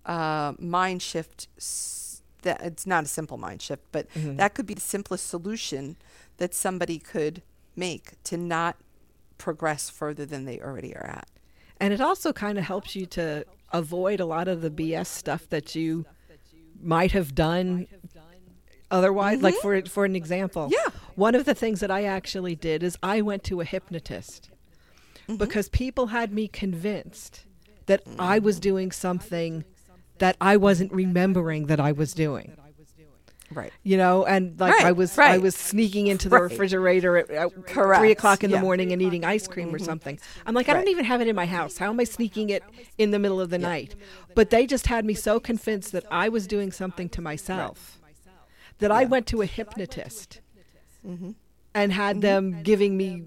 uh, 0.06 0.54
mind 0.58 1.02
shift. 1.02 1.48
That 2.42 2.62
it's 2.62 2.86
not 2.86 3.04
a 3.04 3.06
simple 3.06 3.36
mind 3.36 3.60
shift, 3.60 3.82
but 3.92 4.08
Mm-hmm. 4.14 4.36
that 4.36 4.54
could 4.54 4.64
be 4.66 4.72
the 4.74 4.80
simplest 4.80 5.26
solution 5.28 5.96
that 6.38 6.54
somebody 6.54 6.98
could 6.98 7.42
make 7.76 8.12
to 8.24 8.38
not 8.38 8.76
progress 9.36 9.90
further 9.90 10.24
than 10.24 10.46
they 10.46 10.58
already 10.60 10.96
are 10.96 11.04
at. 11.04 11.28
And 11.78 11.92
it 11.92 12.00
also 12.00 12.32
kind 12.32 12.56
of 12.56 12.64
helps 12.64 12.96
you 12.96 13.04
to 13.06 13.44
avoid 13.72 14.20
a 14.20 14.24
lot 14.24 14.48
of 14.48 14.62
the 14.62 14.70
BS 14.70 15.06
stuff 15.08 15.46
that 15.50 15.74
you 15.74 16.06
might 16.82 17.12
have 17.12 17.34
done 17.34 17.86
otherwise. 18.90 19.36
Mm-hmm. 19.36 19.44
Like 19.44 19.54
for 19.56 19.80
for 19.82 20.04
an 20.04 20.16
example, 20.16 20.68
yeah, 20.70 20.90
one 21.14 21.34
of 21.34 21.44
the 21.44 21.54
things 21.54 21.80
that 21.80 21.90
I 21.90 22.04
actually 22.04 22.54
did 22.54 22.82
is 22.82 22.96
I 23.02 23.20
went 23.20 23.44
to 23.44 23.60
a 23.60 23.64
hypnotist 23.64 24.50
mm-hmm. 25.28 25.36
because 25.36 25.68
people 25.68 26.08
had 26.08 26.32
me 26.32 26.48
convinced 26.48 27.44
that 27.86 28.02
I 28.18 28.38
was 28.38 28.60
doing 28.60 28.92
something 28.92 29.64
that 30.18 30.36
I 30.40 30.56
wasn't 30.56 30.92
remembering 30.92 31.66
that 31.66 31.80
I 31.80 31.92
was 31.92 32.12
doing. 32.12 32.56
Right. 33.52 33.72
You 33.82 33.96
know, 33.96 34.24
and 34.24 34.58
like 34.60 34.74
right, 34.74 34.86
I 34.86 34.92
was, 34.92 35.18
right. 35.18 35.32
I 35.32 35.38
was 35.38 35.56
sneaking 35.56 36.06
into 36.06 36.28
the 36.28 36.36
right. 36.36 36.50
refrigerator 36.50 37.16
at, 37.16 37.30
at 37.30 37.68
three 37.68 38.12
o'clock 38.12 38.44
in 38.44 38.50
yeah. 38.50 38.58
the 38.58 38.62
morning 38.62 38.92
and 38.92 39.02
eating 39.02 39.24
ice 39.24 39.48
cream 39.48 39.66
mm-hmm. 39.68 39.76
or 39.76 39.78
something. 39.80 40.20
I'm 40.46 40.54
like, 40.54 40.68
I 40.68 40.74
don't 40.74 40.88
even 40.88 41.04
have 41.04 41.20
it 41.20 41.26
in 41.26 41.34
my 41.34 41.46
house. 41.46 41.76
How 41.78 41.90
am 41.90 41.98
I 41.98 42.04
sneaking 42.04 42.50
it 42.50 42.62
in 42.96 43.10
the 43.10 43.18
middle 43.18 43.40
of 43.40 43.50
the 43.50 43.58
yeah. 43.58 43.68
night? 43.68 43.96
But 44.36 44.50
they 44.50 44.66
just 44.66 44.86
had 44.86 45.04
me 45.04 45.14
so 45.14 45.40
convinced 45.40 45.90
that 45.92 46.04
I 46.12 46.28
was 46.28 46.46
doing 46.46 46.70
something 46.70 47.08
to 47.08 47.20
myself 47.20 47.99
that 48.80 48.90
yeah. 48.90 48.96
I 48.96 49.04
went 49.04 49.26
to 49.28 49.42
a 49.42 49.46
hypnotist 49.46 50.40
mm-hmm. 51.06 51.30
and 51.74 51.92
had 51.92 52.16
mm-hmm. 52.16 52.20
them 52.20 52.62
giving 52.62 52.96
me 52.96 53.24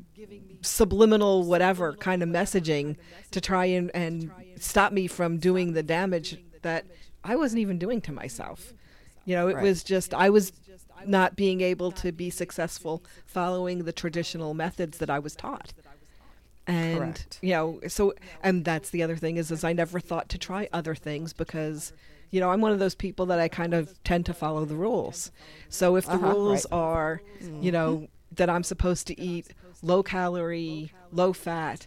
subliminal 0.62 1.44
whatever 1.44 1.94
kind 1.94 2.22
of 2.24 2.30
messaging 2.30 2.96
to 3.32 3.42
try 3.42 3.66
and, 3.66 3.92
and 3.94 4.32
stop 4.58 4.92
me 4.92 5.08
from 5.08 5.38
doing 5.38 5.74
the 5.74 5.84
damage 5.84 6.38
that 6.62 6.86
I 7.24 7.36
wasn't 7.36 7.60
even 7.60 7.78
doing 7.78 8.02
to 8.02 8.12
myself. 8.12 8.74
You 9.26 9.36
know, 9.36 9.48
it 9.48 9.56
right. 9.56 9.64
was 9.64 9.84
just, 9.84 10.14
I 10.14 10.30
was 10.30 10.52
not 11.06 11.36
being 11.36 11.62
able 11.62 11.92
to 11.92 12.12
be 12.12 12.30
successful 12.30 13.04
following 13.26 13.84
the 13.84 13.94
traditional 13.94 14.54
methods 14.54 14.98
that 14.98 15.10
I 15.10 15.20
was 15.20 15.36
taught. 15.36 15.74
And, 16.66 16.98
Correct. 16.98 17.40
you 17.42 17.52
know, 17.52 17.80
so, 17.88 18.14
and 18.42 18.64
that's 18.64 18.90
the 18.90 19.04
other 19.04 19.18
thing 19.18 19.38
is, 19.38 19.52
is 19.52 19.64
I 19.64 19.74
never 19.74 20.00
thought 20.00 20.30
to 20.30 20.38
try 20.38 20.70
other 20.72 20.96
things 20.96 21.34
because, 21.34 21.92
you 22.34 22.40
know, 22.40 22.50
I'm 22.50 22.62
one 22.62 22.72
of 22.72 22.80
those 22.80 22.96
people 22.96 23.28
that 23.28 23.40
I 23.40 23.48
kind 23.48 23.76
of 23.76 24.04
tend 24.04 24.26
to 24.26 24.34
follow 24.34 24.66
the 24.66 24.76
rules. 24.76 25.32
So 25.70 25.96
if 25.96 26.08
the 26.08 26.14
uh-huh, 26.14 26.34
rules 26.34 26.66
right. 26.72 26.78
are, 26.78 27.22
mm-hmm. 27.40 27.62
you 27.62 27.72
know, 27.72 28.08
that 28.32 28.50
I'm 28.50 28.64
supposed 28.64 29.06
to 29.08 29.22
eat 29.22 29.54
low 29.84 30.02
calorie, 30.02 30.92
low 31.12 31.32
fat, 31.34 31.86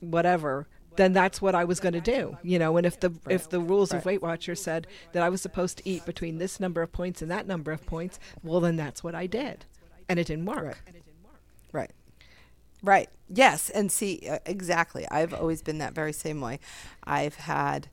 whatever, 0.00 0.68
then 0.96 1.14
that's 1.14 1.40
what 1.40 1.54
I 1.54 1.64
was 1.64 1.80
going 1.80 1.94
to 1.94 2.02
do, 2.02 2.36
you 2.42 2.58
know. 2.58 2.76
And 2.76 2.84
if 2.84 3.00
the 3.00 3.08
right. 3.08 3.34
if 3.34 3.48
the 3.48 3.60
rules 3.60 3.92
right. 3.92 3.98
of 4.00 4.04
Weight 4.04 4.20
Watchers 4.20 4.62
said 4.62 4.86
that 5.12 5.22
I 5.22 5.30
was 5.30 5.40
supposed 5.40 5.78
to 5.78 5.88
eat 5.88 6.04
between 6.04 6.36
this 6.36 6.60
number 6.60 6.82
of 6.82 6.92
points 6.92 7.22
and 7.22 7.30
that 7.30 7.46
number 7.46 7.72
of 7.72 7.86
points, 7.86 8.20
well, 8.42 8.60
then 8.60 8.76
that's 8.76 9.02
what 9.02 9.14
I 9.14 9.26
did, 9.26 9.64
and 10.06 10.18
it 10.18 10.26
didn't 10.26 10.44
work. 10.44 10.82
Right. 10.92 11.02
Right. 11.72 11.90
Right. 12.82 13.08
Yes. 13.30 13.70
And 13.70 13.90
see, 13.90 14.28
uh, 14.28 14.40
exactly. 14.44 15.08
I've 15.08 15.32
always 15.32 15.62
been 15.62 15.78
that 15.78 15.94
very 15.94 16.12
same 16.12 16.42
way. 16.42 16.58
I've 17.04 17.36
had, 17.36 17.88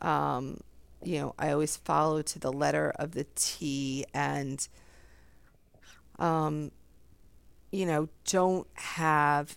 um, 0.00 0.58
you 1.02 1.20
know, 1.20 1.34
I 1.38 1.50
always 1.50 1.76
follow 1.76 2.22
to 2.22 2.38
the 2.38 2.52
letter 2.52 2.92
of 2.96 3.12
the 3.12 3.26
T 3.34 4.04
and, 4.12 4.66
um, 6.18 6.72
you 7.70 7.86
know, 7.86 8.08
don't 8.24 8.66
have 8.74 9.56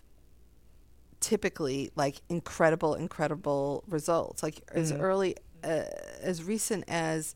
typically 1.20 1.90
like 1.96 2.22
incredible, 2.30 2.96
incredible 2.96 3.84
results. 3.88 4.44
Like 4.44 4.56
mm-hmm. 4.66 4.80
as 4.80 4.92
early, 4.92 5.36
uh, 5.64 5.84
as 6.22 6.44
recent 6.44 6.86
as 6.88 7.36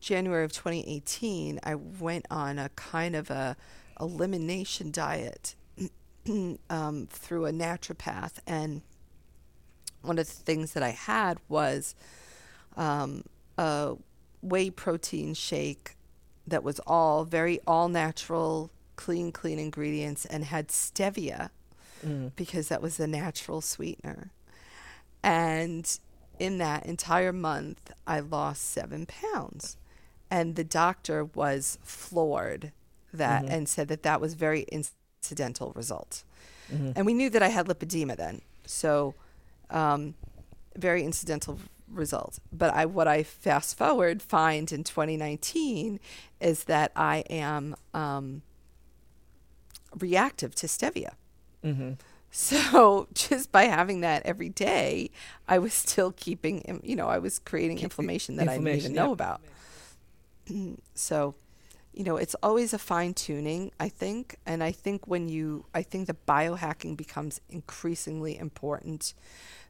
January 0.00 0.44
of 0.44 0.52
2018, 0.52 1.60
I 1.62 1.74
went 1.74 2.26
on 2.30 2.58
a 2.58 2.68
kind 2.70 3.16
of 3.16 3.30
a 3.30 3.56
elimination 4.00 4.90
diet 4.90 5.54
um, 6.70 7.08
through 7.10 7.46
a 7.46 7.52
naturopath, 7.52 8.34
and 8.46 8.82
one 10.02 10.18
of 10.18 10.26
the 10.26 10.32
things 10.32 10.72
that 10.74 10.82
I 10.82 10.90
had 10.90 11.38
was 11.48 11.94
um, 12.76 13.24
a 13.58 13.94
whey 14.42 14.70
protein 14.70 15.34
shake 15.34 15.96
that 16.46 16.62
was 16.62 16.80
all 16.86 17.24
very 17.24 17.60
all 17.66 17.88
natural, 17.88 18.70
clean, 18.96 19.32
clean 19.32 19.58
ingredients, 19.58 20.24
and 20.26 20.44
had 20.44 20.68
stevia 20.68 21.50
mm. 22.04 22.32
because 22.36 22.68
that 22.68 22.82
was 22.82 23.00
a 23.00 23.06
natural 23.06 23.60
sweetener. 23.60 24.30
And 25.22 25.98
in 26.38 26.58
that 26.58 26.84
entire 26.84 27.32
month, 27.32 27.92
I 28.06 28.20
lost 28.20 28.70
seven 28.70 29.06
pounds. 29.06 29.76
And 30.30 30.56
the 30.56 30.64
doctor 30.64 31.24
was 31.24 31.78
floored 31.82 32.72
that 33.12 33.44
mm-hmm. 33.44 33.54
and 33.54 33.68
said 33.68 33.88
that 33.88 34.02
that 34.02 34.20
was 34.20 34.34
very 34.34 34.66
incidental 34.70 35.72
result. 35.74 36.24
Mm-hmm. 36.72 36.92
And 36.96 37.06
we 37.06 37.14
knew 37.14 37.30
that 37.30 37.42
I 37.42 37.48
had 37.48 37.66
lipedema 37.66 38.16
then. 38.16 38.40
So, 38.66 39.14
um, 39.70 40.14
very 40.76 41.04
incidental 41.04 41.58
result. 41.94 42.38
But 42.52 42.74
I, 42.74 42.86
what 42.86 43.08
I 43.08 43.22
fast 43.22 43.76
forward 43.76 44.22
find 44.22 44.70
in 44.72 44.84
2019 44.84 46.00
is 46.40 46.64
that 46.64 46.92
I 46.94 47.18
am 47.30 47.76
um, 47.92 48.42
reactive 49.98 50.54
to 50.56 50.66
stevia. 50.66 51.14
Mm-hmm. 51.64 51.92
So 52.30 53.08
just 53.14 53.52
by 53.52 53.64
having 53.64 54.00
that 54.00 54.26
every 54.26 54.48
day, 54.48 55.10
I 55.48 55.58
was 55.58 55.72
still 55.72 56.12
keeping, 56.12 56.80
you 56.82 56.96
know, 56.96 57.08
I 57.08 57.18
was 57.18 57.38
creating 57.38 57.78
inflammation 57.78 58.36
that 58.36 58.48
inflammation, 58.48 58.66
I 58.66 58.72
didn't 58.72 58.84
even 58.84 58.96
know 58.96 59.12
about. 59.12 59.40
so, 60.94 61.34
you 61.92 62.02
know, 62.02 62.16
it's 62.16 62.34
always 62.42 62.74
a 62.74 62.78
fine 62.78 63.14
tuning, 63.14 63.70
I 63.78 63.88
think. 63.88 64.36
And 64.44 64.64
I 64.64 64.72
think 64.72 65.06
when 65.06 65.28
you, 65.28 65.66
I 65.72 65.82
think 65.82 66.08
the 66.08 66.16
biohacking 66.26 66.96
becomes 66.96 67.40
increasingly 67.48 68.36
important 68.36 69.14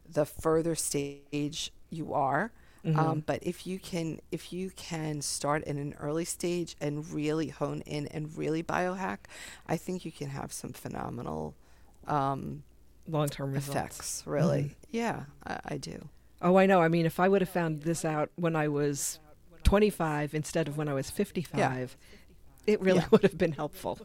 the 0.09 0.25
further 0.25 0.75
stage 0.75 1.73
you 1.95 2.13
are. 2.15 2.53
Mm-hmm. 2.85 2.99
Um, 2.99 3.25
but 3.25 3.39
if 3.43 3.67
you 3.67 3.79
can, 3.79 4.21
if 4.31 4.53
you 4.53 4.71
can 4.77 5.23
start 5.23 5.65
in 5.65 5.79
an 5.79 5.95
early 5.99 6.27
stage 6.27 6.77
and 6.81 7.09
really 7.11 7.49
hone 7.49 7.81
in 7.87 8.07
and 8.09 8.37
really 8.37 8.63
biohack, 8.63 9.19
I 9.67 9.79
think 9.79 10.05
you 10.05 10.13
can 10.13 10.29
have 10.29 10.53
some 10.53 10.75
phenomenal 10.75 11.55
um, 12.07 12.63
long 13.09 13.29
term 13.29 13.57
effects. 13.57 14.23
Really, 14.27 14.63
mm-hmm. 14.65 14.73
yeah, 14.91 15.25
I, 15.47 15.61
I, 15.65 15.77
do. 15.79 16.09
Oh, 16.43 16.57
I 16.57 16.67
know. 16.67 16.83
I 16.83 16.89
mean, 16.89 17.07
if 17.07 17.19
I 17.19 17.27
would 17.27 17.41
have 17.41 17.49
found 17.49 17.83
this 17.83 18.05
out 18.05 18.31
when 18.37 18.55
I 18.55 18.69
was 18.69 19.19
25 19.63 20.35
instead 20.35 20.69
of 20.69 20.77
when 20.77 20.89
I 20.89 20.93
was 20.93 21.11
55, 21.11 21.59
yeah. 21.59 21.87
it 22.67 22.81
really 22.83 22.99
yeah. 22.99 23.07
would 23.11 23.23
have 23.23 23.39
been 23.39 23.53
helpful. 23.53 23.99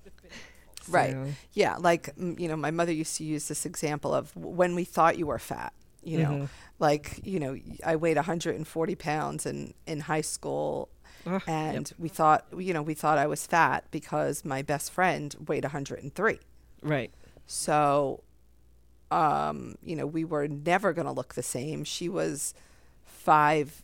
Right. 0.88 1.12
So. 1.12 1.26
Yeah. 1.54 1.76
Like, 1.78 2.10
you 2.18 2.48
know, 2.48 2.56
my 2.56 2.72
mother 2.72 2.92
used 2.92 3.18
to 3.18 3.24
use 3.24 3.48
this 3.48 3.66
example 3.66 4.14
of 4.14 4.36
when 4.36 4.76
we 4.76 4.86
thought 4.86 5.18
you 5.18 5.28
were 5.28 5.40
fat, 5.40 5.74
you 6.04 6.20
know, 6.20 6.30
mm-hmm. 6.30 6.46
like, 6.80 7.20
you 7.24 7.40
know, 7.40 7.58
I 7.86 7.96
weighed 7.96 8.18
140 8.18 8.96
pounds 8.96 9.46
in, 9.46 9.74
in 9.86 10.02
high 10.02 10.22
school. 10.22 10.90
and 11.48 11.90
yep. 11.90 12.00
we 12.00 12.10
thought, 12.10 12.46
you 12.58 12.74
know, 12.74 12.82
we 12.82 12.94
thought 12.94 13.18
I 13.18 13.28
was 13.28 13.46
fat 13.46 13.86
because 13.92 14.46
my 14.46 14.62
best 14.62 14.92
friend 14.92 15.36
weighed 15.48 15.64
103. 15.64 16.40
Right. 16.82 17.12
So, 17.46 18.24
um, 19.12 19.76
you 19.84 19.96
know, 19.96 20.06
we 20.06 20.24
were 20.24 20.48
never 20.48 20.94
going 20.94 21.08
to 21.08 21.12
look 21.12 21.34
the 21.34 21.44
same. 21.44 21.84
She 21.84 22.08
was 22.08 22.54
five 23.06 23.84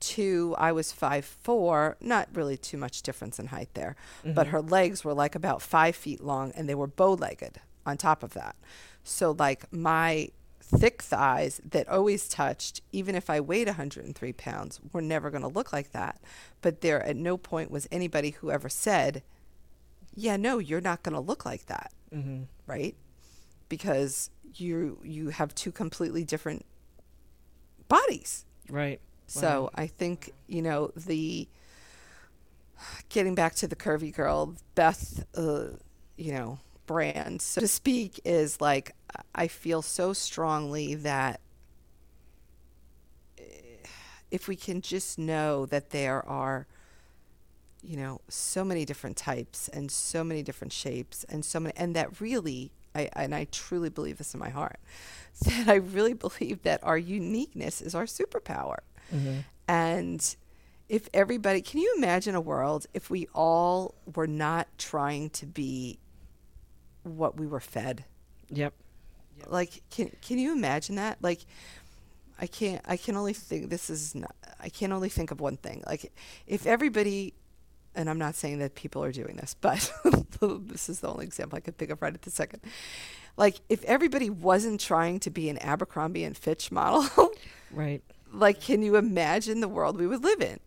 two, 0.00 0.54
I 0.58 0.72
was 0.72 0.90
five 0.92 1.24
four. 1.24 1.96
Not 2.00 2.28
really 2.32 2.56
too 2.56 2.78
much 2.78 3.02
difference 3.02 3.38
in 3.38 3.48
height 3.48 3.68
there, 3.74 3.96
mm-hmm. 4.20 4.32
but 4.32 4.48
her 4.48 4.60
legs 4.60 5.04
were 5.04 5.14
like 5.14 5.34
about 5.34 5.62
five 5.62 5.94
feet 5.94 6.22
long, 6.22 6.52
and 6.56 6.68
they 6.68 6.74
were 6.74 6.86
bow 6.86 7.12
legged. 7.12 7.60
On 7.86 7.96
top 7.96 8.22
of 8.22 8.34
that, 8.34 8.56
so 9.04 9.34
like 9.38 9.72
my 9.72 10.28
thick 10.70 11.02
thighs 11.02 11.60
that 11.68 11.88
always 11.88 12.28
touched, 12.28 12.80
even 12.92 13.14
if 13.14 13.28
I 13.28 13.40
weighed 13.40 13.66
103 13.66 14.32
pounds, 14.34 14.80
were 14.92 15.02
never 15.02 15.30
going 15.30 15.42
to 15.42 15.48
look 15.48 15.72
like 15.72 15.92
that. 15.92 16.20
But 16.62 16.80
there, 16.80 17.02
at 17.02 17.16
no 17.16 17.36
point 17.36 17.70
was 17.70 17.88
anybody 17.90 18.30
who 18.30 18.50
ever 18.50 18.68
said, 18.68 19.22
"Yeah, 20.14 20.36
no, 20.36 20.58
you're 20.58 20.80
not 20.80 21.02
going 21.02 21.14
to 21.14 21.20
look 21.20 21.44
like 21.44 21.66
that." 21.66 21.92
mm-hmm. 22.14 22.42
right? 22.66 22.94
Because 23.68 24.30
you 24.54 24.98
you 25.04 25.28
have 25.28 25.54
two 25.54 25.72
completely 25.72 26.24
different 26.24 26.64
bodies, 27.88 28.44
right? 28.68 29.00
So 29.26 29.62
wow. 29.62 29.70
I 29.74 29.86
think 29.86 30.32
you 30.48 30.62
know 30.62 30.92
the 30.96 31.48
getting 33.08 33.34
back 33.34 33.54
to 33.56 33.68
the 33.68 33.76
curvy 33.76 34.14
girl, 34.14 34.54
Beth, 34.74 35.24
uh, 35.36 35.66
you 36.16 36.32
know, 36.32 36.58
brand, 36.90 37.40
so 37.40 37.60
to 37.60 37.68
speak, 37.68 38.18
is 38.24 38.60
like 38.60 38.96
I 39.32 39.46
feel 39.46 39.80
so 39.80 40.12
strongly 40.12 40.96
that 40.96 41.40
eh, 43.38 43.42
if 44.32 44.48
we 44.48 44.56
can 44.56 44.80
just 44.80 45.16
know 45.16 45.66
that 45.66 45.90
there 45.90 46.28
are 46.28 46.66
you 47.82 47.96
know, 47.96 48.20
so 48.28 48.64
many 48.64 48.84
different 48.84 49.16
types 49.16 49.68
and 49.68 49.88
so 49.90 50.24
many 50.24 50.42
different 50.42 50.72
shapes 50.72 51.24
and 51.28 51.44
so 51.44 51.60
many, 51.60 51.72
and 51.76 51.94
that 51.94 52.20
really, 52.20 52.72
I, 52.92 53.08
and 53.14 53.34
I 53.34 53.44
truly 53.52 53.88
believe 53.88 54.18
this 54.18 54.34
in 54.34 54.40
my 54.40 54.50
heart, 54.50 54.80
that 55.42 55.68
I 55.68 55.76
really 55.76 56.14
believe 56.14 56.64
that 56.64 56.82
our 56.82 56.98
uniqueness 56.98 57.80
is 57.80 57.94
our 57.94 58.04
superpower. 58.04 58.78
Mm-hmm. 59.14 59.38
And 59.68 60.36
if 60.88 61.08
everybody, 61.14 61.62
can 61.62 61.80
you 61.80 61.94
imagine 61.96 62.34
a 62.34 62.40
world 62.40 62.86
if 62.94 63.10
we 63.10 63.28
all 63.32 63.94
were 64.12 64.26
not 64.26 64.66
trying 64.76 65.30
to 65.30 65.46
be 65.46 66.00
what 67.02 67.36
we 67.38 67.46
were 67.46 67.60
fed? 67.60 68.04
Yep. 68.50 68.74
Like, 69.46 69.82
can 69.90 70.10
can 70.20 70.38
you 70.38 70.52
imagine 70.52 70.96
that? 70.96 71.18
Like, 71.22 71.40
I 72.40 72.46
can't. 72.46 72.82
I 72.86 72.96
can 72.96 73.16
only 73.16 73.32
think. 73.32 73.70
This 73.70 73.88
is 73.90 74.14
not. 74.14 74.34
I 74.60 74.68
can 74.68 74.92
only 74.92 75.08
think 75.08 75.30
of 75.30 75.40
one 75.40 75.56
thing. 75.56 75.82
Like, 75.86 76.12
if 76.46 76.66
everybody, 76.66 77.32
and 77.94 78.10
I'm 78.10 78.18
not 78.18 78.34
saying 78.34 78.58
that 78.58 78.74
people 78.74 79.02
are 79.02 79.12
doing 79.12 79.36
this, 79.36 79.54
but 79.60 79.90
this 80.40 80.88
is 80.88 81.00
the 81.00 81.08
only 81.08 81.24
example 81.24 81.56
I 81.56 81.60
could 81.60 81.78
think 81.78 81.90
of 81.90 82.02
right 82.02 82.12
at 82.12 82.22
the 82.22 82.30
second. 82.30 82.60
Like, 83.36 83.60
if 83.70 83.82
everybody 83.84 84.28
wasn't 84.28 84.80
trying 84.80 85.20
to 85.20 85.30
be 85.30 85.48
an 85.48 85.56
Abercrombie 85.58 86.24
and 86.24 86.36
Fitch 86.36 86.70
model, 86.70 87.30
Right. 87.70 88.02
like, 88.32 88.60
can 88.60 88.82
you 88.82 88.96
imagine 88.96 89.60
the 89.60 89.68
world 89.68 89.98
we 89.98 90.06
would 90.06 90.22
live 90.22 90.42
in? 90.42 90.60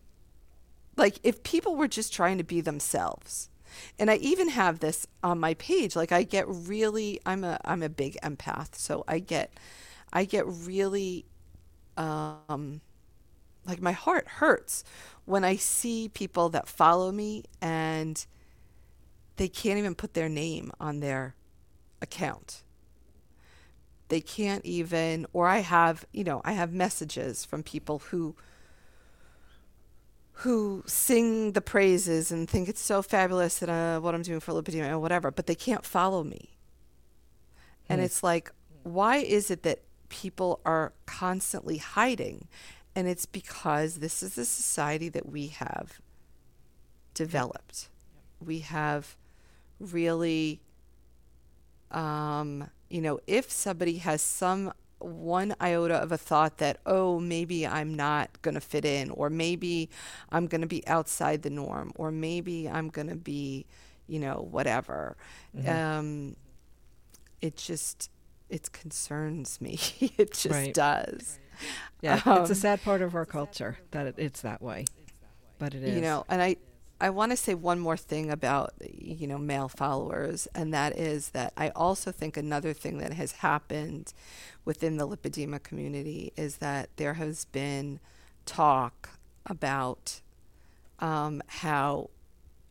Like, 0.96 1.20
if 1.24 1.44
people 1.44 1.76
were 1.76 1.88
just 1.88 2.14
trying 2.14 2.38
to 2.40 2.44
be 2.44 2.62
themselves. 2.62 3.50
And 4.00 4.10
I 4.12 4.16
even 4.18 4.50
have 4.50 4.80
this 4.80 5.08
on 5.24 5.40
my 5.40 5.54
page. 5.56 5.96
Like, 5.96 6.12
I 6.12 6.24
get 6.24 6.46
really, 6.48 7.20
I'm 7.26 7.44
a, 7.44 7.60
I'm 7.66 7.84
a 7.84 7.90
big 7.90 8.18
empath, 8.24 8.76
so 8.76 9.04
I 9.08 9.20
get, 9.20 9.54
I 10.12 10.26
get 10.26 10.46
really, 10.48 11.26
um, 11.98 12.82
like 13.66 13.82
my 13.82 13.92
heart 13.92 14.28
hurts 14.28 14.84
when 15.26 15.44
I 15.44 15.56
see 15.56 16.10
people 16.10 16.50
that 16.50 16.68
follow 16.68 17.12
me 17.12 17.44
and 17.62 18.26
they 19.38 19.48
can't 19.48 19.80
even 19.80 19.96
put 19.96 20.14
their 20.14 20.30
name 20.30 20.72
on 20.80 21.00
their 21.00 21.36
account. 22.02 22.64
They 24.10 24.22
can't 24.22 24.64
even, 24.66 25.26
or 25.34 25.48
I 25.48 25.60
have, 25.60 26.06
you 26.12 26.24
know, 26.24 26.42
I 26.44 26.52
have 26.52 26.74
messages 26.74 27.46
from 27.46 27.64
people 27.64 28.00
who 28.00 28.36
who 30.38 30.84
sing 30.88 31.52
the 31.52 31.62
praises 31.62 32.32
and 32.32 32.50
think 32.50 32.68
it's 32.68 32.82
so 32.82 33.02
fabulous 33.02 33.60
that 33.60 33.70
uh, 33.70 34.00
what 34.00 34.16
I'm 34.16 34.24
doing 34.24 34.40
for 34.40 34.52
lipedema 34.54 34.90
or 34.92 35.00
whatever, 35.00 35.32
but 35.32 35.46
they 35.48 35.56
can't 35.56 35.86
follow 35.86 36.24
me. 36.24 36.58
And 37.88 38.00
Hmm. 38.00 38.06
it's 38.06 38.24
like, 38.24 38.52
why 38.84 39.18
is 39.18 39.52
it 39.52 39.64
that 39.64 39.84
people 40.10 40.60
are 40.66 40.94
constantly 41.06 41.78
hiding? 41.78 42.48
And 42.96 43.08
it's 43.08 43.26
because 43.26 43.96
this 43.96 44.22
is 44.24 44.36
the 44.36 44.46
society 44.46 45.10
that 45.10 45.28
we 45.28 45.48
have 45.48 46.00
developed. 47.14 47.90
We 48.40 48.60
have 48.60 49.16
really, 49.80 50.62
um, 51.92 52.70
you 52.90 53.02
know, 53.02 53.20
if 53.28 53.52
somebody 53.52 53.98
has 53.98 54.22
some 54.22 54.74
one 55.04 55.54
iota 55.62 55.96
of 55.96 56.12
a 56.12 56.18
thought 56.18 56.58
that, 56.60 56.78
oh, 56.86 57.20
maybe 57.20 57.68
I'm 57.68 57.94
not 57.94 58.42
going 58.42 58.56
to 58.56 58.62
fit 58.62 58.86
in, 58.86 59.10
or 59.12 59.30
maybe 59.30 59.90
I'm 60.32 60.48
going 60.48 60.62
to 60.62 60.68
be 60.68 60.86
outside 60.88 61.42
the 61.44 61.50
norm, 61.50 61.92
or 61.96 62.12
maybe 62.12 62.70
I'm 62.70 62.90
going 62.90 63.08
to 63.10 63.16
be, 63.16 63.66
you 64.08 64.20
know, 64.20 64.48
whatever. 64.50 65.16
Um, 65.68 66.36
it 67.42 67.58
just, 67.58 68.10
it 68.50 68.72
concerns 68.72 69.60
me. 69.62 69.78
it 70.18 70.34
just 70.34 70.50
Right. 70.50 70.74
does. 70.74 71.40
Yeah. 72.02 72.16
it's 72.18 72.26
a 72.26 72.32
Um, 72.32 72.54
sad 72.56 72.82
part 72.84 73.02
of 73.02 73.16
our 73.16 73.26
culture 73.26 73.78
that 73.92 74.08
it, 74.08 74.16
it's 74.18 74.42
that 74.42 74.62
way. 74.62 74.86
But 75.60 75.74
it 75.76 75.84
is. 75.84 75.96
you 75.96 76.02
know 76.02 76.26
and 76.28 76.42
i 76.42 76.58
i 77.04 77.10
want 77.10 77.32
to 77.32 77.38
say 77.38 77.54
one 77.54 77.80
more 77.80 77.98
thing 77.98 78.30
about 78.32 78.74
you 78.90 79.28
know 79.28 79.38
male 79.38 79.70
followers 79.70 80.48
and 80.56 80.74
that 80.74 80.98
is 80.98 81.30
that 81.32 81.54
i 81.58 81.70
also 81.70 82.12
think 82.12 82.38
another 82.38 82.74
thing 82.74 82.98
that 83.00 83.14
has 83.14 83.32
happened 83.48 84.14
within 84.66 84.98
the 84.98 85.08
lipedema 85.08 85.62
community 85.62 86.32
is 86.38 86.58
that 86.58 86.90
there 86.98 87.16
has 87.16 87.46
been 87.46 88.00
talk 88.46 89.10
about 89.46 90.22
um, 91.00 91.42
how 91.48 92.10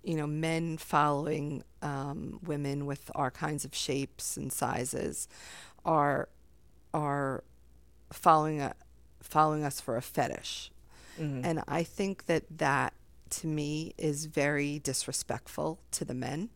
you 0.03 0.16
know 0.16 0.26
men 0.26 0.76
following 0.78 1.62
um, 1.83 2.41
women 2.45 2.87
with 2.87 3.11
our 3.14 3.30
kinds 3.30 3.64
of 3.64 3.74
shapes 3.74 4.37
and 4.37 4.53
sizes 4.53 5.28
are 5.85 6.28
are 6.95 7.45
following 8.12 8.61
a, 8.61 8.74
following 9.20 9.64
us 9.64 9.80
for 9.80 9.97
a 9.97 10.03
fetish 10.03 10.70
Mhm. 11.20 11.41
and 11.45 11.62
I 11.68 11.83
think 11.83 12.24
that 12.26 12.45
that 12.59 12.95
to 13.33 13.47
me 13.47 13.95
is 13.99 14.26
very 14.26 14.78
disrespectful 14.78 15.78
to 15.93 16.05
the 16.05 16.14
men, 16.14 16.51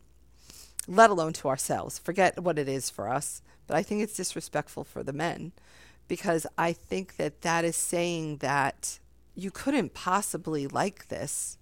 let 0.87 1.09
alone 1.09 1.33
to 1.33 1.47
ourselves. 1.47 1.99
Forget 1.99 2.39
what 2.39 2.57
it 2.59 2.67
is 2.69 2.89
for 2.89 3.09
us, 3.09 3.41
but 3.67 3.75
I 3.75 3.83
think 3.83 4.01
it's 4.01 4.15
disrespectful 4.15 4.83
for 4.83 5.03
the 5.03 5.13
men 5.13 5.51
because 6.07 6.47
I 6.57 6.71
think 6.73 7.17
that 7.17 7.41
that 7.41 7.65
is 7.65 7.75
saying 7.75 8.37
that 8.37 8.99
you 9.35 9.51
couldn't 9.51 9.93
possibly 9.93 10.67
like 10.67 11.09
this 11.09 11.57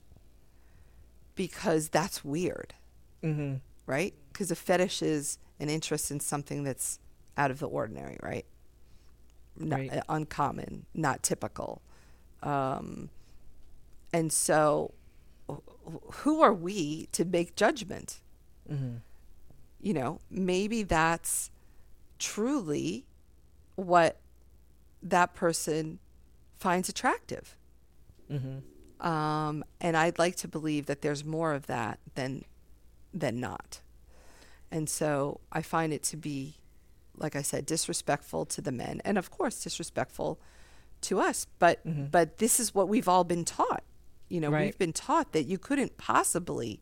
because 1.35 1.89
that's 1.89 2.23
weird, 2.23 2.73
Mhm. 3.23 3.61
right? 3.85 4.13
Because 4.31 4.51
a 4.51 4.55
fetish 4.55 5.01
is 5.01 5.37
an 5.59 5.69
interest 5.69 6.11
in 6.11 6.19
something 6.19 6.63
that's 6.63 6.99
out 7.37 7.51
of 7.51 7.59
the 7.59 7.67
ordinary, 7.67 8.17
right? 8.21 8.45
Not, 9.57 9.79
Right. 9.79 9.93
uh, 9.93 10.01
uncommon, 10.09 10.85
not 10.93 11.23
typical. 11.23 11.81
Um, 12.43 13.09
and 14.13 14.31
so, 14.31 14.93
who 15.47 16.41
are 16.41 16.53
we 16.53 17.07
to 17.11 17.25
make 17.25 17.55
judgment? 17.55 18.21
Mhm. 18.69 19.01
You 19.79 19.93
know, 19.93 20.19
maybe 20.29 20.83
that's 20.83 21.51
truly 22.17 23.05
what 23.75 24.17
that 25.03 25.33
person 25.35 25.99
finds 26.57 26.89
attractive. 26.89 27.55
Mhm. 28.29 28.63
Um, 29.05 29.63
and 29.79 29.95
I'd 29.95 30.17
like 30.17 30.35
to 30.37 30.47
believe 30.47 30.85
that 30.87 31.01
there's 31.01 31.23
more 31.23 31.53
of 31.53 31.67
that 31.67 31.99
than 32.15 32.45
than 33.13 33.39
not. 33.39 33.81
And 34.71 34.89
so 34.89 35.39
I 35.51 35.61
find 35.61 35.93
it 35.93 36.03
to 36.03 36.17
be, 36.17 36.55
like 37.15 37.35
I 37.35 37.41
said, 37.41 37.65
disrespectful 37.65 38.45
to 38.47 38.61
the 38.61 38.71
men, 38.73 39.01
and 39.05 39.17
of 39.17 39.29
course 39.31 39.63
disrespectful 39.63 40.39
to 41.01 41.19
us. 41.19 41.45
But 41.59 41.85
Mhm. 41.85 42.09
but 42.11 42.39
this 42.39 42.59
is 42.59 42.73
what 42.73 42.89
we've 42.89 43.07
all 43.07 43.23
been 43.23 43.45
taught. 43.45 43.83
You 44.29 44.39
know, 44.41 44.49
Right. 44.49 44.65
we've 44.65 44.77
been 44.77 44.93
taught 44.93 45.31
that 45.33 45.43
you 45.45 45.57
couldn't 45.57 45.97
possibly, 45.97 46.79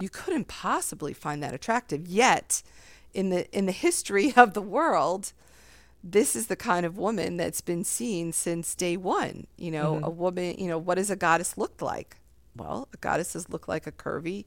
you 0.00 0.08
couldn't 0.08 0.48
possibly 0.48 1.12
find 1.12 1.42
that 1.42 1.54
attractive. 1.54 2.06
Yet, 2.06 2.62
in 3.14 3.30
the 3.30 3.50
in 3.56 3.66
the 3.66 3.72
history 3.72 4.32
of 4.36 4.54
the 4.54 4.62
world, 4.62 5.32
this 6.04 6.34
is 6.36 6.48
the 6.48 6.56
kind 6.56 6.84
of 6.84 6.98
woman 6.98 7.36
that's 7.36 7.60
been 7.60 7.84
seen 7.84 8.32
since 8.32 8.74
day 8.74 8.96
one. 8.96 9.46
You 9.56 9.70
know, 9.70 9.96
Mhm. 9.96 10.02
a 10.04 10.10
woman, 10.10 10.56
you 10.58 10.66
know, 10.68 10.78
what 10.78 10.96
does 10.96 11.10
a 11.10 11.16
goddess 11.16 11.56
look 11.56 11.80
like? 11.80 12.16
Well, 12.56 12.88
a 12.92 12.96
goddesses 12.98 13.48
look 13.48 13.66
like 13.68 13.86
a 13.86 13.92
curvy 13.92 14.44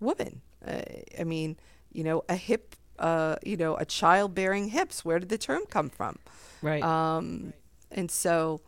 woman. 0.00 0.40
Uh, 0.66 0.82
I 1.18 1.24
mean, 1.24 1.56
you 1.92 2.02
know, 2.04 2.22
a 2.28 2.36
hip, 2.36 2.76
uh, 2.98 3.36
you 3.44 3.56
know, 3.56 3.76
a 3.76 3.84
child 3.84 4.34
bearing 4.34 4.68
hips. 4.68 5.04
Where 5.04 5.18
did 5.18 5.28
the 5.28 5.38
term 5.38 5.62
come 5.68 5.90
from? 5.90 6.18
Right. 6.62 6.82
Um, 6.82 7.52
and 7.90 8.10
so, 8.10 8.60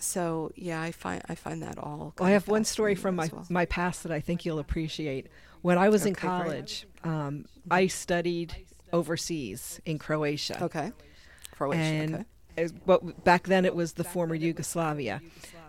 so 0.00 0.50
yeah, 0.56 0.80
I 0.80 0.92
find 0.92 1.22
I 1.28 1.34
find 1.34 1.62
that 1.62 1.78
all. 1.78 2.14
Well, 2.18 2.28
I 2.28 2.32
have 2.32 2.48
one 2.48 2.64
story 2.64 2.94
from 2.94 3.16
my, 3.16 3.28
well. 3.32 3.46
my 3.50 3.64
past 3.66 4.02
that 4.04 4.12
I 4.12 4.20
think 4.20 4.44
you'll 4.44 4.58
appreciate. 4.58 5.28
When 5.62 5.76
I 5.78 5.88
was 5.88 6.06
in 6.06 6.12
Okay, 6.12 6.20
great. 6.28 6.30
college, 6.44 6.86
um, 7.04 7.44
I 7.70 7.88
studied 7.88 8.54
overseas 8.92 9.80
in 9.84 9.98
Croatia. 9.98 10.62
Okay, 10.64 10.92
Croatia. 11.50 11.78
and 11.80 12.14
okay. 12.14 12.24
as- 12.56 12.72
but 12.72 13.24
back 13.24 13.44
then 13.48 13.64
it 13.64 13.74
was 13.74 13.94
the 13.94 14.04
former 14.04 14.34
Yugoslavia. 14.34 15.20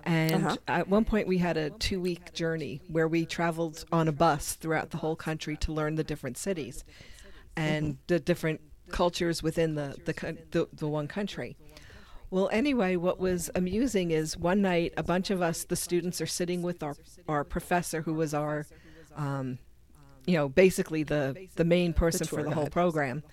And 0.04 0.46
Uh-huh. 0.46 0.58
at 0.68 0.88
one 0.88 1.04
point 1.06 1.28
we 1.28 1.40
had 1.40 1.58
a 1.58 1.70
two 1.72 2.00
week 2.00 2.34
journey 2.34 2.82
where 2.88 3.08
we 3.08 3.26
traveled 3.26 3.84
on 3.92 4.08
a 4.08 4.12
bus 4.14 4.54
throughout 4.56 4.92
the 4.92 4.98
whole 4.98 5.16
country 5.18 5.58
to 5.58 5.74
learn 5.74 5.96
the 5.96 6.04
different 6.06 6.38
cities 6.38 6.84
and 7.58 7.98
the 8.08 8.20
different 8.20 8.62
cultures 8.90 9.44
within 9.44 9.76
the, 9.76 9.96
the, 10.06 10.38
the, 10.52 10.68
the 10.74 10.88
one 10.88 11.08
country. 11.08 11.58
Well, 12.32 12.50
anyway, 12.52 12.96
what 12.96 13.20
was 13.20 13.50
amusing 13.56 14.12
is 14.12 14.38
one 14.38 14.62
night 14.62 14.94
a 14.98 15.04
bunch 15.04 15.30
of 15.32 15.42
us, 15.42 15.64
the 15.64 15.76
students, 15.76 16.22
are 16.22 16.28
sitting 16.28 16.62
with 16.62 16.84
our, 16.84 16.96
our 17.28 17.44
professor, 17.44 18.02
who 18.04 18.14
was 18.14 18.34
our, 18.34 18.68
um, 19.16 19.58
you 20.28 20.36
know, 20.36 20.48
basically 20.48 21.04
the, 21.04 21.48
the 21.56 21.66
main 21.66 21.94
person 21.94 22.28
for 22.28 22.44
the 22.44 22.52
whole 22.52 22.68
program. 22.70 23.24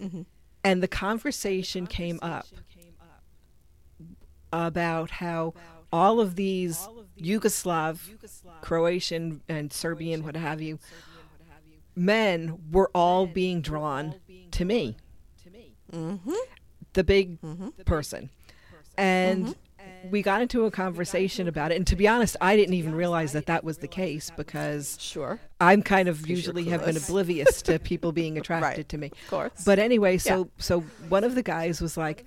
Mhm. 0.00 0.26
And 0.62 0.82
the 0.82 0.88
conversation 0.88 1.86
came 1.86 2.18
up 2.22 2.46
about 4.52 5.10
how 5.10 5.54
all 5.92 6.20
of 6.20 6.36
these 6.36 6.86
Yugoslav, 7.18 7.98
Croatian, 8.60 9.42
and 9.48 9.72
Serbian, 9.72 10.22
what 10.22 10.36
have 10.36 10.60
you, 10.60 10.78
men 11.96 12.58
were 12.70 12.90
all 12.94 13.26
being 13.26 13.60
drawn 13.60 14.14
to 14.52 14.64
me, 14.64 14.96
Mhm. 15.92 16.36
The 16.94 17.04
big 17.04 17.40
Mhm. 17.42 17.84
person. 17.84 18.30
And 18.96 19.54
we 20.10 20.22
got 20.22 20.42
into 20.42 20.64
a 20.64 20.70
conversation 20.70 21.48
about 21.48 21.72
it. 21.72 21.76
And 21.76 21.86
to 21.86 21.96
be 21.96 22.06
honest, 22.08 22.36
I 22.40 22.56
didn't 22.56 22.74
even 22.74 22.94
realize 22.94 23.32
that 23.32 23.46
that 23.46 23.64
was 23.64 23.78
the 23.78 23.88
case 23.88 24.30
because 24.36 24.96
Sure. 25.00 25.40
I'm 25.60 25.82
kind 25.82 26.08
of 26.08 26.28
usually 26.28 26.64
have 26.64 26.84
been 26.84 26.96
oblivious 26.96 27.62
to 27.62 27.78
people 27.90 28.12
being 28.12 28.38
attracted 28.38 28.88
to 28.90 28.98
me. 28.98 29.08
Of 29.08 29.30
course. 29.30 29.64
But 29.64 29.78
anyway, 29.78 30.18
so 30.18 30.50
so 30.58 30.80
one 31.08 31.24
of 31.24 31.34
the 31.34 31.42
guys 31.42 31.80
was 31.80 31.96
like, 31.96 32.24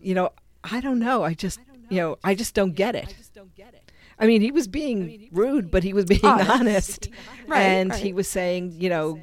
you 0.00 0.14
know, 0.14 0.30
I 0.62 0.80
don't 0.80 0.98
know, 0.98 1.22
I 1.24 1.34
just 1.34 1.60
you 1.90 1.98
know, 1.98 2.18
I 2.24 2.34
just 2.34 2.54
don't 2.54 2.74
get 2.74 2.94
it. 2.94 3.14
I 4.18 4.26
mean, 4.26 4.40
he 4.42 4.50
was 4.52 4.68
being 4.68 5.28
rude, 5.32 5.70
but 5.70 5.82
he 5.82 5.92
was 5.92 6.04
being 6.04 6.24
Honest. 6.24 6.50
honest. 6.50 7.08
Right, 7.48 7.60
and 7.60 7.90
right. 7.90 8.00
he 8.02 8.12
was 8.12 8.28
saying, 8.28 8.72
you 8.78 8.88
know, 8.88 9.20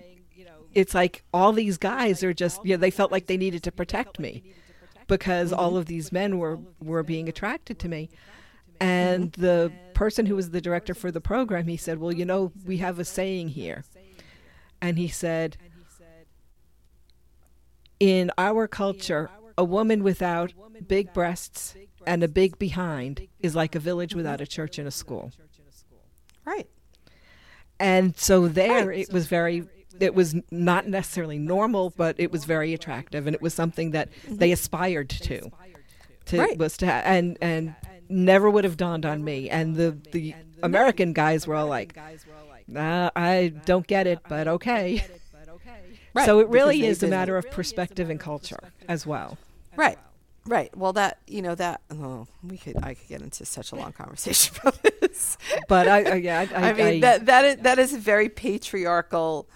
it's 0.73 0.93
like 0.93 1.23
all 1.33 1.53
these 1.53 1.77
guys 1.77 2.23
are 2.23 2.33
just, 2.33 2.63
you 2.65 2.71
know, 2.75 2.77
they 2.77 2.91
felt 2.91 3.11
like 3.11 3.27
they 3.27 3.37
needed 3.37 3.63
to 3.63 3.71
protect 3.71 4.19
me 4.19 4.43
because 5.11 5.51
mm-hmm. 5.51 5.59
all 5.59 5.75
of 5.75 5.85
these 5.87 6.11
men 6.11 6.39
were 6.39 6.57
were 6.81 7.03
being 7.03 7.27
attracted 7.27 7.77
to 7.79 7.89
me. 7.89 8.09
And 8.79 9.33
mm-hmm. 9.33 9.41
the 9.41 9.71
person 9.93 10.25
who 10.25 10.35
was 10.37 10.49
the 10.49 10.61
director 10.61 10.95
for 10.95 11.11
the 11.11 11.21
program, 11.21 11.67
he 11.67 11.77
said, 11.77 11.99
"Well, 11.99 12.13
you 12.13 12.25
know, 12.25 12.51
we 12.65 12.77
have 12.77 12.97
a 12.97 13.05
saying 13.05 13.49
here." 13.49 13.83
And 14.81 14.97
he 14.97 15.09
said, 15.09 15.57
"In 17.99 18.31
our 18.37 18.67
culture, 18.67 19.29
a 19.57 19.65
woman 19.65 20.01
without 20.01 20.53
big 20.87 21.13
breasts 21.13 21.75
and 22.07 22.23
a 22.23 22.27
big 22.27 22.57
behind 22.57 23.27
is 23.39 23.53
like 23.53 23.75
a 23.75 23.79
village 23.79 24.15
without 24.15 24.39
a 24.39 24.47
church 24.47 24.79
and 24.79 24.87
a 24.87 24.91
school." 24.91 25.31
Right. 26.45 26.69
And 27.79 28.17
so 28.17 28.47
there 28.47 28.91
it 28.91 29.11
was 29.11 29.27
very 29.27 29.67
it 30.01 30.15
was 30.15 30.35
not 30.49 30.87
necessarily 30.87 31.37
normal, 31.37 31.91
but 31.91 32.15
it 32.17 32.31
was 32.31 32.45
very 32.45 32.73
attractive 32.73 33.27
and 33.27 33.35
it 33.35 33.41
was 33.41 33.53
something 33.53 33.91
that 33.91 34.09
mm-hmm. 34.11 34.37
they 34.37 34.51
aspired 34.51 35.09
to. 35.09 35.51
To 36.25 36.39
Right. 36.39 36.57
was 36.57 36.77
to 36.77 36.85
ha- 36.85 37.01
and 37.03 37.37
and 37.41 37.75
never 38.07 38.49
would 38.49 38.63
have 38.63 38.77
dawned 38.77 39.05
on 39.05 39.23
me. 39.23 39.49
And 39.49 39.75
the 39.75 39.97
the 40.11 40.35
American 40.61 41.13
guys 41.13 41.47
were 41.47 41.55
all 41.55 41.67
like, 41.67 41.97
nah, 42.67 43.09
I 43.15 43.53
don't 43.65 43.87
get 43.87 44.07
it, 44.07 44.19
but 44.27 44.47
okay. 44.47 45.03
Right. 46.13 46.25
So 46.25 46.39
it 46.39 46.49
really 46.49 46.85
is 46.85 47.01
a 47.03 47.07
matter 47.07 47.37
of 47.37 47.49
perspective 47.51 48.09
and 48.09 48.19
culture 48.19 48.59
as 48.89 49.07
well. 49.07 49.37
Right. 49.77 49.97
Right. 50.45 50.75
Well, 50.75 50.91
that 50.93 51.19
you 51.27 51.41
know 51.41 51.55
that 51.55 51.81
oh, 51.91 52.27
we 52.43 52.57
could 52.57 52.83
I 52.83 52.95
could 52.95 53.07
get 53.07 53.21
into 53.21 53.45
such 53.45 53.71
a 53.71 53.75
long 53.75 53.93
conversation 53.93 54.55
about 54.61 54.81
this. 54.81 55.37
But 55.67 55.87
I, 55.87 56.03
I 56.03 56.15
yeah, 56.15 56.39
I, 56.53 56.55
I, 56.55 56.69
I 56.69 56.73
mean 56.73 57.01
that 57.01 57.27
that 57.27 57.45
is, 57.45 57.55
that 57.57 57.79
is 57.79 57.93
a 57.93 57.97
very 57.97 58.27
patriarchal 58.27 59.47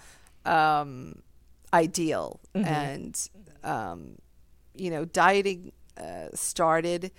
um, 0.46 1.22
ideal, 1.72 2.40
Mm-hmm. 2.54 2.66
and 2.66 3.30
um, 3.64 4.16
you 4.74 4.90
know 4.90 5.04
dieting 5.04 5.72
uh, 5.98 6.28
started 6.34 7.10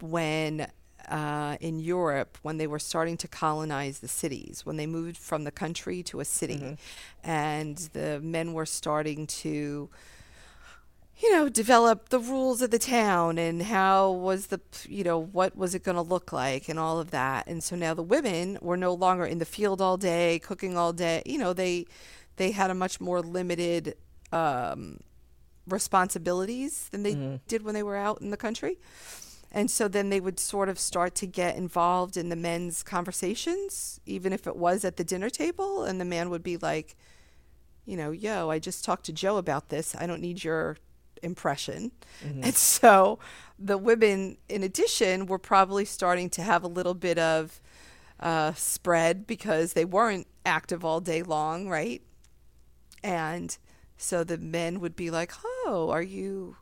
when 0.00 0.66
uh, 1.08 1.56
in 1.60 1.78
Europe 1.80 2.38
when 2.42 2.56
they 2.58 2.66
were 2.66 2.78
starting 2.78 3.16
to 3.18 3.28
colonize 3.28 3.98
the 3.98 4.08
cities 4.08 4.64
when 4.64 4.76
they 4.76 4.86
moved 4.86 5.16
from 5.16 5.44
the 5.44 5.50
country 5.50 6.02
to 6.04 6.20
a 6.20 6.24
city, 6.24 6.58
Mm-hmm. 6.58 7.30
and 7.30 7.76
the 7.92 8.20
men 8.20 8.52
were 8.54 8.66
starting 8.66 9.26
to 9.26 9.90
you 11.22 11.30
know, 11.32 11.50
develop 11.50 12.08
the 12.08 12.18
rules 12.18 12.62
of 12.62 12.70
the 12.70 12.78
town 12.78 13.36
and 13.36 13.60
how 13.60 14.10
was 14.10 14.46
the, 14.46 14.58
you 14.88 15.04
know, 15.04 15.18
what 15.18 15.54
was 15.54 15.74
it 15.74 15.82
going 15.82 15.96
to 15.96 16.00
look 16.00 16.32
like 16.32 16.66
and 16.70 16.78
all 16.78 16.98
of 16.98 17.10
that. 17.10 17.46
And 17.46 17.62
so 17.62 17.76
now 17.76 17.92
the 17.92 18.02
women 18.02 18.56
were 18.62 18.76
no 18.78 18.94
longer 18.94 19.26
in 19.26 19.38
the 19.38 19.44
field 19.44 19.82
all 19.82 19.98
day, 19.98 20.38
cooking 20.38 20.78
all 20.78 20.94
day. 20.94 21.22
You 21.26 21.36
know, 21.36 21.52
they 21.52 21.84
they 22.36 22.52
had 22.52 22.70
a 22.70 22.74
much 22.74 23.00
more 23.00 23.20
limited 23.20 23.96
um, 24.32 24.98
responsibilities 25.66 26.88
than 26.90 27.02
they 27.02 27.14
did 27.48 27.62
when 27.62 27.74
they 27.74 27.82
were 27.82 27.96
out 27.96 28.20
in 28.20 28.30
the 28.30 28.36
country. 28.36 28.78
And 29.52 29.70
so 29.70 29.88
then 29.88 30.10
they 30.10 30.20
would 30.20 30.38
sort 30.38 30.68
of 30.68 30.78
start 30.78 31.14
to 31.16 31.26
get 31.26 31.56
involved 31.56 32.16
in 32.16 32.28
the 32.28 32.36
men's 32.36 32.82
conversations, 32.84 34.00
even 34.06 34.32
if 34.32 34.46
it 34.46 34.56
was 34.56 34.84
at 34.84 34.96
the 34.96 35.04
dinner 35.04 35.28
table. 35.28 35.82
And 35.82 36.00
the 36.00 36.04
man 36.04 36.30
would 36.30 36.42
be 36.42 36.56
like, 36.56 36.94
you 37.84 37.96
know, 37.96 38.12
yo, 38.12 38.48
I 38.50 38.60
just 38.60 38.84
talked 38.84 39.06
to 39.06 39.12
Joe 39.12 39.38
about 39.38 39.68
this. 39.68 39.96
I 39.98 40.06
don't 40.06 40.20
need 40.20 40.44
your 40.44 40.76
impression. 41.22 41.90
And 42.22 42.54
so 42.74 43.18
the 43.58 43.76
women, 43.76 44.38
in 44.48 44.62
addition, 44.62 45.26
were 45.26 45.38
probably 45.38 45.84
starting 45.84 46.30
to 46.30 46.42
have 46.42 46.62
a 46.62 46.68
little 46.68 46.94
bit 46.94 47.18
of 47.18 47.60
uh, 48.20 48.52
spread 48.54 49.26
because 49.26 49.72
they 49.72 49.84
weren't 49.84 50.28
active 50.46 50.84
all 50.84 51.00
day 51.00 51.22
long, 51.24 51.68
right? 51.68 52.02
And 53.02 53.56
so 53.96 54.24
the 54.24 54.38
men 54.38 54.80
would 54.80 54.96
be 54.96 55.10
like, 55.10 55.32
oh, 55.44 55.90
are 55.90 56.02
you, 56.02 56.56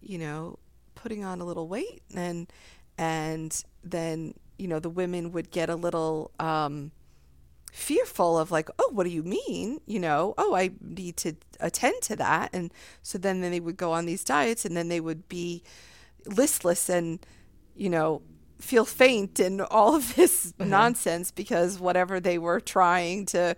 you 0.00 0.18
know, 0.18 0.58
putting 0.94 1.24
on 1.24 1.40
a 1.40 1.44
little 1.44 1.68
weight? 1.68 2.02
And, 2.14 2.50
and 2.96 3.64
then, 3.82 4.34
you 4.58 4.68
know, 4.68 4.78
the 4.78 4.90
women 4.90 5.32
would 5.32 5.50
get 5.50 5.70
a 5.70 5.76
little, 5.76 6.30
um, 6.38 6.92
fearful 7.70 8.38
of 8.38 8.50
like 8.50 8.70
oh 8.78 8.90
what 8.92 9.04
do 9.04 9.10
you 9.10 9.22
mean? 9.22 9.78
You 9.86 10.00
know 10.00 10.34
oh 10.38 10.54
i 10.54 10.70
need 10.80 11.16
to 11.18 11.34
attend 11.60 12.02
to 12.02 12.16
that. 12.16 12.50
And 12.52 12.72
so 13.02 13.18
then, 13.18 13.40
then 13.40 13.50
they 13.50 13.60
would 13.60 13.76
go 13.76 13.92
on 13.92 14.06
these 14.06 14.24
diets 14.24 14.64
and 14.64 14.76
then 14.76 14.88
they 14.88 15.00
would 15.00 15.28
be 15.28 15.62
listless 16.26 16.88
and 16.88 17.24
you 17.76 17.88
know 17.88 18.22
feel 18.60 18.84
faint 18.84 19.38
and 19.38 19.60
all 19.62 19.94
of 19.94 20.14
this 20.16 20.52
nonsense 20.58 21.30
because 21.30 21.78
whatever 21.78 22.20
they 22.20 22.38
were 22.38 22.60
trying 22.60 23.24
to 23.26 23.56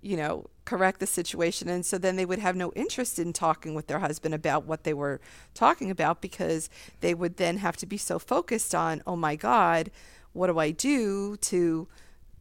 you 0.00 0.16
know 0.16 0.46
correct 0.64 1.00
the 1.00 1.06
situation. 1.06 1.68
And 1.68 1.84
so 1.84 1.96
then 1.96 2.16
they 2.16 2.26
would 2.26 2.38
have 2.38 2.54
no 2.54 2.72
interest 2.72 3.18
in 3.18 3.32
talking 3.32 3.74
with 3.74 3.86
their 3.86 4.00
husband 4.00 4.34
about 4.34 4.64
what 4.64 4.84
they 4.84 4.92
were 4.92 5.20
talking 5.54 5.90
about 5.90 6.20
because 6.20 6.68
they 7.00 7.14
would 7.14 7.38
then 7.38 7.56
have 7.56 7.76
to 7.78 7.86
be 7.86 7.96
so 7.96 8.18
focused 8.18 8.74
on 8.74 9.02
oh 9.06 9.16
my 9.16 9.34
god 9.34 9.90
what 10.34 10.48
do 10.48 10.58
i 10.58 10.70
do 10.70 11.36
to 11.38 11.88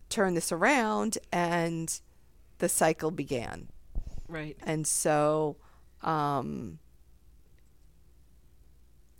turn 0.10 0.34
this 0.34 0.52
around? 0.52 1.18
And 1.32 2.00
the 2.60 2.70
cycle 2.70 3.12
began. 3.12 3.70
Right. 4.30 4.58
and 4.62 4.86
so 4.86 5.56
um 6.02 6.80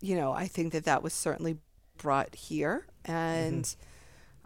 you 0.02 0.16
know 0.18 0.34
i 0.34 0.48
think 0.48 0.74
that 0.74 0.84
that 0.84 1.02
was 1.02 1.14
certainly 1.14 1.58
brought 1.98 2.36
here 2.36 2.86
and 3.06 3.74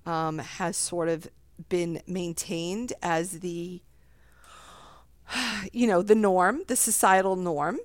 um, 0.05 0.37
has 0.37 0.77
sort 0.77 1.09
of 1.09 1.27
been 1.69 2.01
maintained 2.07 2.93
as 3.01 3.39
the 3.39 3.81
you 5.71 5.87
know 5.87 6.01
the 6.01 6.15
norm 6.15 6.61
the 6.67 6.75
societal 6.75 7.35
norm 7.35 7.79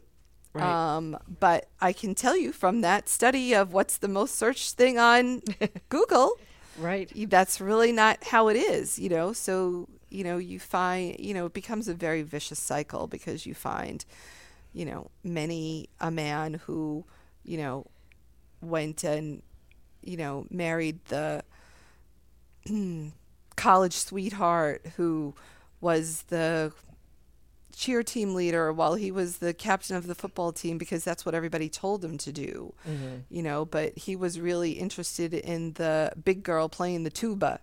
Right. 0.52 0.80
um, 0.96 1.18
but 1.40 1.68
I 1.82 1.92
can 1.92 2.14
tell 2.14 2.34
you 2.36 2.50
from 2.50 2.80
that 2.80 3.10
study 3.10 3.52
of 3.54 3.74
what's 3.74 3.98
the 3.98 4.08
most 4.08 4.36
searched 4.36 4.72
thing 4.74 4.98
on 4.98 5.42
Google, 5.90 6.40
Right. 6.74 7.10
that's 7.28 7.60
really 7.60 7.92
not 7.92 8.24
how 8.24 8.48
it 8.48 8.56
is, 8.56 8.98
you 8.98 9.10
know. 9.10 9.34
So, 9.34 9.86
you 10.08 10.24
know, 10.24 10.38
you 10.38 10.58
find, 10.58 11.18
you 11.20 11.34
know, 11.34 11.46
it 11.46 11.52
becomes 11.52 11.88
a 11.88 11.94
very 11.94 12.22
vicious 12.22 12.58
cycle 12.58 13.06
because 13.06 13.44
you 13.44 13.54
find, 13.54 14.04
you 14.72 14.86
know, 14.86 15.10
many 15.22 15.90
a 16.00 16.10
man 16.10 16.54
who, 16.66 17.04
you 17.44 17.58
know, 17.58 17.86
went 18.62 19.04
and, 19.04 19.42
you 20.02 20.16
know, 20.16 20.46
married 20.50 21.00
the 21.06 21.44
college 23.56 23.94
sweetheart 23.94 24.84
who 24.96 25.34
was 25.80 26.22
the 26.28 26.72
cheer 27.74 28.02
team 28.02 28.34
leader 28.34 28.72
while 28.72 28.94
he 28.94 29.10
was 29.10 29.36
the 29.38 29.52
captain 29.52 29.96
of 29.96 30.06
the 30.06 30.14
football 30.14 30.50
team 30.52 30.78
because 30.78 31.04
that's 31.04 31.26
what 31.26 31.34
everybody 31.34 31.68
told 31.68 32.02
him 32.04 32.16
to 32.16 32.32
do 32.32 32.72
you 33.28 33.42
know 33.42 33.64
but 33.66 33.96
he 33.98 34.16
was 34.16 34.40
really 34.40 34.72
interested 34.72 35.34
in 35.34 35.72
the 35.74 36.10
big 36.24 36.42
girl 36.42 36.68
playing 36.68 37.02
the 37.04 37.10
tuba 37.10 37.60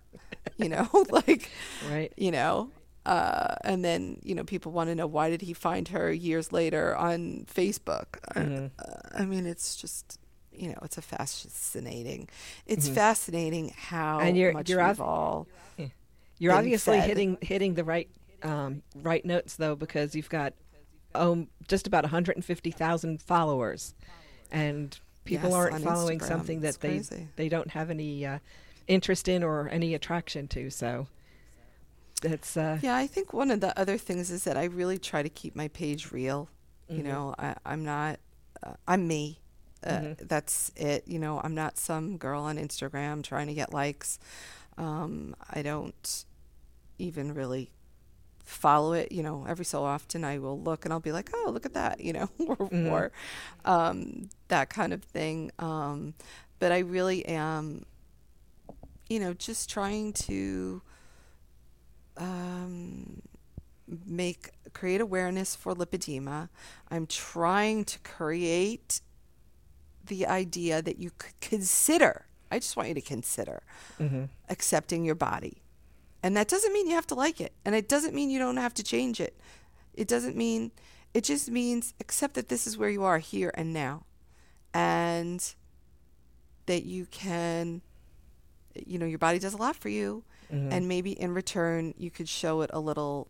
you 0.56 0.68
know 0.68 0.88
like 1.10 1.50
Right. 1.90 2.12
you 2.16 2.30
know 2.30 2.70
uh, 3.06 3.56
and 3.64 3.84
then 3.84 4.18
you 4.22 4.34
know 4.34 4.44
people 4.44 4.72
want 4.72 4.88
to 4.88 4.94
know 4.94 5.06
why 5.06 5.28
did 5.30 5.42
he 5.42 5.52
find 5.52 5.88
her 5.88 6.10
years 6.10 6.52
later 6.52 6.96
on 6.96 7.44
facebook? 7.52 8.16
Uh, 8.34 8.70
i 9.14 9.24
mean 9.26 9.44
it's 9.46 9.76
just 9.76 10.18
you 10.56 10.68
know 10.68 10.78
it's 10.82 10.98
a 10.98 11.02
fascinating 11.02 12.28
it's 12.66 12.88
fascinating 12.88 13.72
how 13.76 14.20
And 14.20 14.36
you're- 14.36 14.52
much 14.52 14.68
you're 14.68 14.84
we've 14.86 15.00
all 15.00 15.46
You're 16.38 16.52
obviously 16.52 17.00
hitting 17.00 17.38
hitting 17.40 17.74
the 17.74 17.84
right 17.84 18.08
um, 18.42 18.82
right 18.94 19.24
notes 19.24 19.56
though, 19.56 19.74
because 19.76 20.14
you've 20.14 20.28
got 20.28 20.52
um, 21.14 21.48
just 21.68 21.86
about 21.86 22.02
150,000 22.04 23.22
followers, 23.22 23.94
and 24.50 24.98
people 25.24 25.50
Yes, 25.50 25.54
aren't 25.54 25.82
following 25.82 26.18
Instagram. 26.18 26.26
something 26.26 26.62
It's 26.62 26.76
that 26.76 26.80
they 26.82 26.96
crazy. 26.98 27.28
they 27.36 27.48
don't 27.48 27.70
have 27.70 27.88
any 27.90 28.26
uh, 28.26 28.38
interest 28.88 29.28
in 29.28 29.42
or 29.42 29.68
any 29.70 29.94
attraction 29.94 30.48
to. 30.48 30.70
So 30.70 31.06
that's 32.20 32.56
uh, 32.56 32.78
Yeah, 32.82 32.96
I 32.96 33.06
think 33.06 33.32
one 33.32 33.50
of 33.50 33.60
the 33.60 33.78
other 33.78 33.96
things 33.96 34.30
is 34.30 34.44
that 34.44 34.56
I 34.56 34.64
really 34.64 34.98
try 34.98 35.22
to 35.22 35.28
keep 35.28 35.54
my 35.56 35.68
page 35.68 36.10
real. 36.12 36.48
You 36.88 36.98
Mhm. 36.98 37.04
know, 37.04 37.34
I, 37.38 37.54
I'm 37.64 37.84
not, 37.84 38.18
uh, 38.62 38.74
I'm 38.86 39.06
me. 39.08 39.38
Uh, 39.84 39.90
Mhm. 40.00 40.28
That's 40.28 40.70
it. 40.76 41.06
You 41.06 41.18
know, 41.18 41.40
I'm 41.44 41.54
not 41.54 41.76
some 41.78 42.16
girl 42.16 42.42
on 42.42 42.56
Instagram 42.56 43.22
trying 43.22 43.46
to 43.48 43.54
get 43.54 43.72
likes. 43.72 44.18
Um, 44.78 45.36
I 45.50 45.62
don't 45.62 46.24
even 46.98 47.34
really 47.34 47.70
follow 48.44 48.92
it. 48.92 49.12
You 49.12 49.22
know, 49.22 49.44
every 49.48 49.64
so 49.64 49.84
often 49.84 50.24
I 50.24 50.38
will 50.38 50.58
look 50.60 50.84
and 50.84 50.92
I'll 50.92 51.00
be 51.00 51.12
like, 51.12 51.30
oh, 51.34 51.50
look 51.52 51.66
at 51.66 51.74
that, 51.74 52.00
you 52.00 52.12
know, 52.12 52.28
or, 52.46 52.56
Mhm. 52.56 52.90
or 52.90 53.12
um, 53.64 54.28
that 54.48 54.68
kind 54.70 54.92
of 54.92 55.02
thing. 55.04 55.50
Um, 55.58 56.14
but 56.58 56.72
I 56.72 56.78
really 56.78 57.24
am, 57.26 57.84
you 59.08 59.20
know, 59.20 59.34
just 59.34 59.68
trying 59.70 60.12
to 60.14 60.82
um, 62.16 63.22
make 64.06 64.50
create 64.72 65.00
awareness 65.00 65.54
for 65.54 65.74
lipedema. 65.74 66.48
I'm 66.90 67.06
trying 67.06 67.84
to 67.86 67.98
create 68.00 69.00
the 70.06 70.26
idea 70.26 70.82
that 70.82 70.98
you 70.98 71.10
could 71.16 71.38
consider 71.40 72.26
I 72.50 72.58
just 72.58 72.76
want 72.76 72.88
you 72.88 72.94
to 72.94 73.00
consider 73.00 73.62
Mm-hmm. 73.98 74.24
accepting 74.48 75.04
your 75.04 75.16
body. 75.16 75.62
And 76.22 76.36
that 76.36 76.46
doesn't 76.48 76.72
mean 76.72 76.86
you 76.88 76.94
have 76.94 77.06
to 77.08 77.14
like 77.14 77.40
it. 77.40 77.52
And 77.64 77.74
it 77.74 77.88
doesn't 77.88 78.14
mean 78.14 78.30
you 78.30 78.38
don't 78.38 78.56
have 78.58 78.74
to 78.74 78.82
change 78.82 79.20
it. 79.20 79.38
It 79.92 80.06
doesn't 80.08 80.36
mean, 80.36 80.70
it 81.12 81.24
just 81.24 81.50
means 81.50 81.94
accept 82.00 82.34
that 82.34 82.48
this 82.48 82.66
is 82.66 82.78
where 82.78 82.88
you 82.88 83.02
are 83.02 83.18
here 83.18 83.50
and 83.54 83.72
now. 83.72 84.04
And 84.72 85.54
that 86.66 86.84
you 86.84 87.06
can, 87.06 87.82
you 88.74 88.98
know, 88.98 89.06
your 89.06 89.18
body 89.18 89.38
does 89.38 89.54
a 89.54 89.58
lot 89.58 89.76
for 89.76 89.88
you. 89.88 90.24
Mm-hmm. 90.52 90.72
And 90.72 90.88
maybe 90.88 91.12
in 91.12 91.34
return, 91.34 91.94
you 91.98 92.10
could 92.10 92.28
show 92.28 92.60
it 92.62 92.70
a 92.72 92.80
little 92.80 93.28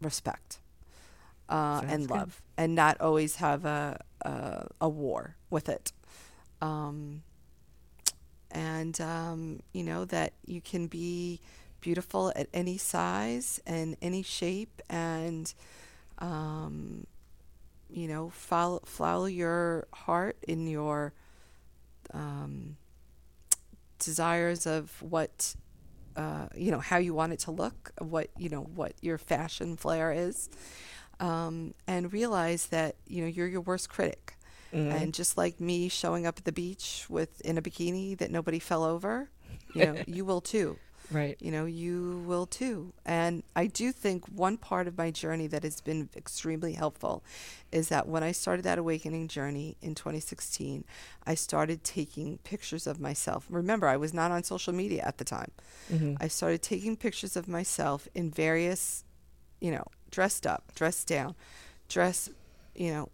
respect 0.00 0.58
uh, 1.48 1.82
and 1.86 2.08
good. 2.08 2.14
love 2.14 2.42
and 2.56 2.74
not 2.74 3.00
always 3.00 3.36
have 3.36 3.64
a, 3.64 4.00
a, 4.22 4.66
a 4.80 4.88
war 4.88 5.36
with 5.50 5.68
it. 5.68 5.92
Um, 6.60 7.22
and 8.50 9.00
um, 9.00 9.60
you 9.72 9.84
know 9.84 10.04
that 10.06 10.32
you 10.46 10.60
can 10.60 10.86
be 10.86 11.40
beautiful 11.80 12.32
at 12.34 12.48
any 12.52 12.78
size 12.78 13.60
and 13.66 13.96
any 14.02 14.22
shape 14.22 14.82
and 14.88 15.52
um, 16.18 17.06
you 17.90 18.08
know 18.08 18.30
follow 18.30 18.80
follow 18.84 19.26
your 19.26 19.86
heart 19.92 20.36
in 20.46 20.66
your 20.66 21.12
um, 22.12 22.76
desires 23.98 24.66
of 24.66 25.02
what 25.02 25.54
uh, 26.16 26.46
you 26.56 26.70
know 26.70 26.80
how 26.80 26.96
you 26.96 27.14
want 27.14 27.32
it 27.32 27.38
to 27.38 27.50
look 27.50 27.92
what 27.98 28.28
you 28.36 28.48
know 28.48 28.62
what 28.62 28.92
your 29.00 29.18
fashion 29.18 29.76
flair 29.76 30.10
is 30.10 30.48
um, 31.20 31.74
and 31.86 32.12
realize 32.12 32.66
that 32.66 32.96
you 33.06 33.22
know 33.22 33.28
you're 33.28 33.48
your 33.48 33.60
worst 33.62 33.88
critic 33.88 34.34
Mm-hmm. 34.70 34.90
and 34.96 35.14
just 35.14 35.38
like 35.38 35.60
me 35.62 35.88
showing 35.88 36.26
up 36.26 36.36
at 36.36 36.44
the 36.44 36.52
beach 36.52 37.06
with 37.08 37.40
in 37.40 37.56
a 37.56 37.62
bikini 37.62 38.18
that 38.18 38.30
nobody 38.30 38.58
fell 38.58 38.84
over, 38.84 39.30
you 39.72 39.86
know, 39.86 39.96
you 40.06 40.26
will 40.26 40.42
too. 40.42 40.76
right. 41.10 41.38
You 41.40 41.50
know, 41.50 41.64
you 41.64 42.22
will 42.26 42.44
too. 42.44 42.92
And 43.06 43.44
I 43.56 43.66
do 43.66 43.92
think 43.92 44.26
one 44.26 44.58
part 44.58 44.86
of 44.86 44.98
my 44.98 45.10
journey 45.10 45.46
that 45.46 45.62
has 45.62 45.80
been 45.80 46.10
extremely 46.14 46.74
helpful 46.74 47.24
is 47.72 47.88
that 47.88 48.08
when 48.08 48.22
I 48.22 48.32
started 48.32 48.62
that 48.64 48.76
awakening 48.76 49.28
journey 49.28 49.78
in 49.80 49.94
2016, 49.94 50.84
I 51.26 51.34
started 51.34 51.82
taking 51.82 52.36
pictures 52.44 52.86
of 52.86 53.00
myself. 53.00 53.46
Remember, 53.48 53.88
I 53.88 53.96
was 53.96 54.12
not 54.12 54.30
on 54.32 54.42
social 54.42 54.74
media 54.74 55.02
at 55.06 55.16
the 55.16 55.24
time. 55.24 55.50
Mm-hmm. 55.90 56.16
I 56.20 56.28
started 56.28 56.60
taking 56.60 56.94
pictures 56.98 57.36
of 57.36 57.48
myself 57.48 58.06
in 58.14 58.30
various, 58.30 59.02
you 59.62 59.70
know, 59.70 59.86
dressed 60.10 60.46
up, 60.46 60.72
dressed 60.74 61.06
down, 61.06 61.34
dress, 61.88 62.28
you 62.74 62.90
know, 62.90 63.08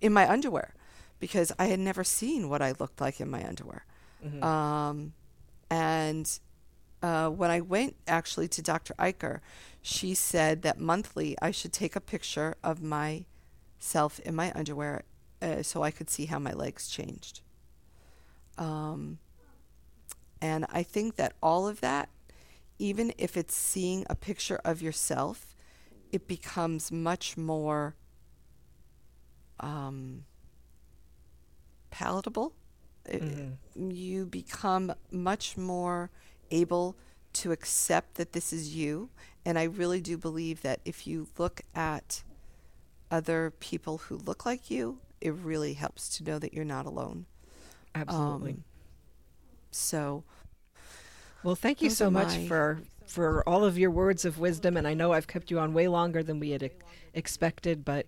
in 0.00 0.12
my 0.12 0.28
underwear 0.28 0.74
because 1.18 1.52
I 1.58 1.66
had 1.66 1.80
never 1.80 2.04
seen 2.04 2.48
what 2.48 2.62
I 2.62 2.74
looked 2.78 3.00
like 3.00 3.20
in 3.20 3.30
my 3.30 3.46
underwear. 3.46 3.84
Mm-hmm. 4.24 4.42
Um, 4.42 5.12
and 5.70 6.38
uh, 7.02 7.28
when 7.28 7.50
I 7.50 7.60
went 7.60 7.96
actually 8.06 8.48
to 8.48 8.62
Dr. 8.62 8.94
Eicher, 8.98 9.40
she 9.82 10.14
said 10.14 10.62
that 10.62 10.78
monthly 10.78 11.36
I 11.40 11.50
should 11.50 11.72
take 11.72 11.96
a 11.96 12.00
picture 12.00 12.54
of 12.62 12.82
myself 12.82 14.18
in 14.20 14.34
my 14.34 14.52
underwear 14.54 15.04
uh, 15.40 15.62
so 15.62 15.82
I 15.82 15.90
could 15.90 16.10
see 16.10 16.26
how 16.26 16.38
my 16.38 16.52
legs 16.52 16.88
changed. 16.88 17.40
Um, 18.58 19.18
and 20.40 20.66
I 20.70 20.82
think 20.82 21.16
that 21.16 21.34
all 21.42 21.68
of 21.68 21.80
that, 21.80 22.08
even 22.78 23.12
if 23.18 23.36
it's 23.36 23.54
seeing 23.54 24.06
a 24.08 24.14
picture 24.14 24.60
of 24.64 24.82
yourself, 24.82 25.55
it 26.12 26.26
becomes 26.28 26.90
much 26.90 27.36
more 27.36 27.96
um, 29.60 30.24
palatable. 31.90 32.52
Mm-hmm. 33.08 33.90
You 33.90 34.26
become 34.26 34.92
much 35.10 35.56
more 35.56 36.10
able 36.50 36.96
to 37.34 37.52
accept 37.52 38.14
that 38.14 38.32
this 38.32 38.52
is 38.52 38.74
you. 38.74 39.10
And 39.44 39.58
I 39.58 39.64
really 39.64 40.00
do 40.00 40.16
believe 40.16 40.62
that 40.62 40.80
if 40.84 41.06
you 41.06 41.28
look 41.38 41.60
at 41.74 42.22
other 43.10 43.52
people 43.60 43.98
who 43.98 44.16
look 44.16 44.44
like 44.44 44.70
you, 44.70 44.98
it 45.20 45.32
really 45.32 45.74
helps 45.74 46.08
to 46.16 46.24
know 46.24 46.38
that 46.38 46.52
you're 46.52 46.64
not 46.64 46.86
alone. 46.86 47.26
Absolutely. 47.94 48.52
Um, 48.52 48.64
so, 49.70 50.24
Well, 51.46 51.54
thank 51.54 51.80
you 51.80 51.90
Those 51.90 51.98
so 51.98 52.10
much 52.10 52.36
my- 52.36 52.48
for 52.48 52.82
for 53.06 53.48
all 53.48 53.64
of 53.64 53.78
your 53.78 53.92
words 53.92 54.24
of 54.24 54.40
wisdom, 54.40 54.76
and 54.76 54.84
I 54.84 54.94
know 54.94 55.12
I've 55.12 55.28
kept 55.28 55.48
you 55.48 55.60
on 55.60 55.72
way 55.72 55.86
longer 55.86 56.24
than 56.24 56.40
we 56.40 56.50
had 56.50 56.64
ex- 56.64 56.74
expected, 57.14 57.84
but 57.84 58.06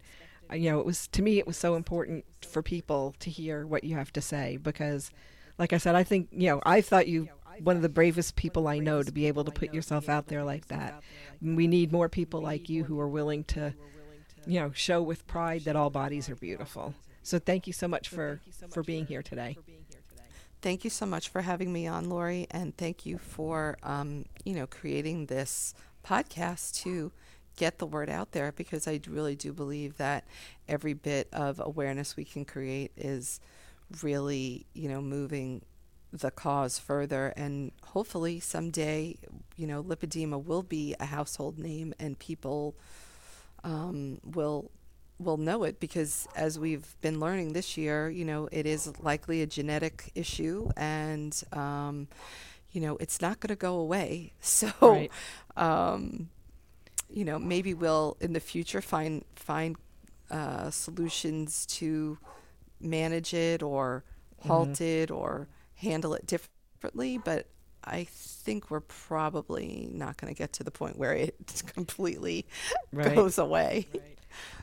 uh, 0.51 0.57
you 0.57 0.69
know, 0.73 0.81
it 0.81 0.87
was 0.87 1.07
to 1.09 1.23
me 1.23 1.39
it 1.39 1.47
was 1.47 1.57
so 1.57 1.77
important 1.77 2.25
for 2.45 2.65
people 2.65 3.15
to 3.21 3.31
hear 3.31 3.65
what 3.65 3.85
you 3.85 3.95
have 3.95 4.13
to 4.15 4.21
say 4.21 4.57
because, 4.57 5.13
like 5.57 5.73
I 5.73 5.79
said, 5.79 5.95
I 5.95 6.03
think 6.03 6.27
you 6.33 6.49
know 6.49 6.61
I 6.67 6.81
thought 6.81 7.07
you 7.07 7.29
one 7.63 7.77
of 7.77 7.83
the 7.83 7.89
bravest 7.89 8.35
people 8.35 8.67
I 8.67 8.81
know 8.81 9.05
to 9.05 9.13
be 9.13 9.27
able 9.27 9.45
to 9.45 9.53
put 9.53 9.73
yourself 9.73 10.09
out 10.09 10.27
there 10.27 10.43
like 10.43 10.67
that. 10.67 11.01
We 11.41 11.69
need 11.69 11.93
more 11.93 12.09
people 12.09 12.41
like 12.41 12.69
you 12.69 12.83
who 12.83 12.99
are 12.99 13.09
willing 13.09 13.45
to, 13.45 13.73
you 14.49 14.59
know, 14.59 14.73
show 14.75 15.01
with 15.01 15.29
pride 15.29 15.63
that 15.63 15.77
all 15.77 15.91
bodies 15.91 16.29
are 16.29 16.37
beautiful. 16.37 16.93
So 17.23 17.39
thank 17.39 17.69
you 17.69 17.73
so 17.73 17.87
much 17.87 18.09
for 18.09 18.41
for 18.71 18.83
being 18.83 19.07
here 19.07 19.23
today. 19.23 19.59
Thank 20.63 20.85
you 20.85 20.91
so 20.91 21.07
much 21.07 21.29
for 21.29 21.43
having 21.43 21.73
me 21.73 21.87
on, 21.87 22.09
Lori, 22.09 22.47
and 22.51 22.77
thank 22.77 23.07
you 23.07 23.19
for 23.19 23.79
um, 23.83 24.25
you 24.45 24.55
know 24.55 24.67
creating 24.67 25.27
this 25.27 25.75
podcast 26.05 26.83
to 26.83 27.13
get 27.57 27.79
the 27.79 27.87
word 27.87 28.09
out 28.09 28.33
there 28.33 28.53
because 28.53 28.87
I 28.87 29.01
really 29.09 29.35
do 29.35 29.53
believe 29.53 29.97
that 29.97 30.25
every 30.69 30.95
bit 30.95 31.29
of 31.33 31.61
awareness 31.63 32.17
we 32.17 32.25
can 32.25 32.45
create 32.45 32.93
is 32.97 33.41
really 34.03 34.67
you 34.75 34.89
know 34.89 35.01
moving 35.01 35.63
the 36.13 36.31
cause 36.31 36.79
further. 36.79 37.33
And 37.37 37.73
hopefully 37.85 38.41
someday 38.41 39.17
you 39.57 39.67
know 39.67 39.83
lipedema 39.83 40.43
will 40.43 40.63
be 40.63 40.95
a 41.01 41.07
household 41.07 41.59
name 41.59 41.95
and 41.99 42.19
people 42.19 42.77
um, 43.65 44.21
will 44.25 44.71
will 45.19 45.37
know 45.37 45.65
it 45.65 45.81
because 45.81 46.29
as 46.35 46.59
we've 46.59 46.97
been 47.01 47.21
learning 47.21 47.53
this 47.53 47.77
year, 47.77 48.09
you 48.11 48.25
know, 48.25 48.49
it 48.53 48.67
is 48.67 48.93
likely 49.01 49.43
a 49.43 49.47
genetic 49.47 50.11
issue 50.15 50.71
and 50.77 51.43
um, 51.53 52.09
you 52.73 52.81
know, 52.81 52.97
it's 52.99 53.21
not 53.21 53.41
going 53.41 53.49
to 53.51 53.57
go 53.57 53.77
away. 53.77 54.33
So 54.43 54.71
Right. 54.81 55.13
um, 55.57 56.29
you 57.11 57.25
know, 57.25 57.39
maybe 57.39 57.75
we'll 57.75 58.17
in 58.21 58.33
the 58.33 58.41
future 58.41 58.81
find 58.81 59.25
find 59.37 59.77
uh, 60.31 60.71
solutions 60.71 61.67
to 61.67 62.19
manage 62.81 63.35
it 63.35 63.63
or 63.63 64.05
halt 64.39 64.81
it 64.81 65.11
or 65.11 65.49
handle 65.77 66.15
it 66.15 66.27
differently, 66.27 67.19
but 67.19 67.47
I 67.85 68.05
think 68.11 68.71
we're 68.71 68.81
probably 68.81 69.89
not 69.93 70.17
going 70.19 70.33
to 70.35 70.39
get 70.39 70.53
to 70.55 70.65
the 70.65 70.71
point 70.71 70.99
where 70.99 71.13
it 71.15 71.63
completely 71.75 72.47
Right. 72.93 73.27
goes 73.27 73.39
away. 73.39 73.89
Right. 73.89 74.18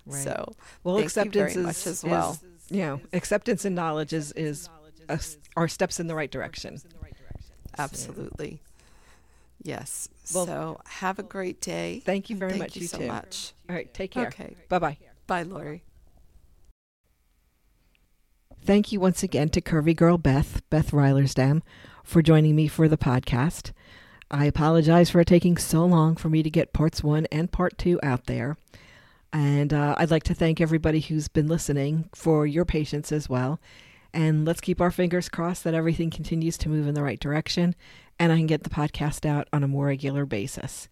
So 0.09 0.53
Well, 0.83 0.97
acceptance 0.97 1.55
is, 1.55 1.65
as 1.65 1.87
is, 1.87 2.03
well. 2.03 2.39
you 2.69 2.81
know, 2.81 3.01
acceptance 3.13 3.65
and 3.65 3.75
knowledge 3.75 4.13
is 4.13 4.31
is 4.33 4.69
a 5.09 5.19
are 5.57 5.67
steps 5.67 5.99
in 5.99 6.07
the 6.07 6.15
right 6.15 6.31
direction. 6.31 6.79
Absolutely. 7.77 8.61
Yes. 9.61 10.09
Well- 10.33 10.45
so 10.45 10.81
have 10.85 11.19
a 11.19 11.23
great 11.23 11.59
day. 11.61 12.01
Thank 12.05 12.29
you 12.29 12.35
very 12.37 12.51
Thank 12.51 12.63
much. 12.63 12.75
you, 12.75 12.83
You 12.83 12.87
so 12.87 12.97
too. 12.99 13.07
much. 13.07 13.53
All 13.69 13.75
right, 13.75 13.91
take 13.93 14.11
care. 14.11 14.27
Okay. 14.27 14.55
Bye 14.69 14.79
bye. 14.79 14.97
Bye, 15.27 15.43
Lori. 15.43 15.83
Thank 18.63 18.91
you 18.91 18.99
once 18.99 19.21
again 19.23 19.49
to 19.49 19.61
Curvy 19.61 19.95
Girl 19.95 20.17
Beth, 20.17 20.61
Beth 20.69 20.91
Reilersdam, 20.91 21.61
for 22.03 22.21
joining 22.21 22.55
me 22.55 22.67
for 22.67 22.87
the 22.87 22.97
podcast. 22.97 23.71
I 24.31 24.45
apologize 24.45 25.11
for 25.11 25.23
taking 25.23 25.55
so 25.57 25.85
long 25.85 26.15
for 26.15 26.29
me 26.29 26.41
to 26.41 26.49
get 26.49 26.73
parts 26.73 27.03
one 27.03 27.27
and 27.31 27.51
part 27.51 27.77
two 27.77 27.99
out 28.01 28.25
there. 28.25 28.57
And 29.33 29.73
uh, 29.73 29.95
I'd 29.97 30.11
like 30.11 30.23
to 30.23 30.33
thank 30.33 30.61
everybody 30.61 30.99
who's 30.99 31.27
been 31.27 31.47
listening 31.47 32.09
for 32.13 32.47
your 32.47 32.65
patience 32.65 33.11
as 33.11 33.27
well. 33.27 33.59
And 34.13 34.45
let's 34.45 34.61
keep 34.61 34.79
our 34.79 34.91
fingers 34.91 35.27
crossed 35.27 35.65
that 35.65 35.73
everything 35.73 36.09
continues 36.09 36.57
to 36.59 36.69
move 36.69 36.87
in 36.87 36.93
the 36.93 37.03
right 37.03 37.19
direction 37.19 37.75
and 38.19 38.31
I 38.31 38.37
can 38.37 38.47
get 38.47 38.63
the 38.63 38.69
podcast 38.69 39.25
out 39.25 39.47
on 39.51 39.63
a 39.63 39.67
more 39.67 39.87
regular 39.87 40.25
basis. 40.25 40.87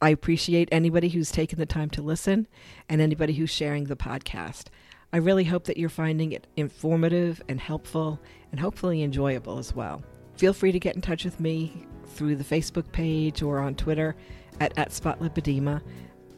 I 0.00 0.10
appreciate 0.10 0.68
anybody 0.70 1.08
who's 1.08 1.30
taken 1.30 1.58
the 1.58 1.66
time 1.66 1.90
to 1.90 2.02
listen 2.02 2.46
and 2.88 3.00
anybody 3.00 3.32
who's 3.32 3.50
sharing 3.50 3.84
the 3.84 3.96
podcast. 3.96 4.66
I 5.12 5.18
really 5.18 5.44
hope 5.44 5.64
that 5.64 5.76
you're 5.76 5.88
finding 5.88 6.32
it 6.32 6.46
informative 6.56 7.40
and 7.48 7.60
helpful 7.60 8.20
and 8.50 8.60
hopefully 8.60 9.02
enjoyable 9.02 9.58
as 9.58 9.74
well. 9.74 10.02
Feel 10.36 10.52
free 10.52 10.72
to 10.72 10.80
get 10.80 10.96
in 10.96 11.00
touch 11.00 11.24
with 11.24 11.40
me 11.40 11.86
through 12.06 12.36
the 12.36 12.44
Facebook 12.44 12.90
page 12.92 13.42
or 13.42 13.60
on 13.60 13.74
Twitter 13.74 14.16
at, 14.60 14.76
at. 14.76 14.92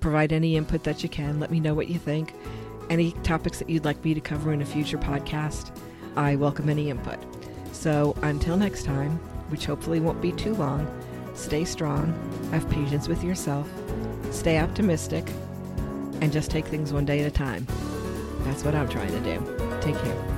Provide 0.06 0.32
any 0.32 0.54
input 0.54 0.84
that 0.84 1.02
you 1.02 1.08
can. 1.08 1.40
Let 1.40 1.50
me 1.50 1.58
know 1.58 1.74
what 1.74 1.88
you 1.88 1.98
think. 1.98 2.32
Any 2.90 3.10
topics 3.24 3.58
that 3.58 3.68
you'd 3.68 3.84
like 3.84 4.04
me 4.04 4.14
to 4.14 4.20
cover 4.20 4.52
in 4.52 4.62
a 4.62 4.64
future 4.64 4.98
podcast. 4.98 5.76
I 6.14 6.36
welcome 6.36 6.68
any 6.68 6.90
input. 6.90 7.18
So 7.72 8.16
until 8.22 8.56
next 8.56 8.84
time, 8.84 9.18
which 9.48 9.66
hopefully 9.66 9.98
won't 9.98 10.22
be 10.22 10.30
too 10.30 10.54
long, 10.54 10.86
stay 11.34 11.64
strong, 11.64 12.14
have 12.52 12.70
patience 12.70 13.08
with 13.08 13.24
yourself, 13.24 13.68
stay 14.30 14.60
optimistic, 14.60 15.28
and 16.20 16.32
just 16.32 16.52
take 16.52 16.66
things 16.66 16.92
one 16.92 17.04
day 17.04 17.18
at 17.22 17.26
a 17.26 17.30
time. 17.32 17.66
That's 18.44 18.62
what 18.62 18.76
I'm 18.76 18.88
trying 18.88 19.10
to 19.10 19.20
do. 19.20 19.80
Take 19.80 19.96
care. 19.96 20.35